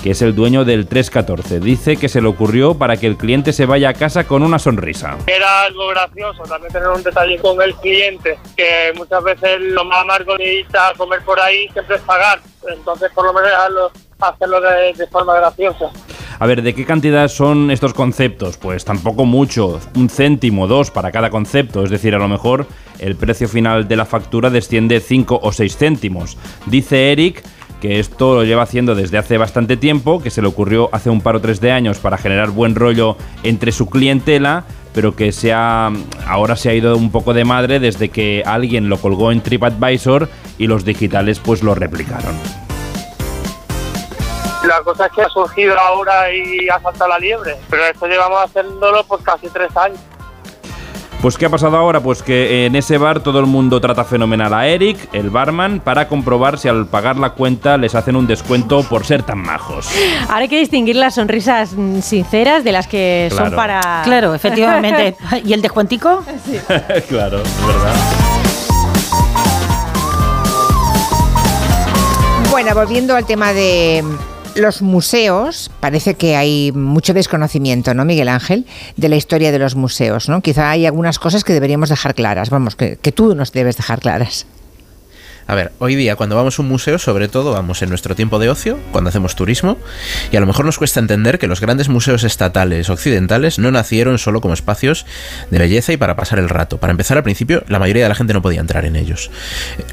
que 0.06 0.12
es 0.12 0.22
el 0.22 0.36
dueño 0.36 0.66
del 0.66 0.86
314. 0.86 1.60
Dice 1.60 1.98
que 1.98 2.10
se 2.10 2.22
le 2.22 2.28
ocurrió 2.28 2.76
para 2.76 2.96
que 2.96 3.08
el 3.08 3.18
cliente 3.18 3.52
se 3.54 3.66
vaya 3.66 3.90
a 3.90 3.94
casa 3.96 4.26
con 4.26 4.44
una 4.44 4.60
sonrisa. 4.60 5.18
Era 5.26 5.64
algo 5.64 5.88
gracioso 5.88 6.44
también 6.44 6.72
tener 6.72 6.90
un 6.90 7.02
detalle 7.02 7.40
con 7.40 7.60
el 7.60 7.74
cliente, 7.78 8.38
que 8.56 8.94
muchas 8.96 9.24
veces 9.24 9.60
lo 9.62 9.84
más 9.84 10.02
amargo 10.02 10.38
de 10.38 10.64
a 10.78 10.94
comer 10.96 11.22
por 11.24 11.40
ahí 11.40 11.68
siempre 11.74 11.96
es 11.96 12.04
pagar. 12.04 12.40
Entonces, 12.72 13.12
por 13.16 13.26
lo 13.26 13.34
menos 13.34 13.50
hacerlo, 13.52 13.92
hacerlo 14.20 14.62
de, 14.62 14.94
de 14.94 15.08
forma 15.08 15.38
graciosa. 15.38 15.90
A 16.38 16.46
ver, 16.46 16.62
¿de 16.62 16.76
qué 16.76 16.86
cantidad 16.86 17.28
son 17.28 17.72
estos 17.72 17.96
conceptos? 17.96 18.58
Pues 18.58 18.86
tampoco 18.86 19.26
mucho, 19.26 19.80
un 19.96 20.10
céntimo, 20.10 20.68
dos 20.68 20.92
para 20.92 21.12
cada 21.12 21.32
concepto, 21.32 21.84
es 21.84 21.90
decir, 21.90 22.14
a 22.14 22.20
lo 22.20 22.28
mejor 22.28 22.68
el 23.00 23.16
precio 23.16 23.48
final 23.48 23.88
de 23.88 23.96
la 23.96 24.06
factura 24.06 24.52
desciende 24.52 25.00
5 25.00 25.40
o 25.42 25.52
6 25.52 25.78
céntimos. 25.78 26.38
Dice 26.68 27.12
Eric 27.12 27.44
que 27.86 28.00
esto 28.00 28.34
lo 28.34 28.44
lleva 28.44 28.64
haciendo 28.64 28.96
desde 28.96 29.20
hace 29.20 29.38
bastante 29.38 29.78
tiempo, 29.78 30.20
que 30.20 30.32
se 30.32 30.42
le 30.42 30.48
ocurrió 30.48 30.90
hace 30.92 31.12
un 31.12 31.22
par 31.22 31.36
o 31.36 31.42
tres 31.42 31.62
de 31.62 31.72
años 31.72 32.00
para 32.00 32.18
generar 32.18 32.50
buen 32.50 32.74
rollo 32.74 33.16
entre 33.44 33.72
su 33.72 33.88
clientela, 33.92 34.64
pero 34.92 35.16
que 35.16 35.32
se 35.32 35.54
ha, 35.54 35.92
ahora 36.26 36.56
se 36.56 36.70
ha 36.70 36.74
ido 36.74 36.98
un 36.98 37.12
poco 37.12 37.36
de 37.36 37.46
madre 37.46 37.80
desde 37.80 38.10
que 38.10 38.42
alguien 38.44 38.90
lo 38.90 38.98
colgó 38.98 39.32
en 39.32 39.42
TripAdvisor 39.42 40.30
y 40.58 40.66
los 40.66 40.84
digitales 40.84 41.40
pues 41.40 41.62
lo 41.62 41.76
replicaron. 41.76 42.36
La 44.68 44.82
cosa 44.82 45.06
es 45.06 45.12
que 45.12 45.22
ha 45.22 45.30
surgido 45.30 45.80
ahora 45.80 46.34
y 46.34 46.68
ha 46.68 46.80
saltado 46.80 47.10
la 47.10 47.20
liebre, 47.20 47.56
pero 47.70 47.86
esto 47.86 48.08
llevamos 48.08 48.46
haciéndolo 48.46 49.04
por 49.04 49.22
casi 49.22 49.48
tres 49.50 49.78
años. 49.78 50.00
Pues 51.26 51.40
¿qué 51.40 51.48
ha 51.48 51.50
pasado 51.50 51.76
ahora? 51.76 52.02
Pues 52.02 52.22
que 52.22 52.68
en 52.68 52.76
ese 52.76 53.00
bar 53.00 53.20
todo 53.20 53.40
el 53.40 53.48
mundo 53.48 53.82
trata 53.82 54.04
fenomenal 54.04 54.54
a 54.54 54.68
Eric, 54.68 55.10
el 55.12 55.32
barman, 55.32 55.80
para 55.80 56.08
comprobar 56.08 56.60
si 56.60 56.68
al 56.68 56.86
pagar 56.86 57.18
la 57.18 57.32
cuenta 57.32 57.80
les 57.80 57.96
hacen 57.96 58.16
un 58.16 58.28
descuento 58.28 58.84
por 58.84 59.08
ser 59.08 59.24
tan 59.24 59.40
majos. 59.40 59.90
Ahora 60.28 60.42
hay 60.42 60.50
que 60.50 60.60
distinguir 60.60 60.96
las 60.98 61.16
sonrisas 61.16 61.74
mm, 61.76 62.02
sinceras 62.02 62.64
de 62.64 62.72
las 62.72 62.86
que 62.86 63.32
son 63.36 63.56
para... 63.56 64.04
Claro, 64.04 64.36
efectivamente. 64.36 65.16
¿Y 65.44 65.54
el 65.54 65.64
descuentico? 65.64 66.24
claro, 67.10 67.42
es 67.42 67.66
verdad. 67.66 67.96
Bueno, 72.52 72.76
volviendo 72.76 73.16
al 73.16 73.26
tema 73.26 73.52
de 73.52 74.04
los 74.56 74.82
museos, 74.82 75.70
parece 75.80 76.16
que 76.16 76.36
hay 76.36 76.72
mucho 76.72 77.14
desconocimiento, 77.14 77.94
¿no, 77.94 78.06
Miguel 78.06 78.30
Ángel? 78.30 78.66
De 78.96 79.10
la 79.10 79.16
historia 79.16 79.52
de 79.52 79.60
los 79.60 79.76
museos, 79.76 80.30
¿no? 80.30 80.42
Quizá 80.42 80.70
hay 80.70 80.86
algunas 80.86 81.20
cosas 81.20 81.44
que 81.44 81.54
deberíamos 81.54 81.90
dejar 81.90 82.16
claras, 82.16 82.50
vamos, 82.50 82.76
que, 82.76 82.98
tú 83.14 83.36
nos 83.36 83.52
debes 83.52 83.78
dejar 83.78 84.00
claras. 84.00 84.48
A 85.48 85.54
ver, 85.54 85.72
hoy 85.78 85.94
día 85.94 86.16
cuando 86.16 86.36
vamos 86.36 86.58
a 86.58 86.64
un 86.64 86.70
museo, 86.70 86.98
sobre 86.98 87.28
todo 87.28 87.52
vamos 87.52 87.84
en 87.84 87.90
nuestro 87.90 88.16
tiempo 88.16 88.40
de 88.40 88.50
ocio, 88.50 88.80
cuando 88.92 89.10
hacemos 89.10 89.36
turismo, 89.36 89.78
y 90.32 90.38
a 90.38 90.40
lo 90.40 90.48
mejor 90.48 90.66
nos 90.66 90.80
cuesta 90.80 91.00
entender 91.00 91.38
que 91.38 91.46
los 91.46 91.62
grandes 91.62 91.88
museos 91.88 92.24
estatales 92.24 92.90
occidentales 92.90 93.60
no 93.60 93.70
nacieron 93.72 94.18
solo 94.18 94.42
como 94.42 94.56
espacios 94.56 95.06
de 95.52 95.60
belleza 95.60 95.94
y 95.94 95.98
para 95.98 96.16
pasar 96.16 96.40
el 96.40 96.50
rato. 96.50 96.80
Para 96.80 96.92
empezar, 96.92 97.18
al 97.18 97.24
principio, 97.24 97.64
la 97.68 97.78
mayoría 97.78 98.04
de 98.04 98.10
la 98.10 98.16
gente 98.16 98.34
no 98.34 98.42
podía 98.42 98.62
entrar 98.62 98.86
en 98.86 98.96
ellos. 98.96 99.30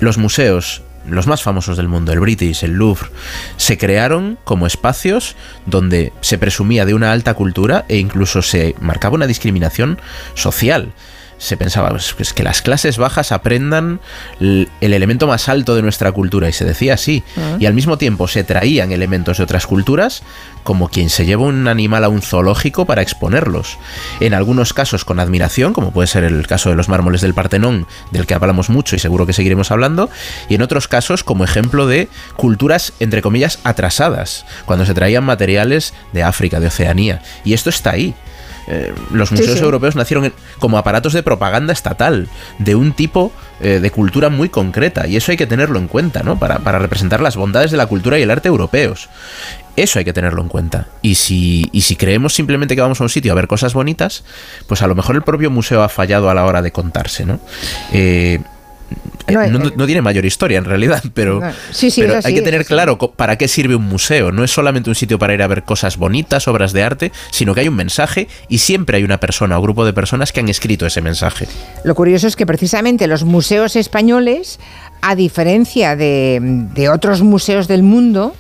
Los 0.00 0.16
museos, 0.16 0.82
los 1.06 1.26
más 1.26 1.42
famosos 1.42 1.76
del 1.76 1.88
mundo, 1.88 2.12
el 2.12 2.20
British, 2.20 2.64
el 2.64 2.72
Louvre, 2.72 3.08
se 3.56 3.78
crearon 3.78 4.38
como 4.44 4.66
espacios 4.66 5.36
donde 5.66 6.12
se 6.20 6.38
presumía 6.38 6.84
de 6.84 6.94
una 6.94 7.12
alta 7.12 7.34
cultura 7.34 7.84
e 7.88 7.98
incluso 7.98 8.42
se 8.42 8.74
marcaba 8.80 9.14
una 9.14 9.26
discriminación 9.26 9.98
social 10.34 10.92
se 11.42 11.56
pensaba 11.56 11.90
pues, 11.90 12.14
pues, 12.14 12.32
que 12.32 12.44
las 12.44 12.62
clases 12.62 12.98
bajas 12.98 13.32
aprendan 13.32 14.00
el 14.38 14.68
elemento 14.80 15.26
más 15.26 15.48
alto 15.48 15.74
de 15.74 15.82
nuestra 15.82 16.12
cultura 16.12 16.48
y 16.48 16.52
se 16.52 16.64
decía 16.64 16.94
así. 16.94 17.24
Ah. 17.36 17.56
y 17.58 17.66
al 17.66 17.74
mismo 17.74 17.98
tiempo 17.98 18.28
se 18.28 18.44
traían 18.44 18.92
elementos 18.92 19.38
de 19.38 19.44
otras 19.44 19.66
culturas 19.66 20.22
como 20.62 20.88
quien 20.88 21.10
se 21.10 21.26
lleva 21.26 21.42
un 21.42 21.66
animal 21.66 22.04
a 22.04 22.08
un 22.08 22.22
zoológico 22.22 22.86
para 22.86 23.02
exponerlos. 23.02 23.78
En 24.20 24.34
algunos 24.34 24.72
casos 24.72 25.04
con 25.04 25.18
admiración 25.18 25.72
como 25.72 25.90
puede 25.90 26.06
ser 26.06 26.22
el 26.22 26.46
caso 26.46 26.70
de 26.70 26.76
los 26.76 26.88
mármoles 26.88 27.20
del 27.22 27.34
Partenón 27.34 27.88
del 28.12 28.26
que 28.26 28.34
hablamos 28.34 28.70
mucho 28.70 28.94
y 28.94 29.00
seguro 29.00 29.26
que 29.26 29.32
seguiremos 29.32 29.72
hablando 29.72 30.10
y 30.48 30.54
en 30.54 30.62
otros 30.62 30.86
casos 30.86 31.24
como 31.24 31.42
ejemplo 31.42 31.88
de 31.88 32.08
culturas 32.36 32.92
entre 33.00 33.20
comillas 33.20 33.58
atrasadas 33.64 34.46
cuando 34.64 34.86
se 34.86 34.94
traían 34.94 35.24
materiales 35.24 35.92
de 36.12 36.22
África 36.22 36.60
de 36.60 36.68
Oceanía. 36.68 37.20
Y 37.44 37.54
esto 37.54 37.68
está 37.68 37.90
ahí 37.90 38.14
Eh, 38.74 38.94
los 39.12 39.28
Sí, 39.28 39.34
museos 39.36 39.58
sí. 39.58 39.64
europeos 39.64 39.96
nacieron 39.96 40.24
en- 40.24 40.32
como 40.58 40.78
aparatos 40.78 41.12
de 41.12 41.22
propaganda 41.22 41.72
estatal, 41.74 42.28
de 42.58 42.74
un 42.74 42.92
tipo 42.92 43.32
eh, 43.60 43.78
de 43.80 43.90
cultura 43.90 44.28
muy 44.28 44.48
concreta, 44.48 45.06
y 45.06 45.16
eso 45.16 45.30
hay 45.30 45.36
que 45.36 45.46
tenerlo 45.46 45.78
en 45.78 45.86
cuenta, 45.88 46.22
¿no? 46.22 46.38
Para, 46.38 46.58
para 46.60 46.78
representar 46.78 47.20
las 47.20 47.36
bondades 47.36 47.70
de 47.70 47.76
la 47.76 47.86
cultura 47.86 48.18
y 48.18 48.22
el 48.22 48.30
arte 48.30 48.48
europeos. 48.48 49.08
Eso 49.76 49.98
hay 49.98 50.04
que 50.04 50.12
tenerlo 50.12 50.42
en 50.42 50.48
cuenta. 50.48 50.88
Y 51.00 51.14
si, 51.14 51.68
y 51.72 51.82
si 51.82 51.96
creemos 51.96 52.34
simplemente 52.34 52.74
que 52.74 52.80
vamos 52.82 53.00
a 53.00 53.04
un 53.04 53.08
sitio 53.10 53.30
a 53.32 53.34
ver 53.34 53.46
cosas 53.46 53.72
bonitas, 53.74 54.24
pues 54.66 54.82
a 54.82 54.86
lo 54.86 54.94
mejor 54.94 55.14
el 55.16 55.22
propio 55.22 55.50
museo 55.50 55.82
ha 55.82 55.88
fallado 55.88 56.28
a 56.28 56.34
la 56.34 56.44
hora 56.44 56.60
de 56.62 56.72
contarse, 56.72 57.24
¿no? 57.24 57.38
Eh, 57.92 58.40
No, 59.28 59.58
no, 59.58 59.70
no 59.74 59.86
tiene 59.86 60.02
mayor 60.02 60.24
historia 60.24 60.58
en 60.58 60.64
realidad, 60.64 61.02
pero, 61.14 61.40
No, 61.40 61.52
sí, 61.70 61.92
pero 61.96 62.20
hay 62.22 62.34
que 62.34 62.42
tener 62.42 62.64
claro 62.64 62.98
para 62.98 63.36
qué 63.36 63.48
sirve 63.48 63.74
un 63.74 63.84
museo. 63.84 64.32
No 64.32 64.44
es 64.44 64.50
solamente 64.50 64.90
un 64.90 64.94
sitio 64.94 65.18
para 65.18 65.34
ir 65.34 65.42
a 65.42 65.46
ver 65.46 65.64
cosas 65.64 65.96
bonitas, 65.96 66.48
obras 66.48 66.72
de 66.72 66.82
arte, 66.82 67.12
sino 67.30 67.54
que 67.54 67.60
hay 67.60 67.68
un 67.68 67.76
mensaje 67.76 68.28
y 68.48 68.58
siempre 68.58 68.98
hay 68.98 69.04
una 69.04 69.18
persona 69.18 69.58
o 69.58 69.62
grupo 69.62 69.84
de 69.84 69.92
personas 69.92 70.32
que 70.32 70.40
han 70.40 70.48
escrito 70.48 70.86
ese 70.86 71.00
mensaje. 71.00 71.46
Lo 71.84 71.94
curioso 71.94 72.26
es 72.26 72.36
que 72.36 72.46
precisamente 72.46 73.06
los 73.06 73.24
museos 73.24 73.76
españoles, 73.76 74.58
a 75.00 75.14
diferencia 75.14 75.96
de, 75.96 76.38
de 76.74 76.88
otros 76.88 77.22
museos 77.22 77.68
del 77.68 77.82
mundo, 77.82 78.34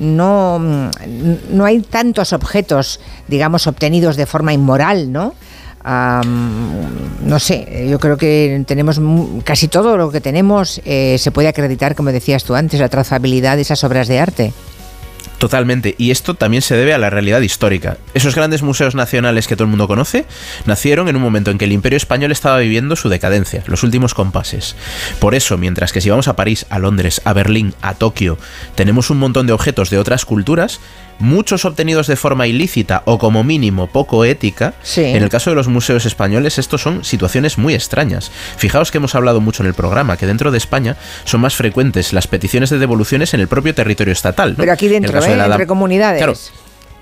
no, 0.00 0.58
no 0.58 1.64
hay 1.64 1.80
tantos 1.80 2.32
objetos, 2.32 3.00
digamos, 3.28 3.66
obtenidos 3.66 4.16
de 4.16 4.26
forma 4.26 4.52
inmoral, 4.52 5.12
¿no? 5.12 5.34
No 5.84 7.38
sé, 7.38 7.88
yo 7.88 7.98
creo 7.98 8.16
que 8.16 8.62
tenemos 8.66 9.00
casi 9.44 9.68
todo 9.68 9.96
lo 9.96 10.10
que 10.10 10.20
tenemos 10.20 10.80
eh, 10.84 11.16
se 11.18 11.30
puede 11.30 11.48
acreditar, 11.48 11.94
como 11.94 12.12
decías 12.12 12.44
tú 12.44 12.54
antes, 12.54 12.80
la 12.80 12.88
trazabilidad 12.88 13.56
de 13.56 13.62
esas 13.62 13.82
obras 13.84 14.08
de 14.08 14.18
arte. 14.18 14.52
Totalmente. 15.40 15.94
Y 15.96 16.10
esto 16.10 16.34
también 16.34 16.60
se 16.60 16.76
debe 16.76 16.92
a 16.92 16.98
la 16.98 17.08
realidad 17.08 17.40
histórica. 17.40 17.96
Esos 18.12 18.34
grandes 18.34 18.60
museos 18.60 18.94
nacionales 18.94 19.48
que 19.48 19.56
todo 19.56 19.64
el 19.64 19.70
mundo 19.70 19.88
conoce 19.88 20.26
nacieron 20.66 21.08
en 21.08 21.16
un 21.16 21.22
momento 21.22 21.50
en 21.50 21.56
que 21.56 21.64
el 21.64 21.72
imperio 21.72 21.96
español 21.96 22.30
estaba 22.30 22.58
viviendo 22.58 22.94
su 22.94 23.08
decadencia, 23.08 23.64
los 23.66 23.82
últimos 23.82 24.12
compases. 24.12 24.76
Por 25.18 25.34
eso, 25.34 25.56
mientras 25.56 25.94
que 25.94 26.02
si 26.02 26.10
vamos 26.10 26.28
a 26.28 26.36
París, 26.36 26.66
a 26.68 26.78
Londres, 26.78 27.22
a 27.24 27.32
Berlín, 27.32 27.72
a 27.80 27.94
Tokio, 27.94 28.36
tenemos 28.74 29.08
un 29.08 29.18
montón 29.18 29.46
de 29.46 29.54
objetos 29.54 29.88
de 29.88 29.96
otras 29.96 30.26
culturas, 30.26 30.78
muchos 31.20 31.64
obtenidos 31.64 32.06
de 32.06 32.16
forma 32.16 32.46
ilícita 32.46 33.02
o 33.04 33.18
como 33.18 33.44
mínimo 33.44 33.86
poco 33.86 34.24
ética, 34.24 34.74
Sí. 34.82 35.02
en 35.04 35.22
el 35.22 35.28
caso 35.28 35.50
de 35.50 35.56
los 35.56 35.68
museos 35.68 36.06
españoles 36.06 36.58
estos 36.58 36.82
son 36.82 37.04
situaciones 37.04 37.58
muy 37.58 37.74
extrañas. 37.74 38.30
Fijaos 38.56 38.90
que 38.90 38.98
hemos 38.98 39.14
hablado 39.14 39.40
mucho 39.40 39.62
en 39.62 39.68
el 39.68 39.74
programa, 39.74 40.16
que 40.16 40.26
dentro 40.26 40.50
de 40.50 40.58
España 40.58 40.96
son 41.24 41.40
más 41.40 41.54
frecuentes 41.54 42.12
las 42.12 42.26
peticiones 42.26 42.70
de 42.70 42.78
devoluciones 42.78 43.34
en 43.34 43.40
el 43.40 43.48
propio 43.48 43.74
territorio 43.74 44.12
estatal. 44.12 44.50
¿no? 44.50 44.56
Pero 44.56 44.72
aquí 44.72 44.86
En 44.86 44.94
el 44.96 45.02
dentro, 45.02 45.20
de 45.22 45.32
¿eh? 45.32 45.36
la 45.36 45.44
entre 45.46 45.66
comunidades. 45.66 46.18
Claro. 46.18 46.34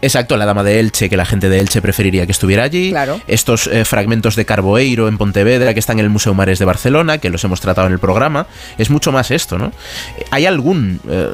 Exacto, 0.00 0.36
la 0.36 0.46
dama 0.46 0.62
de 0.62 0.78
Elche, 0.78 1.08
que 1.08 1.16
la 1.16 1.26
gente 1.26 1.48
de 1.48 1.58
Elche 1.58 1.82
preferiría 1.82 2.24
que 2.24 2.32
estuviera 2.32 2.62
allí. 2.62 2.90
Claro. 2.90 3.20
Estos 3.26 3.66
eh, 3.66 3.84
fragmentos 3.84 4.36
de 4.36 4.44
Carboeiro 4.44 5.08
en 5.08 5.18
Pontevedra 5.18 5.74
que 5.74 5.80
están 5.80 5.98
en 5.98 6.04
el 6.04 6.10
Museo 6.10 6.34
Mares 6.34 6.60
de 6.60 6.64
Barcelona, 6.64 7.18
que 7.18 7.30
los 7.30 7.42
hemos 7.44 7.60
tratado 7.60 7.88
en 7.88 7.92
el 7.92 7.98
programa. 7.98 8.46
Es 8.78 8.90
mucho 8.90 9.10
más 9.10 9.30
esto, 9.32 9.58
¿no? 9.58 9.72
Eh, 10.16 10.24
Hay 10.30 10.46
algún 10.46 11.00
eh, 11.08 11.30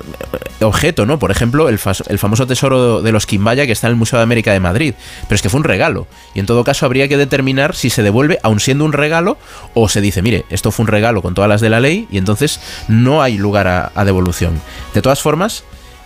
objeto, 0.62 1.04
¿no? 1.04 1.18
Por 1.18 1.30
ejemplo, 1.30 1.68
el, 1.68 1.78
famoso 1.78 2.46
tesoro 2.46 3.02
de 3.02 3.12
los 3.12 3.26
Quimbaya 3.26 3.66
que 3.66 3.72
está 3.72 3.88
en 3.88 3.92
el 3.92 3.96
Museo 3.96 4.18
de 4.18 4.22
América 4.22 4.52
de 4.52 4.60
Madrid. 4.60 4.94
Pero 5.28 5.36
es 5.36 5.42
que 5.42 5.50
fue 5.50 5.58
un 5.58 5.64
regalo. 5.64 6.06
Y 6.34 6.40
en 6.40 6.46
todo 6.46 6.64
caso 6.64 6.86
habría 6.86 7.06
que 7.06 7.18
determinar 7.18 7.74
si 7.74 7.90
se 7.90 8.02
devuelve, 8.02 8.38
aun 8.42 8.60
siendo 8.60 8.86
un 8.86 8.92
regalo, 8.92 9.36
o 9.74 9.88
se 9.90 10.00
dice, 10.00 10.22
mire, 10.22 10.46
esto 10.48 10.70
fue 10.70 10.84
un 10.84 10.88
regalo 10.88 11.20
con 11.20 11.34
todas 11.34 11.48
las 11.48 11.60
de 11.60 11.68
la 11.68 11.80
ley 11.80 12.08
y 12.10 12.16
entonces 12.16 12.60
no 12.88 13.22
hay 13.22 13.36
lugar 13.36 13.66
a, 13.66 13.92
a 13.94 14.04
devolución. 14.04 14.60
De 14.94 15.02
todas 15.02 15.20
formas, 15.20 15.64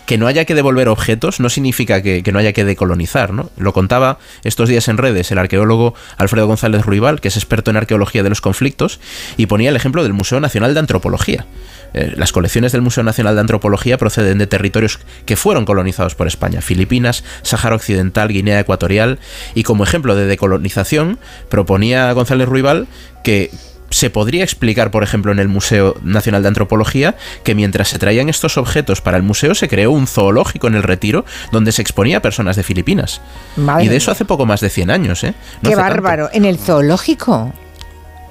que 0.08 0.16
no 0.16 0.26
haya 0.26 0.46
que 0.46 0.54
devolver 0.54 0.88
objetos 0.88 1.38
no 1.38 1.50
significa 1.50 2.00
que, 2.00 2.22
que 2.22 2.32
no 2.32 2.38
haya 2.38 2.54
que 2.54 2.64
decolonizar, 2.64 3.34
¿no? 3.34 3.50
Lo 3.58 3.74
contaba 3.74 4.18
estos 4.42 4.66
días 4.66 4.88
en 4.88 4.96
redes 4.96 5.30
el 5.30 5.36
arqueólogo 5.36 5.92
Alfredo 6.16 6.46
González 6.46 6.86
Ruibal, 6.86 7.20
que 7.20 7.28
es 7.28 7.36
experto 7.36 7.70
en 7.70 7.76
arqueología 7.76 8.22
de 8.22 8.30
los 8.30 8.40
conflictos, 8.40 9.00
y 9.36 9.44
ponía 9.44 9.68
el 9.68 9.76
ejemplo 9.76 10.02
del 10.02 10.14
Museo 10.14 10.40
Nacional 10.40 10.72
de 10.72 10.80
Antropología. 10.80 11.44
Eh, 11.92 12.14
las 12.16 12.32
colecciones 12.32 12.72
del 12.72 12.80
Museo 12.80 13.04
Nacional 13.04 13.34
de 13.34 13.42
Antropología 13.42 13.98
proceden 13.98 14.38
de 14.38 14.46
territorios 14.46 14.98
que 15.26 15.36
fueron 15.36 15.66
colonizados 15.66 16.14
por 16.14 16.26
España, 16.26 16.62
Filipinas, 16.62 17.22
Sáhara 17.42 17.76
Occidental, 17.76 18.28
Guinea 18.28 18.60
Ecuatorial, 18.60 19.18
y 19.54 19.62
como 19.62 19.84
ejemplo 19.84 20.14
de 20.14 20.24
decolonización 20.24 21.18
proponía 21.50 22.10
González 22.12 22.48
Ruibal 22.48 22.86
que 23.22 23.50
se 23.90 24.10
podría 24.10 24.44
explicar, 24.44 24.90
por 24.90 25.02
ejemplo, 25.02 25.32
en 25.32 25.38
el 25.38 25.48
Museo 25.48 25.96
Nacional 26.02 26.42
de 26.42 26.48
Antropología, 26.48 27.16
que 27.44 27.54
mientras 27.54 27.88
se 27.88 27.98
traían 27.98 28.28
estos 28.28 28.58
objetos 28.58 29.00
para 29.00 29.16
el 29.16 29.22
museo, 29.22 29.54
se 29.54 29.68
creó 29.68 29.90
un 29.92 30.06
zoológico 30.06 30.66
en 30.66 30.74
el 30.74 30.82
retiro 30.82 31.24
donde 31.52 31.72
se 31.72 31.80
exponía 31.82 32.18
a 32.18 32.20
personas 32.22 32.56
de 32.56 32.62
Filipinas. 32.62 33.20
Madre 33.56 33.84
y 33.84 33.88
de 33.88 33.96
eso 33.96 34.10
hace 34.10 34.24
poco 34.24 34.44
más 34.46 34.60
de 34.60 34.68
100 34.70 34.90
años, 34.90 35.24
¿eh? 35.24 35.34
No 35.62 35.70
Qué 35.70 35.76
tanto. 35.76 35.90
bárbaro. 35.94 36.28
En 36.32 36.44
el 36.44 36.58
zoológico. 36.58 37.52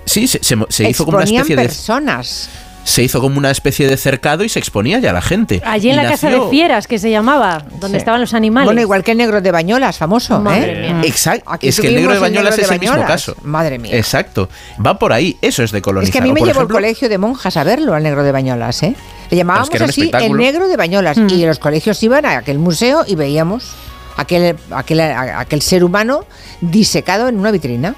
Sí, 0.06 0.28
se, 0.28 0.44
se- 0.44 0.56
se 0.70 0.90
hizo 0.90 1.06
como 1.06 1.18
una 1.18 1.26
especie 1.26 1.56
de. 1.56 1.64
personas. 1.64 2.50
Se 2.88 3.04
hizo 3.04 3.20
como 3.20 3.38
una 3.38 3.52
especie 3.52 3.86
de 3.86 3.98
cercado 3.98 4.46
y 4.46 4.50
se 4.50 4.60
exponía 4.60 4.98
ya 5.00 5.10
a 5.10 5.14
la 5.14 5.22
gente. 5.22 5.62
Allí 5.66 5.90
en 5.90 5.96
Y 5.96 5.98
la 5.98 6.10
casa 6.10 6.30
de 6.30 6.40
fieras, 6.50 6.88
que 6.88 7.00
se 7.00 7.12
llamaba, 7.12 7.66
donde 7.82 7.98
Sí. 7.98 7.98
estaban 7.98 8.22
los 8.22 8.34
animales. 8.34 8.66
Bueno, 8.66 8.80
igual 8.80 9.04
que 9.04 9.12
el 9.12 9.18
negro 9.18 9.42
de 9.42 9.52
Bañolas, 9.52 9.98
famoso. 9.98 10.40
Madre 10.40 10.88
¿eh? 10.88 10.94
mía. 10.94 11.02
Exacto. 11.04 11.52
Aquí 11.52 11.68
Es 11.68 11.82
que 11.82 11.90
el 11.90 11.96
negro 11.96 12.14
de 12.14 12.20
Bañolas 12.20 12.52
negro 12.56 12.66
es 12.66 12.72
el 12.72 12.80
mismo 12.80 13.06
caso. 13.06 13.36
Madre 13.44 13.78
mía. 13.78 13.94
Exacto. 13.94 14.48
Va 14.84 14.98
por 14.98 15.12
ahí. 15.12 15.38
Eso 15.42 15.64
es 15.64 15.72
de 15.72 15.82
colonizar. 15.82 16.08
Es 16.08 16.14
que 16.14 16.20
a 16.20 16.22
mí 16.22 16.32
me 16.32 16.48
llevó 16.48 16.62
el 16.62 16.70
colegio 16.70 17.10
de 17.10 17.18
monjas 17.18 17.58
a 17.58 17.66
verlo, 17.66 17.94
al 17.94 18.04
negro 18.04 18.24
de 18.24 18.32
Bañolas, 18.32 18.82
¿eh? 18.84 18.96
Le 19.30 19.36
llamábamos 19.36 19.70
que 19.70 19.84
así 19.84 20.10
el 20.14 20.38
negro 20.38 20.70
de 20.70 20.78
Bañolas. 20.78 21.18
Mm. 21.18 21.30
Y 21.30 21.46
los 21.46 21.60
colegios 21.60 22.02
iban 22.04 22.26
a 22.26 22.38
aquel 22.38 22.58
museo 22.58 23.04
y 23.06 23.16
veíamos 23.16 23.74
aquel, 24.16 24.56
aquel, 24.72 25.02
aquel 25.02 25.62
ser 25.62 25.84
humano 25.84 26.24
disecado 26.62 27.28
en 27.28 27.38
una 27.38 27.52
vitrina. 27.52 27.96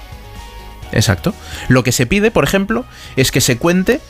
Exacto. 0.90 1.32
Lo 1.68 1.84
que 1.84 1.92
se 1.92 2.06
pide, 2.06 2.32
por 2.32 2.42
ejemplo, 2.42 2.84
es 3.14 3.30
que 3.30 3.40
se 3.40 3.56
cuente 3.56 4.00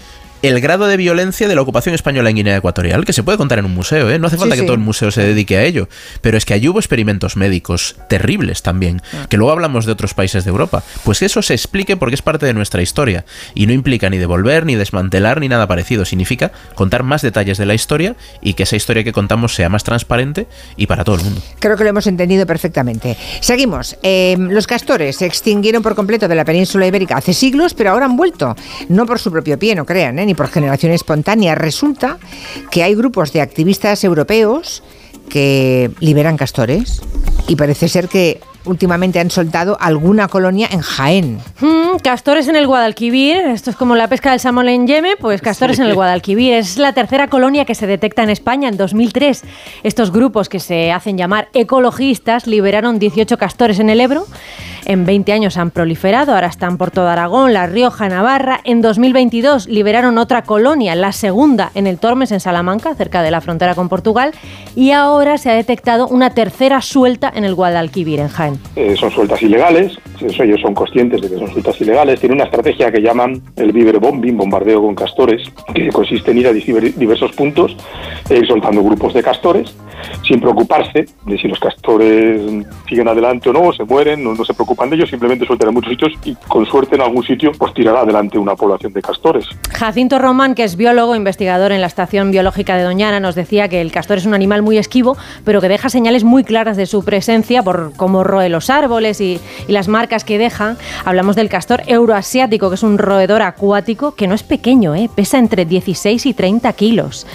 el 0.42 0.60
grado 0.60 0.86
de 0.86 0.96
violencia 0.96 1.48
de 1.48 1.54
la 1.54 1.60
ocupación 1.60 1.94
española 1.94 2.30
en 2.30 2.36
Guinea 2.36 2.56
Ecuatorial, 2.56 3.04
que 3.04 3.12
se 3.12 3.22
puede 3.22 3.36
contar 3.38 3.58
en 3.58 3.66
un 3.66 3.74
museo, 3.74 4.10
¿eh? 4.10 4.18
No 4.18 4.26
hace 4.26 4.36
Sí, 4.36 4.40
falta 4.40 4.54
que 4.54 4.62
sí. 4.62 4.66
todo 4.66 4.74
el 4.74 4.80
museo 4.80 5.10
se 5.10 5.22
dedique 5.22 5.56
a 5.58 5.64
ello. 5.64 5.88
Pero 6.22 6.38
es 6.38 6.44
que 6.46 6.54
allí 6.54 6.68
hubo 6.68 6.78
experimentos 6.78 7.36
médicos 7.36 7.96
terribles 8.08 8.62
también, 8.62 9.02
Ah. 9.12 9.26
que 9.28 9.36
luego 9.36 9.52
hablamos 9.52 9.84
de 9.86 9.92
otros 9.92 10.14
países 10.14 10.44
de 10.44 10.50
Europa. 10.50 10.82
Pues 11.04 11.18
que 11.18 11.26
eso 11.26 11.42
se 11.42 11.52
explique 11.54 11.96
porque 11.96 12.14
es 12.14 12.22
parte 12.22 12.46
de 12.46 12.54
nuestra 12.54 12.80
historia. 12.82 13.24
Y 13.54 13.66
no 13.66 13.72
implica 13.72 14.08
ni 14.08 14.18
devolver, 14.18 14.64
ni 14.64 14.76
desmantelar, 14.76 15.40
ni 15.40 15.48
nada 15.48 15.66
parecido. 15.66 16.04
Significa 16.04 16.52
contar 16.74 17.02
más 17.02 17.22
detalles 17.22 17.58
de 17.58 17.66
la 17.66 17.74
historia 17.74 18.16
y 18.40 18.54
que 18.54 18.62
esa 18.62 18.76
historia 18.76 19.04
que 19.04 19.12
contamos 19.12 19.54
sea 19.54 19.68
más 19.68 19.84
transparente 19.84 20.46
y 20.76 20.86
para 20.86 21.04
todo 21.04 21.16
el 21.16 21.22
mundo. 21.22 21.42
Creo 21.58 21.76
que 21.76 21.84
lo 21.84 21.90
hemos 21.90 22.06
entendido 22.06 22.46
perfectamente. 22.46 23.16
Seguimos. 23.40 23.96
Eh, 24.02 24.36
los 24.38 24.66
castores 24.66 25.16
se 25.16 25.26
extinguieron 25.26 25.82
por 25.82 25.94
completo 25.94 26.28
de 26.28 26.34
la 26.34 26.44
península 26.44 26.86
ibérica 26.86 27.16
hace 27.18 27.34
siglos, 27.34 27.74
pero 27.74 27.90
ahora 27.90 28.06
han 28.06 28.16
vuelto. 28.16 28.56
No 28.88 29.04
por 29.06 29.18
su 29.18 29.30
propio 29.30 29.58
pie, 29.58 29.74
no 29.74 29.84
crean, 29.84 30.18
¿eh? 30.18 30.26
Ni 30.30 30.34
por 30.36 30.46
generación 30.46 30.92
espontánea. 30.92 31.56
Resulta 31.56 32.18
que 32.70 32.84
hay 32.84 32.94
grupos 32.94 33.32
de 33.32 33.40
activistas 33.40 34.04
europeos 34.04 34.84
que 35.28 35.90
liberan 35.98 36.36
castores 36.36 37.02
y 37.48 37.56
parece 37.56 37.88
ser 37.88 38.06
que 38.08 38.40
últimamente 38.64 39.18
han 39.18 39.30
soltado 39.30 39.76
alguna 39.80 40.28
colonia 40.28 40.68
en 40.70 40.82
Jaén. 40.82 41.40
Mm, 41.60 41.98
castores 42.02 42.46
en 42.46 42.54
el 42.54 42.68
Guadalquivir, 42.68 43.38
esto 43.38 43.70
es 43.70 43.76
como 43.76 43.96
la 43.96 44.06
pesca 44.06 44.30
del 44.30 44.38
salmón 44.38 44.68
en 44.68 44.86
Yeme, 44.86 45.16
pues 45.16 45.40
castores 45.40 45.80
en 45.80 45.86
el 45.86 45.94
Guadalquivir. 45.94 46.52
Es 46.52 46.78
la 46.78 46.92
tercera 46.92 47.26
colonia 47.28 47.64
que 47.64 47.74
se 47.74 47.88
detecta 47.88 48.22
en 48.22 48.30
España 48.30 48.68
en 48.68 48.76
2003. 48.76 49.42
Estos 49.82 50.12
grupos 50.12 50.48
que 50.48 50.60
se 50.60 50.92
hacen 50.92 51.18
llamar 51.18 51.48
ecologistas 51.54 52.46
liberaron 52.46 53.00
18 53.00 53.36
castores 53.36 53.80
en 53.80 53.90
el 53.90 54.00
Ebro. 54.00 54.26
En 54.86 55.04
20 55.04 55.32
años 55.32 55.56
han 55.56 55.70
proliferado, 55.70 56.34
ahora 56.34 56.46
están 56.48 56.76
por 56.78 56.90
todo 56.90 57.08
Aragón, 57.08 57.52
La 57.52 57.66
Rioja, 57.66 58.08
Navarra. 58.08 58.60
En 58.64 58.80
2022 58.82 59.68
liberaron 59.68 60.18
otra 60.18 60.42
colonia, 60.42 60.94
la 60.94 61.12
segunda 61.12 61.70
en 61.74 61.86
el 61.86 61.98
Tormes, 61.98 62.32
en 62.32 62.40
Salamanca, 62.40 62.94
cerca 62.94 63.22
de 63.22 63.30
la 63.30 63.40
frontera 63.40 63.74
con 63.74 63.88
Portugal. 63.88 64.32
Y 64.74 64.92
ahora 64.92 65.38
se 65.38 65.50
ha 65.50 65.54
detectado 65.54 66.08
una 66.08 66.30
tercera 66.30 66.80
suelta 66.80 67.30
en 67.34 67.44
el 67.44 67.54
Guadalquivir, 67.54 68.20
en 68.20 68.28
Jaén. 68.28 68.58
Eh, 68.76 68.94
son 68.98 69.10
sueltas 69.10 69.42
ilegales, 69.42 69.98
eso 70.20 70.42
ellos 70.42 70.60
son 70.60 70.74
conscientes 70.74 71.20
de 71.20 71.28
que 71.30 71.36
son 71.38 71.50
sueltas 71.52 71.80
ilegales, 71.80 72.18
tienen 72.20 72.36
una 72.36 72.44
estrategia 72.44 72.90
que 72.90 73.00
llaman 73.00 73.42
el 73.56 73.72
beaver 73.72 73.98
bombing, 73.98 74.36
bombardeo 74.36 74.82
con 74.82 74.94
castores, 74.94 75.42
que 75.74 75.88
consiste 75.90 76.30
en 76.30 76.38
ir 76.38 76.46
a 76.48 76.52
diver- 76.52 76.94
diversos 76.94 77.32
puntos 77.32 77.76
e 78.28 78.36
ir 78.38 78.46
soltando 78.46 78.82
grupos 78.82 79.14
de 79.14 79.22
castores, 79.22 79.74
sin 80.26 80.40
preocuparse 80.40 81.06
de 81.26 81.38
si 81.38 81.48
los 81.48 81.58
castores 81.58 82.40
siguen 82.88 83.08
adelante 83.08 83.48
o 83.50 83.52
no, 83.52 83.60
o 83.60 83.72
se 83.72 83.84
mueren, 83.84 84.22
no, 84.22 84.34
no 84.34 84.44
se 84.44 84.54
preocupan 84.54 84.90
de 84.90 84.96
ellos, 84.96 85.10
simplemente 85.10 85.46
sueltan 85.46 85.68
en 85.68 85.74
muchos 85.74 85.90
sitios 85.90 86.12
y 86.24 86.34
con 86.48 86.66
suerte 86.66 86.96
en 86.96 87.02
algún 87.02 87.24
sitio 87.24 87.52
pues 87.58 87.74
tirará 87.74 88.00
adelante 88.00 88.38
una 88.38 88.54
población 88.54 88.92
de 88.92 89.02
castores. 89.02 89.46
Jacinto 89.72 90.18
Román, 90.18 90.54
que 90.54 90.64
es 90.64 90.76
biólogo, 90.76 91.14
investigador 91.14 91.72
en 91.72 91.80
la 91.80 91.86
Estación 91.86 92.30
Biológica 92.30 92.76
de 92.76 92.82
Doñana, 92.82 93.20
nos 93.20 93.34
decía 93.34 93.68
que 93.68 93.80
el 93.80 93.92
castor 93.92 94.18
es 94.18 94.26
un 94.26 94.34
animal 94.34 94.62
muy 94.62 94.78
esquivo, 94.78 95.16
pero 95.44 95.60
que 95.60 95.68
deja 95.68 95.88
señales 95.88 96.24
muy 96.24 96.44
claras 96.44 96.76
de 96.76 96.86
su 96.86 97.04
presencia 97.04 97.62
por 97.62 97.92
cómo 97.96 98.24
roe 98.24 98.48
los 98.48 98.70
árboles 98.70 99.20
y, 99.20 99.40
y 99.68 99.72
las 99.72 99.88
marcas 99.88 100.24
que 100.24 100.38
deja. 100.38 100.76
Hablamos 101.04 101.36
del 101.36 101.48
castor 101.48 101.82
euroasiático, 101.86 102.68
que 102.68 102.74
es 102.74 102.82
un 102.82 102.98
roedor 102.98 103.42
acuático 103.42 104.14
que 104.14 104.26
no 104.26 104.34
es 104.34 104.42
pequeño, 104.42 104.94
¿eh? 104.94 105.08
pesa 105.14 105.38
entre 105.38 105.64
16 105.64 106.26
y 106.26 106.34
30 106.34 106.72
kilos. 106.74 107.26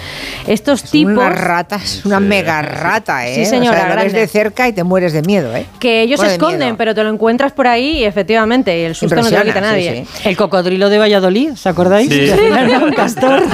Estos 0.46 0.84
tipos... 0.90 1.14
Unas 1.14 1.40
ratas, 1.40 2.04
unas 2.04 2.20
mega 2.20 2.55
una 2.60 2.68
rata, 2.68 3.26
¿eh? 3.28 3.34
Sí, 3.34 3.46
señora, 3.46 3.78
O 3.78 3.80
sea, 3.80 3.94
lo 3.94 4.02
ves 4.02 4.12
de 4.12 4.26
cerca 4.26 4.68
y 4.68 4.72
te 4.72 4.84
mueres 4.84 5.12
de 5.12 5.22
miedo, 5.22 5.54
¿eh? 5.56 5.66
Que 5.78 6.02
ellos 6.02 6.20
se 6.20 6.26
esconden, 6.26 6.76
pero 6.76 6.94
te 6.94 7.02
lo 7.02 7.10
encuentras 7.10 7.52
por 7.52 7.66
ahí 7.66 7.98
y 7.98 8.04
efectivamente 8.04 8.86
el 8.86 8.94
susto 8.94 9.16
no 9.16 9.28
te 9.28 9.36
lo 9.36 9.42
quita 9.42 9.54
sí, 9.54 9.60
nadie. 9.60 10.06
El 10.24 10.36
cocodrilo 10.36 10.88
de 10.88 10.98
Valladolid, 10.98 11.52
¿os 11.52 11.66
acordáis? 11.66 12.08
Sí. 12.08 12.30
Un 12.82 12.92
castor. 12.92 13.42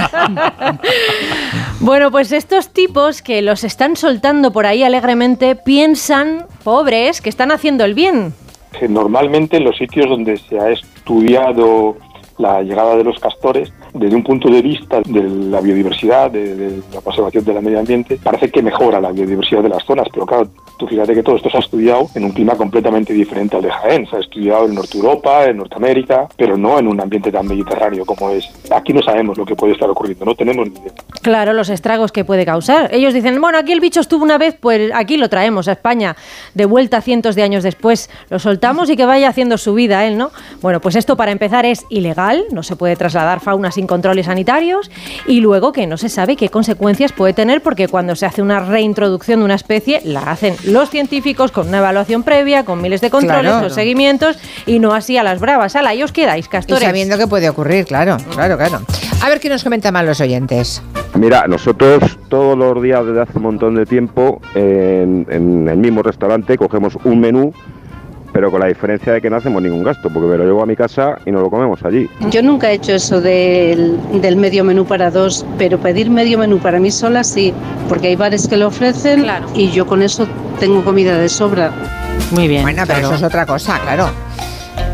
Bueno, 1.79 2.11
pues 2.11 2.31
estos 2.31 2.69
tipos 2.69 3.21
que 3.21 3.41
los 3.41 3.65
están 3.65 3.97
soltando 3.97 4.53
por 4.53 4.65
ahí 4.65 4.83
alegremente 4.83 5.55
piensan, 5.57 6.45
pobres, 6.63 7.19
que 7.19 7.27
están 7.27 7.51
haciendo 7.51 7.83
el 7.83 7.93
bien. 7.93 8.33
que 8.79 8.87
normalmente 8.87 9.57
en 9.57 9.65
los 9.65 9.77
sitios 9.77 10.07
donde 10.07 10.37
se 10.37 10.57
ha 10.59 10.69
estudiado 10.69 11.97
la 12.37 12.61
llegada 12.61 12.95
de 12.95 13.03
los 13.03 13.19
castores, 13.19 13.73
desde 13.93 14.15
un 14.15 14.23
punto 14.23 14.49
de 14.49 14.61
vista 14.61 15.01
de 15.05 15.23
la 15.23 15.61
biodiversidad, 15.61 16.31
de, 16.31 16.55
de 16.55 16.81
la 16.93 17.01
conservación 17.01 17.43
del 17.45 17.61
medio 17.61 17.79
ambiente, 17.79 18.19
parece 18.21 18.49
que 18.49 18.61
mejora 18.61 18.99
la 18.99 19.11
biodiversidad 19.11 19.63
de 19.63 19.69
las 19.69 19.83
zonas, 19.85 20.07
pero 20.11 20.25
claro, 20.25 20.47
tú 20.77 20.87
fíjate 20.87 21.13
que 21.13 21.23
todo 21.23 21.35
esto 21.35 21.49
se 21.49 21.57
ha 21.57 21.59
estudiado 21.59 22.07
en 22.15 22.25
un 22.25 22.31
clima 22.31 22.55
completamente 22.55 23.13
diferente 23.13 23.55
al 23.55 23.61
de 23.61 23.71
Jaén, 23.71 24.07
se 24.07 24.17
ha 24.17 24.19
estudiado 24.19 24.65
en 24.65 24.75
Norte 24.75 24.97
Europa, 24.97 25.45
en 25.45 25.57
Norteamérica, 25.57 26.27
pero 26.35 26.57
no 26.57 26.79
en 26.79 26.87
un 26.87 26.99
ambiente 26.99 27.31
tan 27.31 27.47
mediterráneo 27.47 28.05
como 28.05 28.29
es. 28.31 28.49
Aquí 28.71 28.93
no 28.93 29.01
sabemos 29.01 29.37
lo 29.37 29.45
que 29.45 29.55
puede 29.55 29.73
estar 29.73 29.89
ocurriendo, 29.89 30.25
no 30.25 30.35
tenemos 30.35 30.67
ni 30.67 30.79
idea. 30.79 30.93
Claro, 31.21 31.53
los 31.53 31.69
estragos 31.69 32.11
que 32.11 32.25
puede 32.25 32.45
causar. 32.45 32.93
Ellos 32.93 33.13
dicen, 33.13 33.39
bueno, 33.39 33.57
aquí 33.57 33.71
el 33.71 33.79
bicho 33.79 33.99
estuvo 33.99 34.23
una 34.23 34.37
vez, 34.37 34.57
pues 34.59 34.91
aquí 34.93 35.17
lo 35.17 35.29
traemos 35.29 35.67
a 35.67 35.73
España, 35.73 36.15
de 36.53 36.65
vuelta 36.65 37.01
cientos 37.01 37.35
de 37.35 37.43
años 37.43 37.63
después. 37.63 38.09
Lo 38.29 38.39
soltamos 38.39 38.89
y 38.89 38.95
que 38.95 39.05
vaya 39.05 39.29
haciendo 39.29 39.57
su 39.57 39.73
vida 39.73 40.05
él, 40.05 40.17
¿no? 40.17 40.31
Bueno, 40.61 40.81
pues 40.81 40.95
esto 40.95 41.15
para 41.15 41.31
empezar 41.31 41.65
es 41.65 41.85
ilegal, 41.89 42.43
no 42.51 42.63
se 42.63 42.75
puede 42.75 42.95
trasladar 42.95 43.39
fauna 43.39 43.71
sin 43.71 43.82
controles 43.87 44.25
sanitarios 44.25 44.89
y 45.27 45.39
luego 45.41 45.71
que 45.71 45.87
no 45.87 45.97
se 45.97 46.09
sabe 46.09 46.35
qué 46.35 46.49
consecuencias 46.49 47.11
puede 47.11 47.33
tener 47.33 47.61
porque 47.61 47.87
cuando 47.87 48.15
se 48.15 48.25
hace 48.25 48.41
una 48.41 48.59
reintroducción 48.59 49.39
de 49.39 49.45
una 49.45 49.55
especie 49.55 50.01
la 50.03 50.21
hacen 50.31 50.55
los 50.65 50.89
científicos 50.89 51.51
con 51.51 51.67
una 51.67 51.79
evaluación 51.79 52.23
previa, 52.23 52.65
con 52.65 52.81
miles 52.81 53.01
de 53.01 53.09
controles, 53.09 53.51
Claro. 53.51 53.63
los 53.65 53.73
seguimientos 53.73 54.37
y 54.65 54.79
no 54.79 54.93
así 54.93 55.17
a 55.17 55.23
las 55.23 55.39
bravas. 55.39 55.75
Ala, 55.75 55.89
ahí 55.91 56.03
os 56.03 56.11
quedáis, 56.11 56.45
Y 56.45 56.49
castores. 56.49 56.83
sabiendo 56.83 57.17
que 57.17 57.27
puede 57.27 57.49
ocurrir, 57.49 57.85
claro, 57.85 58.17
claro, 58.33 58.57
claro. 58.57 58.81
A 59.21 59.29
ver 59.29 59.39
qué 59.39 59.49
nos 59.49 59.63
comentan 59.63 59.93
más 59.93 60.05
los 60.05 60.19
oyentes. 60.21 60.81
Mira, 61.15 61.45
nosotros 61.47 62.17
todos 62.27 62.57
los 62.57 62.81
días 62.81 63.05
desde 63.05 63.21
hace 63.21 63.37
un 63.37 63.43
montón 63.43 63.75
de 63.75 63.85
tiempo 63.85 64.41
en, 64.55 65.25
en 65.29 65.67
el 65.69 65.77
mismo 65.77 66.01
restaurante 66.03 66.57
cogemos 66.57 66.97
un 67.03 67.19
menú, 67.19 67.53
pero 68.33 68.49
con 68.49 68.59
la 68.59 68.67
diferencia 68.67 69.13
de 69.13 69.21
que 69.21 69.29
no 69.29 69.37
hacemos 69.37 69.61
ningún 69.61 69.83
gasto, 69.83 70.09
porque 70.09 70.27
me 70.27 70.37
lo 70.37 70.43
llevo 70.43 70.63
a 70.63 70.65
mi 70.65 70.75
casa 70.75 71.19
y 71.25 71.31
nos 71.31 71.43
lo 71.43 71.49
comemos 71.49 71.83
allí. 71.85 72.09
Yo 72.31 72.41
nunca 72.41 72.71
he 72.71 72.73
hecho 72.73 72.93
eso 72.93 73.21
del, 73.21 73.97
del 74.21 74.35
medio 74.35 74.63
menú 74.63 74.85
para 74.85 75.11
dos, 75.11 75.45
pero 75.57 75.77
pedir 75.79 76.09
medio 76.09 76.39
menú 76.39 76.57
para 76.57 76.79
mí 76.79 76.89
sola 76.89 77.23
sí, 77.23 77.53
porque 77.87 78.07
hay 78.07 78.15
bares 78.15 78.47
que 78.47 78.57
lo 78.57 78.67
ofrecen 78.67 79.25
y 79.53 79.69
yo 79.69 79.85
con 79.85 80.01
eso 80.01 80.27
tengo 80.59 80.83
comida 80.83 81.17
de 81.17 81.29
sobra. 81.29 81.71
Muy 82.31 82.47
bien. 82.47 82.63
Bueno, 82.63 82.83
pero 82.87 82.99
claro. 82.99 83.15
eso 83.15 83.15
es 83.15 83.23
otra 83.23 83.45
cosa, 83.45 83.79
claro. 83.79 84.09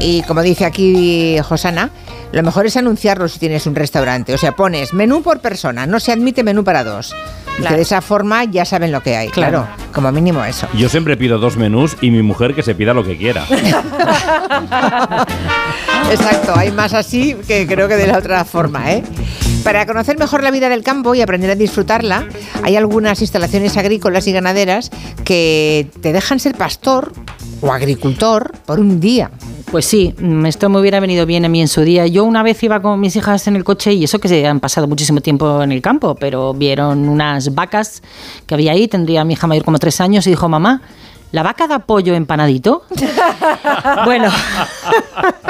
Y 0.01 0.21
como 0.23 0.41
dice 0.41 0.65
aquí 0.65 1.37
Josana, 1.39 1.89
lo 2.31 2.43
mejor 2.43 2.65
es 2.65 2.77
anunciarlo 2.77 3.27
si 3.27 3.39
tienes 3.39 3.65
un 3.65 3.75
restaurante. 3.75 4.33
O 4.33 4.37
sea, 4.37 4.55
pones 4.55 4.93
menú 4.93 5.21
por 5.21 5.39
persona, 5.39 5.87
no 5.87 5.99
se 5.99 6.11
admite 6.11 6.43
menú 6.43 6.63
para 6.63 6.83
dos. 6.83 7.15
Y 7.57 7.63
que 7.63 7.73
de 7.75 7.81
esa 7.81 8.01
forma 8.01 8.45
ya 8.45 8.63
saben 8.63 8.91
lo 8.91 9.01
que 9.01 9.17
hay, 9.17 9.29
claro. 9.29 9.67
Como 9.91 10.11
mínimo 10.11 10.43
eso. 10.45 10.67
Yo 10.75 10.87
siempre 10.87 11.17
pido 11.17 11.39
dos 11.39 11.57
menús 11.57 11.97
y 11.99 12.09
mi 12.09 12.21
mujer 12.21 12.55
que 12.55 12.63
se 12.63 12.73
pida 12.73 12.93
lo 12.93 13.03
que 13.03 13.17
quiera. 13.17 13.45
Exacto, 16.09 16.53
hay 16.55 16.71
más 16.71 16.93
así 16.93 17.35
que 17.47 17.67
creo 17.67 17.89
que 17.89 17.97
de 17.97 18.07
la 18.07 18.17
otra 18.17 18.45
forma, 18.45 18.91
¿eh? 18.93 19.03
Para 19.63 19.85
conocer 19.85 20.17
mejor 20.17 20.41
la 20.41 20.51
vida 20.51 20.69
del 20.69 20.83
campo 20.83 21.15
y 21.15 21.21
aprender 21.21 21.51
a 21.51 21.55
disfrutarla, 21.55 22.25
hay 22.63 22.77
algunas 22.77 23.19
instalaciones 23.21 23.75
agrícolas 23.75 24.25
y 24.27 24.31
ganaderas 24.31 24.89
que 25.25 25.89
te 26.01 26.13
dejan 26.13 26.39
ser 26.39 26.55
pastor 26.55 27.11
o 27.61 27.73
agricultor 27.73 28.53
por 28.65 28.79
un 28.79 29.01
día. 29.01 29.31
Pues 29.71 29.85
sí, 29.85 30.15
mm, 30.17 30.47
esto 30.47 30.67
me 30.67 30.79
hubiera 30.79 30.99
venido 30.99 31.27
bien 31.27 31.45
a 31.45 31.47
mí 31.47 31.61
en 31.61 31.67
su 31.67 31.81
día. 31.81 32.07
Yo 32.07 32.23
una 32.23 32.41
vez 32.41 32.61
iba 32.63 32.81
con 32.81 32.99
mis 32.99 33.15
hijas 33.15 33.45
en 33.47 33.55
el 33.55 33.63
coche 33.63 33.93
y 33.93 34.03
eso 34.03 34.17
que 34.17 34.27
se 34.27 34.47
han 34.47 34.59
pasado 34.59 34.87
muchísimo 34.87 35.21
tiempo 35.21 35.61
en 35.61 35.71
el 35.71 35.79
campo, 35.79 36.15
pero 36.15 36.55
vieron 36.55 37.07
unas 37.07 37.53
vacas 37.53 38.01
que 38.47 38.55
había 38.55 38.71
ahí, 38.71 38.87
tendría 38.87 39.23
mi 39.23 39.33
hija 39.33 39.45
mayor 39.45 39.63
como 39.63 39.77
tres 39.77 40.01
años 40.01 40.25
y 40.25 40.31
dijo, 40.31 40.49
mamá, 40.49 40.81
¿la 41.31 41.43
vaca 41.43 41.67
da 41.67 41.79
pollo 41.79 42.13
empanadito? 42.13 42.83
bueno, 44.05 44.29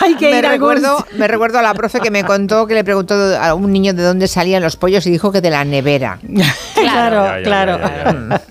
hay 0.00 0.14
que 0.16 0.30
me 0.30 0.38
ir 0.38 0.46
algún 0.46 0.70
recuerdo, 0.70 1.06
me 1.16 1.28
recuerdo 1.28 1.58
a 1.58 1.62
la 1.62 1.74
profe 1.74 2.00
que 2.00 2.10
me 2.10 2.24
contó 2.24 2.66
que 2.66 2.74
le 2.74 2.84
preguntó 2.84 3.14
a 3.38 3.54
un 3.54 3.72
niño 3.72 3.94
de 3.94 4.02
dónde 4.02 4.28
salían 4.28 4.62
los 4.62 4.76
pollos 4.76 5.06
y 5.06 5.10
dijo 5.10 5.32
que 5.32 5.40
de 5.40 5.50
la 5.50 5.64
nevera. 5.64 6.18
Claro, 6.74 7.24
Ya, 7.24 7.36
ya, 7.38 7.42
claro. 7.42 7.78
ya, 7.78 8.28
ya, 8.28 8.42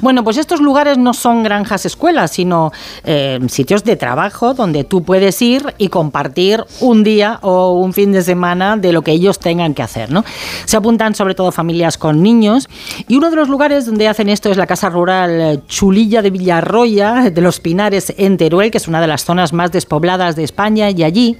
Bueno, 0.00 0.22
pues 0.22 0.36
estos 0.36 0.60
lugares 0.60 0.96
no 0.96 1.12
son 1.12 1.42
granjas 1.42 1.84
escuelas, 1.86 2.30
sino 2.30 2.70
eh, 3.04 3.40
sitios 3.48 3.82
de 3.82 3.96
trabajo 3.96 4.54
donde 4.54 4.84
tú 4.84 5.02
puedes 5.02 5.42
ir 5.42 5.74
y 5.76 5.88
compartir 5.88 6.64
un 6.80 7.02
día 7.02 7.38
o 7.42 7.72
un 7.72 7.92
fin 7.92 8.12
de 8.12 8.22
semana 8.22 8.76
de 8.76 8.92
lo 8.92 9.02
que 9.02 9.10
ellos 9.10 9.40
tengan 9.40 9.74
que 9.74 9.82
hacer, 9.82 10.12
¿no? 10.12 10.24
Se 10.66 10.76
apuntan 10.76 11.16
sobre 11.16 11.34
todo 11.34 11.50
familias 11.50 11.98
con 11.98 12.22
niños 12.22 12.68
y 13.08 13.16
uno 13.16 13.28
de 13.28 13.36
los 13.36 13.48
lugares 13.48 13.86
donde 13.86 14.06
hacen 14.06 14.28
esto 14.28 14.50
es 14.50 14.56
la 14.56 14.66
casa 14.66 14.88
rural 14.88 15.40
eh, 15.40 15.60
Chulilla 15.70 16.20
de 16.20 16.30
Villarroya, 16.30 17.30
de 17.30 17.40
los 17.40 17.60
Pinares 17.60 18.12
en 18.18 18.36
Teruel, 18.36 18.70
que 18.70 18.78
es 18.78 18.88
una 18.88 19.00
de 19.00 19.06
las 19.06 19.24
zonas 19.24 19.52
más 19.52 19.70
despobladas 19.70 20.36
de 20.36 20.44
España 20.44 20.90
y 20.90 21.04
allí 21.04 21.36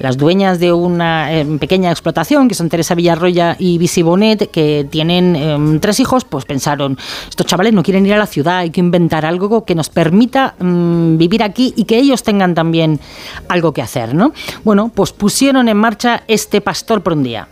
las 0.00 0.16
dueñas 0.16 0.58
de 0.58 0.72
una 0.72 1.32
eh, 1.32 1.46
pequeña 1.58 1.90
explotación, 1.90 2.48
que 2.48 2.54
son 2.54 2.68
Teresa 2.68 2.94
Villarroya 2.94 3.56
y 3.58 3.78
Bisi 3.78 4.02
Bonet, 4.02 4.50
que 4.50 4.86
tienen 4.90 5.36
eh, 5.36 5.78
tres 5.80 6.00
hijos, 6.00 6.24
pues 6.24 6.44
pensaron, 6.44 6.98
estos 7.28 7.46
chavales 7.46 7.72
no 7.72 7.82
quieren 7.82 8.04
ir 8.04 8.14
a 8.14 8.18
la 8.18 8.26
ciudad, 8.26 8.58
hay 8.58 8.70
que 8.70 8.80
inventar 8.80 9.24
algo 9.24 9.64
que 9.64 9.74
nos 9.74 9.88
permita 9.88 10.54
mm, 10.58 11.16
vivir 11.16 11.42
aquí 11.42 11.72
y 11.76 11.84
que 11.84 11.98
ellos 11.98 12.22
tengan 12.24 12.54
también 12.54 12.98
algo 13.48 13.72
que 13.72 13.82
hacer, 13.82 14.14
¿no? 14.14 14.32
Bueno, 14.64 14.90
pues 14.92 15.12
pusieron 15.12 15.68
en 15.68 15.76
marcha 15.76 16.24
este 16.26 16.60
pastor 16.60 17.02
por 17.02 17.12
un 17.12 17.22
día. 17.22 17.46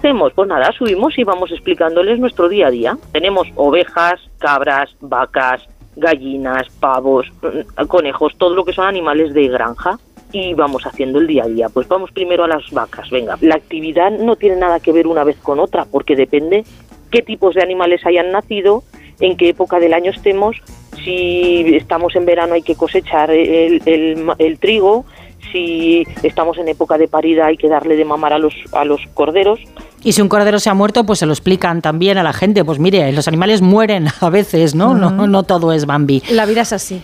¿Qué 0.00 0.08
hacemos? 0.08 0.32
Pues 0.32 0.48
nada, 0.48 0.72
subimos 0.72 1.18
y 1.18 1.24
vamos 1.24 1.50
explicándoles 1.52 2.18
nuestro 2.18 2.48
día 2.48 2.68
a 2.68 2.70
día. 2.70 2.96
Tenemos 3.12 3.46
ovejas, 3.54 4.18
cabras, 4.38 4.94
vacas, 5.00 5.62
gallinas, 5.96 6.68
pavos, 6.80 7.26
mm, 7.42 7.84
conejos, 7.86 8.34
todo 8.38 8.54
lo 8.54 8.64
que 8.64 8.72
son 8.72 8.86
animales 8.86 9.34
de 9.34 9.48
granja. 9.48 9.98
Y 10.32 10.54
vamos 10.54 10.86
haciendo 10.86 11.18
el 11.18 11.26
día 11.26 11.42
a 11.44 11.48
día. 11.48 11.68
Pues 11.68 11.88
vamos 11.88 12.12
primero 12.12 12.44
a 12.44 12.48
las 12.48 12.70
vacas. 12.70 13.10
Venga, 13.10 13.36
la 13.40 13.56
actividad 13.56 14.10
no 14.12 14.36
tiene 14.36 14.56
nada 14.56 14.78
que 14.80 14.92
ver 14.92 15.06
una 15.08 15.24
vez 15.24 15.36
con 15.42 15.58
otra, 15.58 15.84
porque 15.84 16.14
depende 16.16 16.64
qué 17.10 17.20
tipos 17.20 17.54
de 17.56 17.62
animales 17.62 18.06
hayan 18.06 18.30
nacido, 18.30 18.84
en 19.18 19.36
qué 19.36 19.48
época 19.50 19.80
del 19.80 19.92
año 19.92 20.12
estemos, 20.12 20.56
si 21.04 21.74
estamos 21.74 22.14
en 22.14 22.24
verano 22.26 22.54
hay 22.54 22.62
que 22.62 22.76
cosechar 22.76 23.30
el, 23.32 23.82
el- 23.86 24.24
el 24.38 24.58
trigo, 24.60 25.04
si 25.50 26.06
estamos 26.22 26.56
en 26.58 26.68
época 26.68 26.96
de 26.96 27.08
parida 27.08 27.46
hay 27.46 27.56
que 27.56 27.68
darle 27.68 27.96
de 27.96 28.04
mamar 28.04 28.32
a 28.32 28.38
los, 28.38 28.54
a 28.72 28.84
los 28.84 29.00
corderos. 29.14 29.58
Y 30.02 30.12
si 30.12 30.22
un 30.22 30.28
cordero 30.28 30.58
se 30.58 30.70
ha 30.70 30.74
muerto, 30.74 31.04
pues 31.04 31.18
se 31.18 31.26
lo 31.26 31.32
explican 31.32 31.82
también 31.82 32.16
a 32.18 32.22
la 32.22 32.32
gente. 32.32 32.64
Pues 32.64 32.78
mire, 32.78 33.12
los 33.12 33.28
animales 33.28 33.60
mueren 33.60 34.08
a 34.20 34.30
veces, 34.30 34.74
¿no? 34.74 34.94
No, 34.94 35.10
no 35.10 35.42
todo 35.42 35.72
es 35.72 35.86
Bambi. 35.86 36.22
La 36.30 36.46
vida 36.46 36.62
es 36.62 36.72
así. 36.72 37.02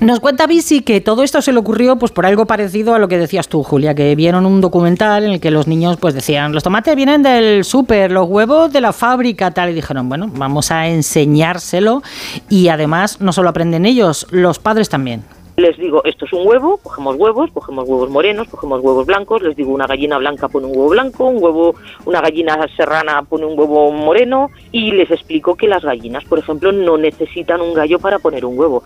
Nos 0.00 0.20
cuenta 0.20 0.46
Bisi 0.46 0.82
que 0.82 1.00
todo 1.00 1.22
esto 1.22 1.40
se 1.42 1.52
le 1.52 1.58
ocurrió 1.58 1.96
pues 1.96 2.12
por 2.12 2.26
algo 2.26 2.46
parecido 2.46 2.94
a 2.94 2.98
lo 2.98 3.08
que 3.08 3.18
decías 3.18 3.48
tú, 3.48 3.62
Julia, 3.62 3.94
que 3.94 4.14
vieron 4.14 4.46
un 4.46 4.60
documental 4.60 5.24
en 5.24 5.32
el 5.32 5.40
que 5.40 5.50
los 5.50 5.66
niños 5.66 5.96
pues 5.98 6.14
decían, 6.14 6.52
los 6.52 6.62
tomates 6.62 6.94
vienen 6.96 7.22
del 7.22 7.64
súper, 7.64 8.10
los 8.10 8.28
huevos 8.28 8.72
de 8.72 8.80
la 8.80 8.92
fábrica, 8.92 9.50
tal, 9.50 9.70
y 9.70 9.74
dijeron, 9.74 10.08
bueno, 10.08 10.28
vamos 10.32 10.70
a 10.70 10.88
enseñárselo 10.88 12.02
y 12.48 12.68
además 12.68 13.20
no 13.20 13.32
solo 13.32 13.48
aprenden 13.48 13.86
ellos, 13.86 14.26
los 14.30 14.58
padres 14.58 14.88
también. 14.88 15.22
Les 15.58 15.76
digo, 15.76 16.04
esto 16.04 16.24
es 16.24 16.32
un 16.32 16.46
huevo, 16.46 16.76
cogemos 16.76 17.16
huevos, 17.16 17.50
cogemos 17.50 17.88
huevos 17.88 18.08
morenos, 18.10 18.46
cogemos 18.46 18.80
huevos 18.80 19.04
blancos, 19.04 19.42
les 19.42 19.56
digo, 19.56 19.72
una 19.72 19.88
gallina 19.88 20.16
blanca 20.16 20.46
pone 20.46 20.66
un 20.68 20.76
huevo 20.76 20.90
blanco, 20.90 21.24
un 21.24 21.42
huevo, 21.42 21.74
una 22.06 22.20
gallina 22.20 22.64
serrana 22.76 23.24
pone 23.24 23.44
un 23.44 23.58
huevo 23.58 23.90
moreno 23.90 24.50
y 24.70 24.92
les 24.92 25.10
explico 25.10 25.56
que 25.56 25.66
las 25.66 25.82
gallinas, 25.82 26.24
por 26.26 26.38
ejemplo, 26.38 26.70
no 26.70 26.96
necesitan 26.96 27.60
un 27.60 27.74
gallo 27.74 27.98
para 27.98 28.20
poner 28.20 28.44
un 28.44 28.56
huevo. 28.56 28.84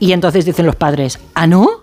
Y 0.00 0.12
entonces 0.12 0.44
dicen 0.44 0.66
los 0.66 0.76
padres, 0.76 1.18
¿ah, 1.32 1.46
no? 1.46 1.81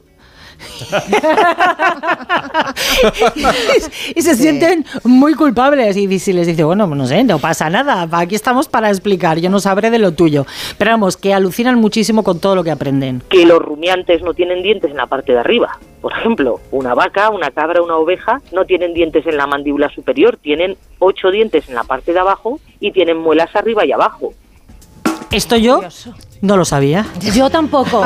y 4.15 4.21
se 4.21 4.35
sienten 4.35 4.85
muy 5.03 5.33
culpables 5.33 5.97
y 5.97 6.19
si 6.19 6.33
les 6.33 6.47
dice, 6.47 6.63
bueno, 6.63 6.87
no 6.87 7.05
sé, 7.05 7.23
no 7.23 7.39
pasa 7.39 7.69
nada, 7.69 8.07
aquí 8.11 8.35
estamos 8.35 8.67
para 8.67 8.89
explicar, 8.89 9.39
yo 9.39 9.49
no 9.49 9.59
sabré 9.59 9.89
de 9.89 9.99
lo 9.99 10.13
tuyo. 10.13 10.45
Pero 10.77 10.91
vamos, 10.91 11.17
que 11.17 11.33
alucinan 11.33 11.79
muchísimo 11.79 12.23
con 12.23 12.39
todo 12.39 12.55
lo 12.55 12.63
que 12.63 12.71
aprenden. 12.71 13.21
Que 13.29 13.45
los 13.45 13.59
rumiantes 13.59 14.21
no 14.21 14.33
tienen 14.33 14.63
dientes 14.63 14.91
en 14.91 14.97
la 14.97 15.07
parte 15.07 15.33
de 15.33 15.39
arriba. 15.39 15.77
Por 16.01 16.13
ejemplo, 16.13 16.59
una 16.71 16.93
vaca, 16.93 17.29
una 17.29 17.51
cabra, 17.51 17.81
una 17.81 17.97
oveja 17.97 18.41
no 18.53 18.65
tienen 18.65 18.93
dientes 18.93 19.25
en 19.27 19.37
la 19.37 19.47
mandíbula 19.47 19.89
superior, 19.89 20.37
tienen 20.37 20.77
ocho 20.99 21.31
dientes 21.31 21.67
en 21.67 21.75
la 21.75 21.83
parte 21.83 22.13
de 22.13 22.19
abajo 22.19 22.59
y 22.79 22.91
tienen 22.91 23.17
muelas 23.17 23.53
arriba 23.55 23.85
y 23.85 23.91
abajo. 23.91 24.33
Esto 25.31 25.57
yo 25.57 25.81
No 26.41 26.57
lo 26.57 26.65
sabía. 26.65 27.05
Yo 27.19 27.49
tampoco. 27.49 28.03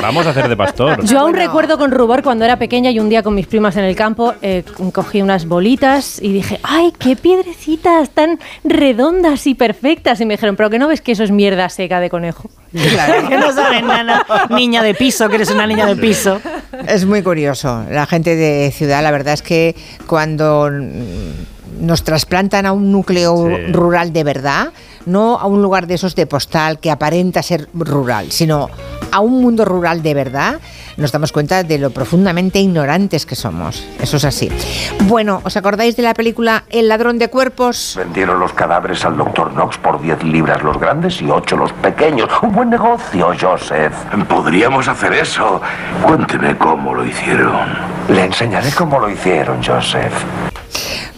Vamos 0.00 0.26
a 0.26 0.30
hacer 0.30 0.48
de 0.48 0.56
pastor. 0.56 1.04
Yo 1.04 1.20
aún 1.20 1.34
recuerdo 1.34 1.76
con 1.76 1.90
rubor 1.90 2.22
cuando 2.22 2.44
era 2.44 2.58
pequeña 2.58 2.90
y 2.90 3.00
un 3.00 3.08
día 3.08 3.22
con 3.22 3.34
mis 3.34 3.46
primas 3.46 3.76
en 3.76 3.84
el 3.84 3.96
campo 3.96 4.34
eh, 4.42 4.64
cogí 4.92 5.22
unas 5.22 5.46
bolitas 5.46 6.22
y 6.22 6.32
dije, 6.32 6.60
¡ay, 6.62 6.92
qué 6.98 7.16
piedrecitas 7.16 8.10
tan 8.10 8.38
redondas 8.64 9.46
y 9.46 9.54
perfectas! 9.54 10.20
Y 10.20 10.24
me 10.24 10.34
dijeron, 10.34 10.56
¿pero 10.56 10.70
que 10.70 10.78
no 10.78 10.88
ves 10.88 11.00
que 11.00 11.12
eso 11.12 11.24
es 11.24 11.30
mierda 11.30 11.68
seca 11.68 12.00
de 12.00 12.08
conejo? 12.10 12.48
Claro, 12.72 13.28
que 13.28 13.36
no 13.36 13.52
sabes 13.52 13.82
nada. 13.82 14.24
Niña 14.50 14.82
de 14.82 14.94
piso, 14.94 15.28
que 15.28 15.36
eres 15.36 15.50
una 15.50 15.66
niña 15.66 15.86
de 15.86 15.96
piso. 15.96 16.40
Es 16.86 17.04
muy 17.04 17.22
curioso. 17.22 17.84
La 17.90 18.06
gente 18.06 18.36
de 18.36 18.70
ciudad, 18.70 19.02
la 19.02 19.10
verdad 19.10 19.34
es 19.34 19.42
que 19.42 19.74
cuando 20.06 20.70
nos 21.80 22.04
trasplantan 22.04 22.66
a 22.66 22.72
un 22.72 22.92
núcleo 22.92 23.48
rural 23.72 24.12
de 24.12 24.24
verdad, 24.24 24.72
no 25.06 25.38
a 25.38 25.46
un 25.46 25.62
lugar 25.62 25.86
de 25.86 25.94
esos 25.94 26.14
de 26.14 26.26
postal 26.26 26.78
que 26.78 26.90
aparenta 26.90 27.42
ser 27.42 27.68
rural, 27.72 28.30
sino 28.30 28.68
a 29.10 29.20
un 29.20 29.40
mundo 29.40 29.64
rural 29.64 30.02
de 30.02 30.14
verdad, 30.14 30.60
nos 30.96 31.12
damos 31.12 31.32
cuenta 31.32 31.62
de 31.62 31.78
lo 31.78 31.90
profundamente 31.90 32.58
ignorantes 32.58 33.24
que 33.24 33.34
somos. 33.34 33.84
Eso 34.00 34.16
es 34.16 34.24
así. 34.24 34.50
Bueno, 35.04 35.40
¿os 35.44 35.56
acordáis 35.56 35.96
de 35.96 36.02
la 36.02 36.14
película 36.14 36.64
El 36.68 36.88
ladrón 36.88 37.18
de 37.18 37.28
cuerpos? 37.30 37.94
Vendieron 37.96 38.40
los 38.40 38.52
cadáveres 38.52 39.04
al 39.04 39.16
doctor 39.16 39.52
Knox 39.52 39.78
por 39.78 40.00
10 40.00 40.24
libras 40.24 40.62
los 40.62 40.78
grandes 40.78 41.22
y 41.22 41.30
8 41.30 41.56
los 41.56 41.72
pequeños. 41.72 42.28
Un 42.42 42.52
buen 42.52 42.70
negocio, 42.70 43.32
Joseph. 43.40 43.94
Podríamos 44.28 44.88
hacer 44.88 45.12
eso. 45.14 45.60
Cuénteme 46.02 46.56
cómo 46.58 46.94
lo 46.94 47.06
hicieron. 47.06 47.56
Le 48.08 48.24
enseñaré 48.24 48.70
cómo 48.72 48.98
lo 48.98 49.08
hicieron, 49.08 49.62
Joseph. 49.62 50.12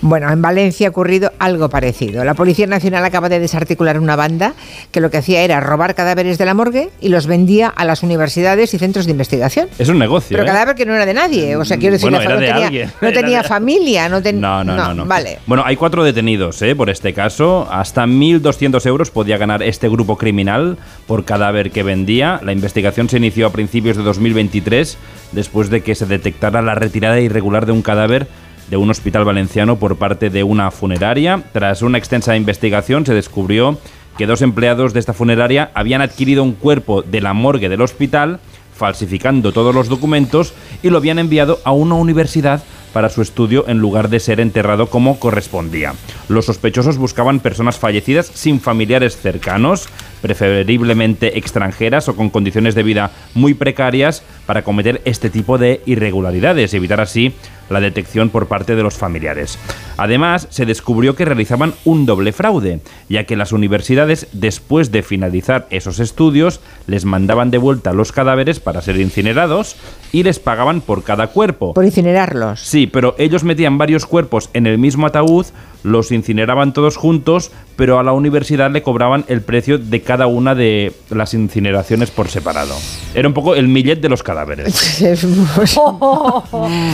Bueno, 0.03 0.31
en 0.33 0.41
Valencia 0.41 0.87
ha 0.87 0.91
ocurrido 0.91 1.31
algo 1.39 1.69
parecido. 1.69 2.25
La 2.25 2.33
Policía 2.35 2.67
Nacional 2.67 3.05
acaba 3.05 3.29
de 3.29 3.39
desarticular 3.39 3.99
una 3.99 4.17
banda 4.17 4.55
que 4.93 5.01
lo 5.01 5.11
que 5.11 5.19
hacía 5.19 5.43
era 5.43 5.61
robar 5.61 5.95
cadáveres 5.95 6.39
de 6.39 6.47
la 6.47 6.55
morgue 6.55 6.89
y 7.03 7.11
los 7.11 7.27
vendía 7.27 7.69
a 7.69 7.85
las 7.85 8.03
universidades 8.03 8.73
y 8.73 8.79
centros 8.79 9.05
de 9.05 9.13
investigación. 9.13 9.69
Es 9.79 9.89
un 9.91 9.99
negocio. 9.99 10.31
Pero 10.37 10.45
¿eh? 10.45 10.47
cadáver 10.47 10.75
que 10.75 10.87
no 10.87 10.95
era 10.95 11.05
de 11.05 11.13
nadie. 11.13 11.55
O 11.57 11.65
sea, 11.67 11.77
quiero 11.77 11.93
decir, 11.93 12.11
Bueno, 12.11 12.25
la- 12.25 12.35
no 12.35 12.41
de 12.41 12.47
tenía, 12.47 12.93
no 13.01 13.13
tenía 13.13 13.43
familia. 13.45 14.09
No, 14.09 14.23
ten- 14.23 14.41
No, 14.41 14.65
no, 14.65 14.75
no, 14.75 14.95
no. 14.95 15.05
Vale. 15.05 15.39
Bueno, 15.47 15.65
hay 15.67 15.77
cuatro 15.77 16.03
detenidos 16.03 16.63
¿eh? 16.63 16.75
por 16.75 16.89
este 16.89 17.13
caso. 17.13 17.69
Hasta 17.71 18.07
1.200 18.07 18.87
euros 18.87 19.11
podía 19.11 19.37
ganar 19.37 19.63
este 19.63 19.89
grupo 19.91 20.17
criminal 20.17 20.79
por 21.07 21.25
cadáver 21.27 21.71
que 21.73 21.83
vendía. 21.83 22.41
La 22.43 22.53
investigación 22.53 23.09
se 23.11 23.19
inició 23.19 23.47
a 23.49 23.51
principios 23.53 23.99
de 23.99 24.03
2023 24.03 24.97
después 25.33 25.69
de 25.69 25.83
que 25.83 25.95
se 25.95 26.07
detectara 26.07 26.63
la 26.63 26.75
retirada 26.75 27.21
irregular 27.21 27.67
de 27.67 27.73
un 27.73 27.83
cadáver 27.83 28.27
de 28.71 28.77
un 28.77 28.91
hospital 28.91 29.25
valenciano 29.25 29.77
por 29.79 29.97
parte 29.97 30.31
de 30.31 30.45
una 30.45 30.71
funeraria. 30.71 31.43
Tras 31.53 31.83
una 31.83 31.99
extensa 31.99 32.37
investigación 32.37 33.05
se 33.05 33.15
descubrió 33.15 33.79
que 34.17 34.27
dos 34.27 34.43
empleados 34.43 34.93
de 34.93 35.01
esta 35.01 35.13
funeraria 35.13 35.71
habían 35.75 36.01
adquirido 36.01 36.43
un 36.43 36.53
cuerpo 36.53 37.03
de 37.03 37.21
la 37.21 37.35
morgue 37.35 37.69
del 37.69 37.83
hospital 37.83 38.41
falsificando 38.81 39.53
todos 39.53 39.75
los 39.75 39.89
documentos 39.89 40.55
y 40.83 40.89
lo 40.89 40.97
habían 40.97 41.19
enviado 41.19 41.59
a 41.65 41.73
una 41.73 41.97
universidad 41.97 42.63
para 42.95 43.11
su 43.11 43.23
estudio 43.23 43.67
en 43.69 43.79
lugar 43.79 44.09
de 44.09 44.21
ser 44.21 44.41
enterrado 44.41 44.87
como 44.87 45.21
correspondía. 45.21 45.93
Los 46.29 46.47
sospechosos 46.47 46.97
buscaban 46.97 47.41
personas 47.41 47.79
fallecidas 47.79 48.31
sin 48.33 48.59
familiares 48.59 49.17
cercanos, 49.17 49.89
preferiblemente 50.23 51.39
extranjeras 51.39 52.09
o 52.09 52.17
con 52.17 52.31
condiciones 52.31 52.75
de 52.75 52.83
vida 52.83 53.11
muy 53.35 53.55
precarias 53.55 54.23
para 54.47 54.63
cometer 54.63 55.03
este 55.05 55.29
tipo 55.29 55.59
de 55.59 55.83
irregularidades 55.87 56.73
y 56.73 56.77
evitar 56.79 57.01
así 57.01 57.35
la 57.71 57.81
detección 57.81 58.29
por 58.29 58.47
parte 58.47 58.77
de 58.77 58.83
los 58.83 58.95
familiares. 58.95 59.59
Además, 59.97 60.47
se 60.51 60.67
descubrió 60.67 61.15
que 61.15 61.25
realizaban 61.25 61.75
un 61.85 62.07
doble 62.07 62.33
fraude, 62.33 62.81
ya 63.09 63.25
que 63.25 63.37
las 63.37 63.53
universidades, 63.53 64.29
después 64.33 64.93
de 64.93 65.03
finalizar 65.03 65.67
esos 65.71 66.01
estudios, 66.01 66.61
les 66.87 67.05
mandaban 67.05 67.51
de 67.51 67.59
vuelta 67.59 67.93
los 67.93 68.13
cadáveres 68.13 68.61
para 68.61 68.83
ser 68.83 68.99
incinerados 68.99 69.77
y 70.13 70.23
les 70.23 70.39
pagaban 70.39 70.81
por 70.81 71.05
cada 71.05 71.29
cuerpo. 71.29 71.75
Por 71.75 71.85
incinerarlos. 71.85 72.61
Sí, 72.61 72.87
pero 72.87 73.15
ellos 73.19 73.45
metían 73.45 73.79
varios 73.79 74.07
cuerpos 74.07 74.51
en 74.53 74.67
el 74.67 74.79
mismo 74.79 75.07
ataúd, 75.07 75.47
los 75.83 76.13
incineraban 76.13 76.73
todos 76.73 76.97
juntos, 76.97 77.51
pero 77.77 77.99
a 77.99 78.03
la 78.03 78.13
universidad 78.13 78.71
le 78.71 78.83
cobraban 78.83 79.25
el 79.29 79.41
precio 79.43 79.79
de 79.79 80.03
cada 80.03 80.27
una 80.27 80.55
de 80.55 80.93
las 81.11 81.33
incineraciones 81.35 82.11
por 82.11 82.29
separado. 82.29 82.75
Era 83.15 83.29
un 83.29 83.35
poco 83.35 83.55
el 83.55 83.69
millet 83.69 83.97
de 84.01 84.09
los 84.09 84.23
cadáveres. 84.23 85.01
Es 85.11 85.25
muy- 85.25 85.47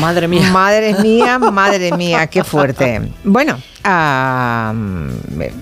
madre 0.00 0.28
mía. 0.28 0.50
Madre 0.52 0.94
mía, 1.02 1.38
madre 1.38 1.92
mía, 1.96 2.26
qué 2.28 2.44
fuerte. 2.44 3.00
Bueno, 3.24 3.58
ah, 3.84 4.72
me- 4.74 5.52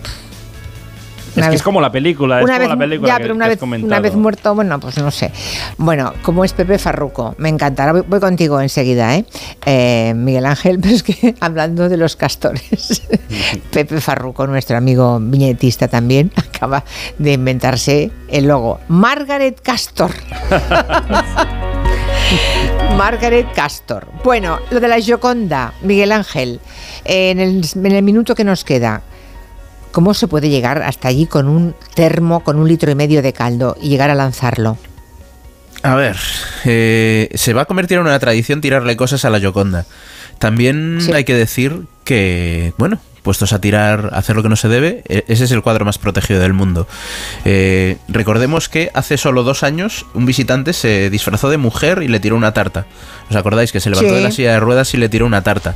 Es 1.37 1.49
que 1.49 1.55
es 1.57 1.63
como 1.63 1.81
la 1.81 1.91
película, 1.91 2.39
es 2.39 2.45
una 2.45 2.55
como 2.55 2.61
vez, 2.61 2.69
la 2.69 2.77
película 2.79 3.09
ya, 3.09 3.17
que- 3.17 3.23
pero 3.23 3.35
una 3.35 3.45
que 3.47 3.57
vez, 3.57 3.63
una 3.83 4.01
vez 4.01 4.15
muerto, 4.15 4.55
bueno, 4.55 4.79
pues 4.81 4.99
no 4.99 5.11
sé. 5.11 5.33
Bueno, 5.79 6.13
como 6.23 6.45
es 6.45 6.53
Pepe 6.53 6.79
Farruco, 6.79 7.35
me 7.39 7.49
encantará. 7.49 7.93
Voy, 7.93 8.03
voy 8.07 8.21
contigo 8.21 8.61
enseguida, 8.61 9.17
¿eh? 9.17 9.25
Eh, 9.67 10.13
Miguel 10.17 10.47
Ángel, 10.47 10.79
pero 10.83 10.95
es 10.95 11.03
que 11.03 11.35
hablando 11.41 11.89
de 11.89 11.97
los 11.97 12.17
castores, 12.17 13.03
Pepe 13.73 14.01
Farruco, 14.01 14.47
nuestro 14.47 14.77
amigo 14.77 15.19
viñetista 15.21 15.89
también, 15.89 16.31
acaba 16.37 16.85
de 17.19 17.33
inventarse 17.33 18.11
el 18.29 18.47
logo. 18.47 18.81
Margaret 18.89 19.61
Castor. 19.61 20.11
Margaret 22.97 23.47
Castor. 23.55 24.07
Bueno, 24.23 24.59
lo 24.71 24.81
de 24.81 24.89
la 24.89 24.99
Gioconda, 25.01 25.73
Miguel 25.83 26.13
Ángel, 26.13 26.61
en 27.05 27.41
el, 27.41 27.65
en 27.75 27.87
el 27.93 28.03
minuto 28.03 28.35
que 28.35 28.45
nos 28.45 28.65
queda, 28.65 29.03
¿cómo 29.95 30.13
se 30.13 30.27
puede 30.27 30.51
llegar 30.51 30.83
hasta 30.83 31.07
allí 31.07 31.27
con 31.27 31.49
un 31.49 31.75
termo, 31.95 32.41
con 32.41 32.59
un 32.59 32.67
litro 32.67 32.91
y 32.91 32.97
medio 32.97 33.23
de 33.23 33.33
caldo 33.33 33.77
y 33.81 33.89
llegar 33.89 34.11
a 34.11 34.17
lanzarlo? 34.17 34.77
A 35.85 35.95
ver, 35.95 36.17
eh, 36.65 37.31
se 37.35 37.53
va 37.55 37.63
a 37.63 37.65
convertir 37.65 37.99
en 37.99 38.03
una 38.03 38.19
tradición 38.19 38.61
tirarle 38.61 38.97
cosas 38.97 39.25
a 39.25 39.31
la 39.31 39.39
Yoconda. 39.39 39.87
También 40.41 40.99
hay 41.15 41.25
que 41.25 41.35
decir 41.35 41.83
que, 42.03 42.73
bueno, 42.77 42.99
puestos 43.25 43.53
a 43.53 43.61
tirar, 43.61 44.11
a 44.13 44.19
hacer 44.19 44.37
lo 44.37 44.43
que 44.45 44.49
no 44.49 44.55
se 44.55 44.69
debe, 44.69 45.03
e- 45.09 45.25
ese 45.27 45.45
es 45.45 45.51
el 45.51 45.63
cuadro 45.63 45.85
más 45.85 45.99
protegido 45.99 46.39
del 46.41 46.53
mundo. 46.53 46.87
Eh, 47.45 47.97
recordemos 48.07 48.69
que 48.69 48.91
hace 48.95 49.17
solo 49.17 49.43
dos 49.43 49.65
años 49.65 50.07
un 50.15 50.27
visitante 50.27 50.73
se 50.75 51.11
disfrazó 51.11 51.51
de 51.51 51.57
mujer 51.57 52.03
y 52.03 52.09
le 52.09 52.21
tiró 52.21 52.37
una 52.37 52.53
tarta. 52.53 52.87
¿Os 53.31 53.35
acordáis 53.37 53.73
que 53.73 53.81
se 53.81 53.91
levantó 53.91 54.11
Sí. 54.11 54.17
de 54.17 54.21
la 54.23 54.31
silla 54.31 54.53
de 54.53 54.61
ruedas 54.61 54.93
y 54.95 54.99
le 54.99 55.09
tiró 55.09 55.25
una 55.27 55.43
tarta? 55.43 55.75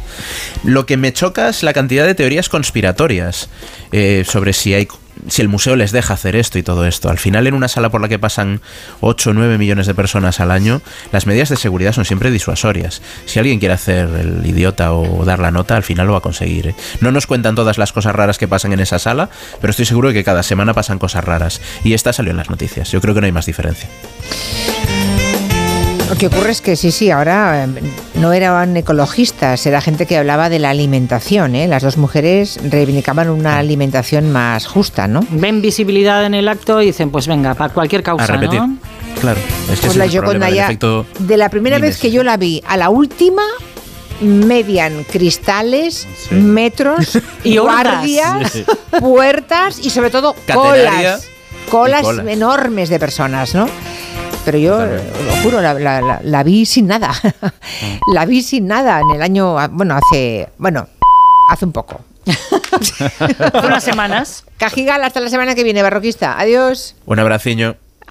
Lo 0.63 0.87
que 0.87 0.97
me 0.99 1.13
choca 1.13 1.49
es 1.49 1.63
la 1.63 1.73
cantidad 1.73 2.07
de 2.07 2.15
teorías 2.15 2.49
conspiratorias 2.51 3.49
eh, 3.93 4.25
sobre 4.29 4.53
si 4.53 4.75
hay 4.75 4.87
si 5.27 5.43
el 5.43 5.49
museo 5.49 5.77
les 5.77 5.93
deja 5.93 6.15
hacer 6.15 6.37
esto 6.37 6.59
y 6.59 6.63
todo 6.63 6.87
esto. 6.87 7.11
Al 7.11 7.19
final, 7.19 7.47
en 7.47 7.55
una 7.55 7.69
sala 7.69 7.91
por 7.91 8.01
la 8.01 8.09
que 8.09 8.19
pasan 8.19 8.61
8 9.01 9.31
o 9.31 9.33
9 9.33 9.59
millones 9.59 9.87
de 9.87 9.95
personas 9.95 10.41
al 10.41 10.51
año, 10.51 10.81
las 11.13 11.27
medidas 11.27 11.49
de 11.49 11.57
seguridad 11.57 11.93
son 11.93 12.05
siempre 12.05 12.31
disuasorias. 12.31 13.03
Si 13.27 13.39
alguien 13.39 13.59
quiere 13.59 13.75
hacer 13.75 14.09
el 14.09 14.47
idiota 14.47 14.93
o 14.93 15.25
dar 15.25 15.39
la 15.39 15.51
nota, 15.51 15.77
al 15.77 15.83
final 15.83 16.07
lo 16.07 16.13
va 16.13 16.19
a 16.19 16.23
conseguir. 16.23 16.69
¿eh? 16.69 16.75
No 17.01 17.13
nos 17.13 17.27
cuentan 17.27 17.55
todas 17.55 17.79
las 17.79 17.93
cosas 17.93 18.15
raras 18.15 18.39
que 18.39 18.49
pasan 18.49 18.73
en 18.73 18.81
esa 18.81 18.99
sala, 18.99 19.31
pero 19.61 19.71
estoy 19.71 19.87
seguro 19.87 20.09
de 20.09 20.15
que 20.15 20.25
cada 20.25 20.43
semana 20.43 20.75
pasan 20.75 20.99
cosas 20.99 21.25
raras. 21.25 21.61
Y 21.85 21.95
esta 21.95 22.13
salió 22.13 22.31
en 22.31 22.37
las 22.37 22.51
noticias. 22.51 22.91
Yo 22.91 23.01
creo 23.01 23.15
que 23.15 23.21
no 23.21 23.27
hay 23.27 23.33
más 23.33 23.47
diferencia. 23.47 23.89
Lo 26.09 26.17
que 26.17 26.27
ocurre 26.29 26.53
es 26.53 26.63
que 26.63 26.75
sí, 26.77 26.91
sí, 26.91 27.11
ahora 27.11 27.65
eh, 27.65 27.69
no 28.15 28.33
eran 28.33 28.77
ecologistas, 28.77 29.67
era 29.67 29.81
gente 29.83 30.07
que 30.07 30.17
hablaba 30.17 30.49
de 30.49 30.59
la 30.59 30.71
alimentación. 30.71 31.55
¿eh? 31.55 31.69
Las 31.69 31.83
dos 31.83 31.99
mujeres 31.99 32.59
reivindicaban 32.65 33.29
una 33.29 33.59
alimentación 33.59 34.33
más 34.33 34.67
justa, 34.67 35.07
¿no? 35.07 35.21
Ven 35.31 35.61
visibilidad 35.61 36.25
en 36.25 36.33
el 36.35 36.49
acto 36.49 36.81
y 36.81 36.87
dicen, 36.87 37.11
pues 37.11 37.27
venga, 37.27 37.55
para 37.55 37.75
cualquier 37.75 38.03
causa, 38.03 38.25
A 38.25 38.27
repetir. 38.27 38.59
¿no? 38.61 38.79
Claro, 39.21 39.39
es 39.71 39.81
que 39.81 39.87
Pues 39.87 39.97
la 39.97 40.07
es 40.07 40.15
el 40.15 40.21
problema 40.21 40.47
Gioconda 40.47 40.47
del 40.47 40.55
ya, 40.55 40.65
efecto 40.65 41.07
de 41.19 41.37
la 41.37 41.49
primera 41.51 41.79
vez 41.79 41.99
que 41.99 42.11
yo 42.11 42.23
la 42.25 42.37
vi 42.39 42.63
a 42.67 42.77
la 42.79 42.89
última, 42.89 43.43
median 44.21 45.05
cristales, 45.05 46.07
metros, 46.31 47.19
Y 47.45 47.59
guardias, 47.59 48.53
Sí. 48.53 48.65
puertas 48.99 49.79
y 49.85 49.91
sobre 49.91 50.11
todo 50.11 50.35
Catenaria 50.47 51.19
colas. 51.71 52.03
Colas. 52.05 52.27
enormes 52.29 52.89
de 52.89 52.99
personas, 52.99 53.55
¿no? 53.55 53.67
Pero 54.49 54.59
yo, 54.59 54.79
lo 54.87 55.43
juro, 55.43 55.61
la, 55.61 55.75
la- 55.75 56.01
la- 56.01 56.21
la 56.23 56.43
vi 56.43 56.65
sin 56.65 56.87
nada. 56.87 57.11
la 58.15 58.25
vi 58.25 58.43
sin 58.43 58.67
nada 58.67 59.01
en 59.01 59.11
el 59.17 59.21
año, 59.23 59.57
bueno, 59.73 59.95
hace, 59.99 60.49
bueno, 60.57 60.89
hace 61.51 61.67
un 61.67 61.73
poco. 61.73 62.01
Hace 62.27 63.11
unas 63.67 63.85
semanas. 63.85 64.45
Cajigal, 64.57 65.05
hasta 65.05 65.21
la 65.21 65.29
semana 65.29 65.55
que 65.55 65.65
viene, 65.65 65.83
barroquista. 65.83 66.39
Adiós. 66.41 66.95
Un 67.05 67.19
abraciño. 67.19 67.77